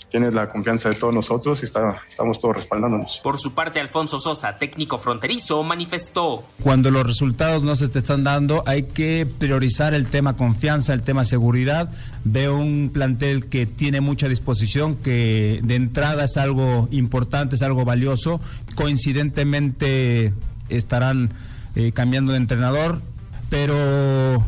tiene 0.09 0.31
la 0.31 0.51
confianza 0.51 0.89
de 0.89 0.95
todos 0.95 1.13
nosotros 1.13 1.61
y 1.61 1.65
está, 1.65 2.01
estamos 2.07 2.39
todos 2.39 2.55
respaldándonos. 2.55 3.19
Por 3.23 3.37
su 3.37 3.53
parte, 3.53 3.79
Alfonso 3.79 4.19
Sosa, 4.19 4.57
técnico 4.57 4.97
fronterizo, 4.97 5.63
manifestó. 5.63 6.43
Cuando 6.61 6.91
los 6.91 7.05
resultados 7.05 7.63
no 7.63 7.75
se 7.75 7.87
te 7.87 7.99
están 7.99 8.23
dando, 8.23 8.63
hay 8.65 8.83
que 8.83 9.27
priorizar 9.37 9.93
el 9.93 10.07
tema 10.07 10.35
confianza, 10.35 10.93
el 10.93 11.01
tema 11.01 11.25
seguridad. 11.25 11.91
Veo 12.23 12.57
un 12.57 12.89
plantel 12.93 13.47
que 13.47 13.65
tiene 13.65 14.01
mucha 14.01 14.27
disposición, 14.27 14.95
que 14.95 15.59
de 15.63 15.75
entrada 15.75 16.25
es 16.25 16.37
algo 16.37 16.87
importante, 16.91 17.55
es 17.55 17.61
algo 17.61 17.85
valioso. 17.85 18.41
Coincidentemente 18.75 20.33
estarán 20.69 21.31
eh, 21.75 21.91
cambiando 21.93 22.31
de 22.31 22.37
entrenador, 22.37 23.01
pero 23.49 24.43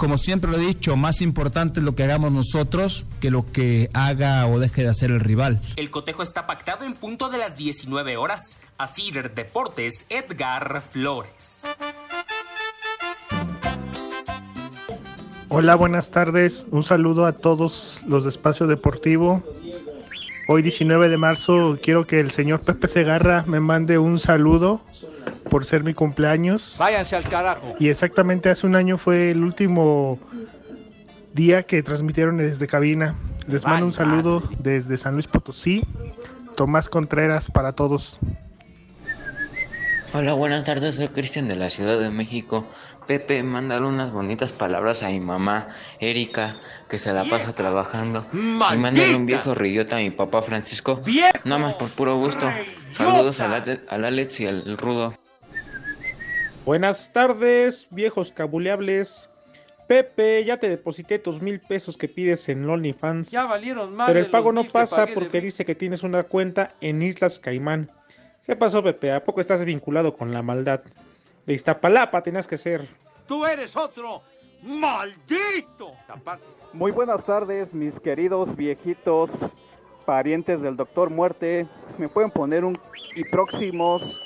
como 0.00 0.16
siempre 0.16 0.50
lo 0.50 0.56
he 0.56 0.60
dicho, 0.60 0.96
más 0.96 1.20
importante 1.20 1.80
es 1.80 1.84
lo 1.84 1.94
que 1.94 2.04
hagamos 2.04 2.32
nosotros 2.32 3.04
que 3.20 3.30
lo 3.30 3.52
que 3.52 3.90
haga 3.92 4.46
o 4.46 4.58
deje 4.58 4.84
de 4.84 4.88
hacer 4.88 5.10
el 5.10 5.20
rival. 5.20 5.60
El 5.76 5.90
cotejo 5.90 6.22
está 6.22 6.46
pactado 6.46 6.86
en 6.86 6.94
punto 6.94 7.28
de 7.28 7.36
las 7.36 7.54
19 7.54 8.16
horas. 8.16 8.58
Así 8.78 9.10
Deportes, 9.34 10.06
Edgar 10.08 10.80
Flores. 10.80 11.66
Hola, 15.50 15.74
buenas 15.74 16.10
tardes. 16.10 16.64
Un 16.70 16.82
saludo 16.82 17.26
a 17.26 17.32
todos 17.32 18.00
los 18.06 18.24
de 18.24 18.30
Espacio 18.30 18.66
Deportivo. 18.66 19.44
Hoy 20.52 20.62
19 20.62 21.08
de 21.08 21.16
marzo 21.16 21.78
quiero 21.80 22.08
que 22.08 22.18
el 22.18 22.32
señor 22.32 22.64
Pepe 22.64 22.88
Segarra 22.88 23.44
me 23.46 23.60
mande 23.60 23.98
un 23.98 24.18
saludo 24.18 24.80
por 25.48 25.64
ser 25.64 25.84
mi 25.84 25.94
cumpleaños. 25.94 26.74
Váyanse 26.76 27.14
al 27.14 27.22
carajo. 27.22 27.76
Y 27.78 27.88
exactamente 27.88 28.50
hace 28.50 28.66
un 28.66 28.74
año 28.74 28.98
fue 28.98 29.30
el 29.30 29.44
último 29.44 30.18
día 31.34 31.62
que 31.62 31.84
transmitieron 31.84 32.38
desde 32.38 32.66
cabina. 32.66 33.14
Les 33.46 33.64
mando 33.64 33.86
un 33.86 33.92
saludo 33.92 34.42
desde 34.58 34.96
San 34.96 35.12
Luis 35.12 35.28
Potosí. 35.28 35.84
Tomás 36.56 36.88
Contreras 36.88 37.48
para 37.48 37.74
todos. 37.74 38.18
Hola, 40.12 40.32
buenas 40.32 40.64
tardes, 40.64 40.96
soy 40.96 41.06
Cristian 41.06 41.46
de 41.46 41.54
la 41.54 41.70
Ciudad 41.70 41.96
de 41.96 42.10
México. 42.10 42.66
Pepe, 43.06 43.44
mándale 43.44 43.86
unas 43.86 44.10
bonitas 44.10 44.52
palabras 44.52 45.04
a 45.04 45.08
mi 45.08 45.20
mamá, 45.20 45.68
Erika, 46.00 46.56
que 46.88 46.98
se 46.98 47.12
la 47.12 47.26
pasa 47.26 47.54
trabajando. 47.54 48.26
Y 48.32 48.36
mándale 48.76 49.14
un 49.14 49.24
viejo 49.24 49.54
reyota 49.54 49.98
a 49.98 50.00
mi 50.00 50.10
papá 50.10 50.42
Francisco. 50.42 51.00
Nada 51.44 51.60
más 51.60 51.74
por 51.76 51.90
puro 51.90 52.16
gusto. 52.16 52.50
Saludos 52.90 53.40
al, 53.40 53.84
al 53.88 54.04
Alex 54.04 54.40
y 54.40 54.46
al 54.48 54.76
Rudo. 54.76 55.14
Buenas 56.64 57.12
tardes, 57.12 57.86
viejos 57.92 58.32
cabuleables. 58.32 59.30
Pepe, 59.86 60.44
ya 60.44 60.56
te 60.56 60.68
deposité 60.68 61.20
tus 61.20 61.40
mil 61.40 61.60
pesos 61.60 61.96
que 61.96 62.08
pides 62.08 62.48
en 62.48 62.68
OnlyFans. 62.68 63.30
Ya 63.30 63.46
valieron 63.46 63.94
más 63.94 64.08
Pero 64.08 64.18
el 64.18 64.30
pago 64.30 64.50
no 64.50 64.64
pasa 64.64 65.06
de 65.06 65.14
porque 65.14 65.40
dice 65.40 65.64
que 65.64 65.76
tienes 65.76 66.02
una 66.02 66.24
cuenta 66.24 66.74
en 66.80 67.00
Islas 67.00 67.38
Caimán. 67.38 67.92
¿Qué 68.50 68.56
pasó, 68.56 68.82
Pepe? 68.82 69.12
¿A 69.12 69.22
poco 69.22 69.40
estás 69.40 69.64
vinculado 69.64 70.16
con 70.16 70.32
la 70.32 70.42
maldad? 70.42 70.80
De 71.46 71.54
Iztapalapa 71.54 72.20
tenías 72.20 72.48
que 72.48 72.58
ser. 72.58 72.84
Tú 73.24 73.46
eres 73.46 73.76
otro 73.76 74.22
maldito. 74.60 75.92
Muy 76.72 76.90
buenas 76.90 77.24
tardes, 77.24 77.72
mis 77.72 78.00
queridos 78.00 78.56
viejitos, 78.56 79.30
parientes 80.04 80.62
del 80.62 80.76
Doctor 80.76 81.10
Muerte. 81.10 81.68
Me 81.96 82.08
pueden 82.08 82.32
poner 82.32 82.64
un 82.64 82.76
y 83.14 83.22
próximos 83.30 84.20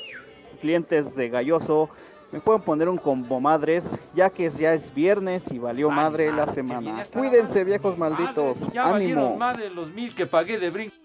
clientes 0.62 1.14
de 1.16 1.29
Galloso. 1.29 1.91
me 2.33 2.41
pueden 2.41 2.62
poner 2.62 2.89
un 2.89 2.97
combo 2.97 3.43
madres, 3.43 3.99
ya 4.14 4.31
que 4.31 4.49
ya 4.49 4.72
es 4.72 4.95
viernes 4.95 5.53
y 5.53 5.59
valió 5.59 5.91
madre 5.91 6.33
la 6.33 6.47
semana. 6.47 7.05
Cuídense, 7.12 7.62
viejos 7.62 7.99
malditos. 7.99 8.72
Ya 8.72 8.87
valieron 8.87 9.25
Ánimo. 9.25 9.37
más 9.37 9.59
de 9.59 9.68
los 9.68 9.91
mil 9.91 10.14
que 10.14 10.25
pagué 10.25 10.57
de 10.57 10.70
brinco. 10.70 10.97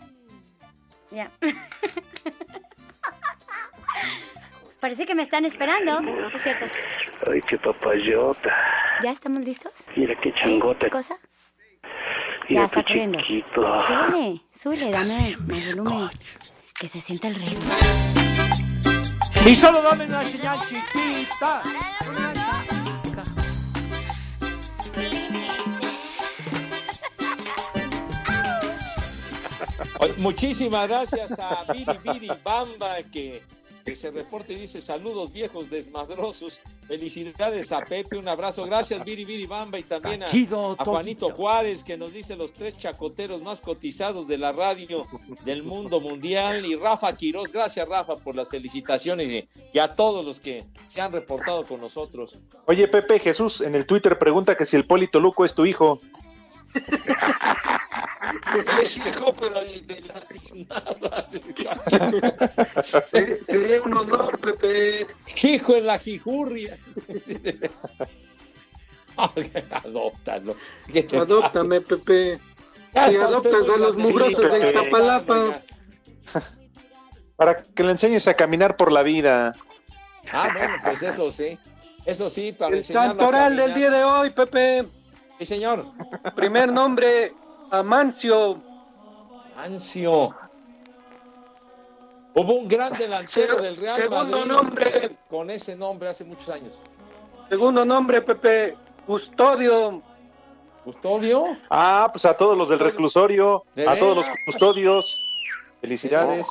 Ya. 1.12 1.30
Parece 4.80 5.06
que 5.06 5.14
me 5.14 5.24
están 5.24 5.46
esperando. 5.46 6.00
Es 6.34 6.42
cierto. 6.42 6.66
Ay, 7.30 7.42
qué 7.42 7.58
papayota. 7.58 8.50
¿Ya 9.04 9.12
estamos 9.12 9.42
listos? 9.42 9.72
Mira 9.96 10.16
qué 10.22 10.34
changota. 10.34 10.86
¿Qué 10.86 10.90
cosa? 10.90 11.18
Mira 12.48 12.62
ya 12.62 12.66
está 12.66 12.84
corriendo. 12.84 13.20
Súbele, 13.20 14.42
súbele, 14.54 14.90
dame 14.90 15.36
más 15.48 15.76
volumen. 15.76 16.10
Que 16.80 16.88
se 16.88 17.00
sienta 17.02 17.28
el 17.28 17.36
ritmo. 17.36 17.74
Y 19.46 19.56
solo 19.56 19.82
dame 19.82 20.06
una 20.06 20.24
señal 20.24 20.60
chiquita. 20.62 21.62
Muchísimas 30.18 30.88
gracias 30.88 31.40
a 31.40 31.72
Viri 31.72 31.98
Viri 32.04 32.32
Bamba 32.44 32.98
que, 33.12 33.42
que 33.90 33.96
se 33.96 34.12
reporte 34.12 34.54
y 34.54 34.56
dice 34.56 34.82
saludos 34.82 35.34
viejos 35.34 35.68
desmadrosos. 35.68 36.60
Felicidades 36.88 37.72
a 37.72 37.84
Pepe, 37.84 38.18
un 38.18 38.28
abrazo. 38.28 38.64
Gracias 38.66 39.04
Viri 39.04 39.26
Viri 39.26 39.48
Bamba 39.48 39.80
y 39.80 39.84
también 39.84 40.22
a, 40.22 40.28
Juanito 40.86 41.30
Juárez 41.32 41.84
que 41.84 41.98
nos 41.98 42.14
dice 42.14 42.36
los 42.36 42.54
tres 42.54 42.78
chacoteros 42.78 43.42
más 43.42 43.62
cotizados 43.62 44.28
de 44.28 44.38
la 44.38 44.52
radio 44.52 45.08
del 45.44 45.64
mundo 45.64 46.00
mundial. 46.00 46.68
Y 46.68 46.76
Rafa 46.76 47.12
Quiroz, 47.16 47.52
gracias 47.52 47.88
Rafa 47.88 48.18
por 48.18 48.36
las 48.36 48.48
felicitaciones 48.48 49.28
y, 49.28 49.48
y 49.74 49.80
a 49.80 49.96
todos 49.96 50.24
los 50.24 50.40
que 50.40 50.66
se 50.88 51.02
han 51.02 51.12
reportado 51.12 51.66
con 51.66 51.82
nosotros. 51.82 52.36
Oye, 52.68 52.88
Pepe, 52.88 53.18
Jesús 53.18 53.62
en 53.62 53.74
el 53.74 53.88
Twitter 53.88 54.20
pregunta 54.20 54.56
que 54.56 54.66
si 54.66 54.76
el 54.76 54.86
Polito 54.86 55.20
Luco 55.20 55.46
es 55.46 55.56
tu 55.56 55.66
hijo. 55.66 56.00
Es 58.82 58.98
hijo, 58.98 59.34
pero 59.34 59.62
de 59.62 60.02
la 60.08 60.20
tiznada. 60.22 61.28
Sería, 63.02 63.44
sería 63.44 63.82
un 63.82 63.98
honor, 63.98 64.40
Pepe. 64.40 65.08
Hijo 65.44 65.76
en 65.76 65.86
la 65.88 66.00
jijurria. 66.00 66.78
Adóptalo. 69.18 70.56
¿Qué 70.92 71.04
te 71.04 71.18
Adóptame, 71.18 71.82
Pepe. 71.82 72.40
Está, 72.94 73.26
adoptas 73.26 73.70
a 73.70 73.78
los 73.78 73.98
mugrosos 73.98 74.40
grande. 74.40 74.60
de 74.60 74.72
Sí, 74.74 74.78
Iztapalapa. 74.80 75.62
Para 77.36 77.64
que 77.64 77.84
le 77.84 77.92
enseñes 77.92 78.28
a 78.28 78.34
caminar 78.34 78.76
por 78.78 78.92
la 78.92 79.04
vida. 79.04 79.54
Ah, 80.32 80.50
bueno, 80.54 80.76
pues 80.84 81.04
eso 81.04 81.32
sí. 81.32 81.58
Eso 82.06 82.30
sí, 82.30 82.52
para 82.52 82.76
El 82.76 82.84
santoral 82.84 83.56
del 83.56 83.74
día 83.74 83.92
de 83.92 84.04
hoy, 84.04 84.30
Pepe. 84.32 84.86
Sí, 85.38 85.46
señor. 85.46 85.86
Primer 86.36 86.72
nombre, 86.72 87.34
Amancio. 87.72 88.60
Ancio. 89.58 90.36
Hubo 92.36 92.54
un 92.54 92.68
gran 92.68 92.92
delantero 92.94 93.56
Se- 93.58 93.62
del 93.62 93.76
Real 93.78 93.96
segundo 93.96 94.38
Madrid 94.38 94.52
nombre. 94.52 95.18
con 95.30 95.50
ese 95.50 95.76
nombre 95.76 96.10
hace 96.10 96.24
muchos 96.24 96.48
años. 96.50 96.74
Segundo 97.50 97.84
nombre, 97.84 98.22
Pepe, 98.22 98.78
Custodio. 99.06 100.02
¿Custodio? 100.84 101.44
Ah, 101.70 102.08
pues 102.12 102.26
a 102.26 102.36
todos 102.38 102.58
los 102.58 102.70
del 102.70 102.80
reclusorio, 102.80 103.64
¿De 103.76 103.88
a 103.88 103.98
todos 104.00 104.16
los 104.16 104.26
custodios. 104.46 105.20
Felicidades. 105.82 106.48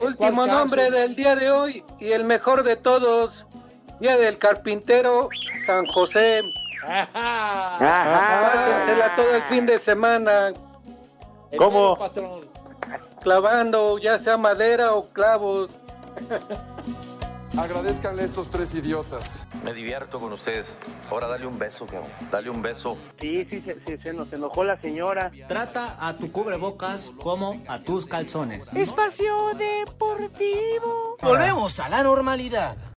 Último 0.00 0.32
¿Cuál 0.44 0.50
nombre 0.50 0.90
del 0.90 1.14
día 1.16 1.34
de 1.36 1.50
hoy 1.50 1.84
y 1.98 2.12
el 2.12 2.24
mejor 2.24 2.62
de 2.62 2.76
todos. 2.76 3.46
Día 4.00 4.16
del 4.16 4.38
carpintero, 4.38 5.28
San 5.66 5.86
José. 5.86 6.40
Ajá. 6.86 7.78
Pásensela 8.52 9.14
todo 9.16 9.34
el 9.34 9.42
fin 9.44 9.66
de 9.66 9.78
semana 9.78 10.52
El 11.50 11.58
¿Cómo? 11.58 11.96
patrón. 11.96 12.48
clavando, 13.22 13.98
ya 13.98 14.18
sea 14.20 14.36
madera 14.36 14.94
o 14.94 15.08
clavos. 15.08 15.72
Agradezcanle 17.56 18.22
a 18.22 18.24
estos 18.24 18.50
tres 18.50 18.72
idiotas. 18.76 19.48
Me 19.64 19.74
divierto 19.74 20.20
con 20.20 20.32
ustedes. 20.32 20.66
Ahora 21.10 21.26
dale 21.26 21.44
un 21.46 21.58
beso, 21.58 21.86
cabrón. 21.86 22.12
Dale 22.30 22.50
un 22.50 22.62
beso. 22.62 22.96
Sí, 23.20 23.44
sí, 23.46 23.60
sí, 23.66 23.72
sí, 23.84 23.98
se 23.98 24.12
nos 24.12 24.32
enojó 24.32 24.62
la 24.62 24.80
señora. 24.80 25.32
Trata 25.48 25.96
a 25.98 26.14
tu 26.14 26.30
cubrebocas 26.30 27.10
como 27.20 27.60
a 27.66 27.80
tus 27.80 28.06
calzones. 28.06 28.72
Espacio 28.74 29.34
Deportivo. 29.56 31.16
Volvemos 31.20 31.80
a 31.80 31.88
la 31.88 32.04
normalidad. 32.04 32.76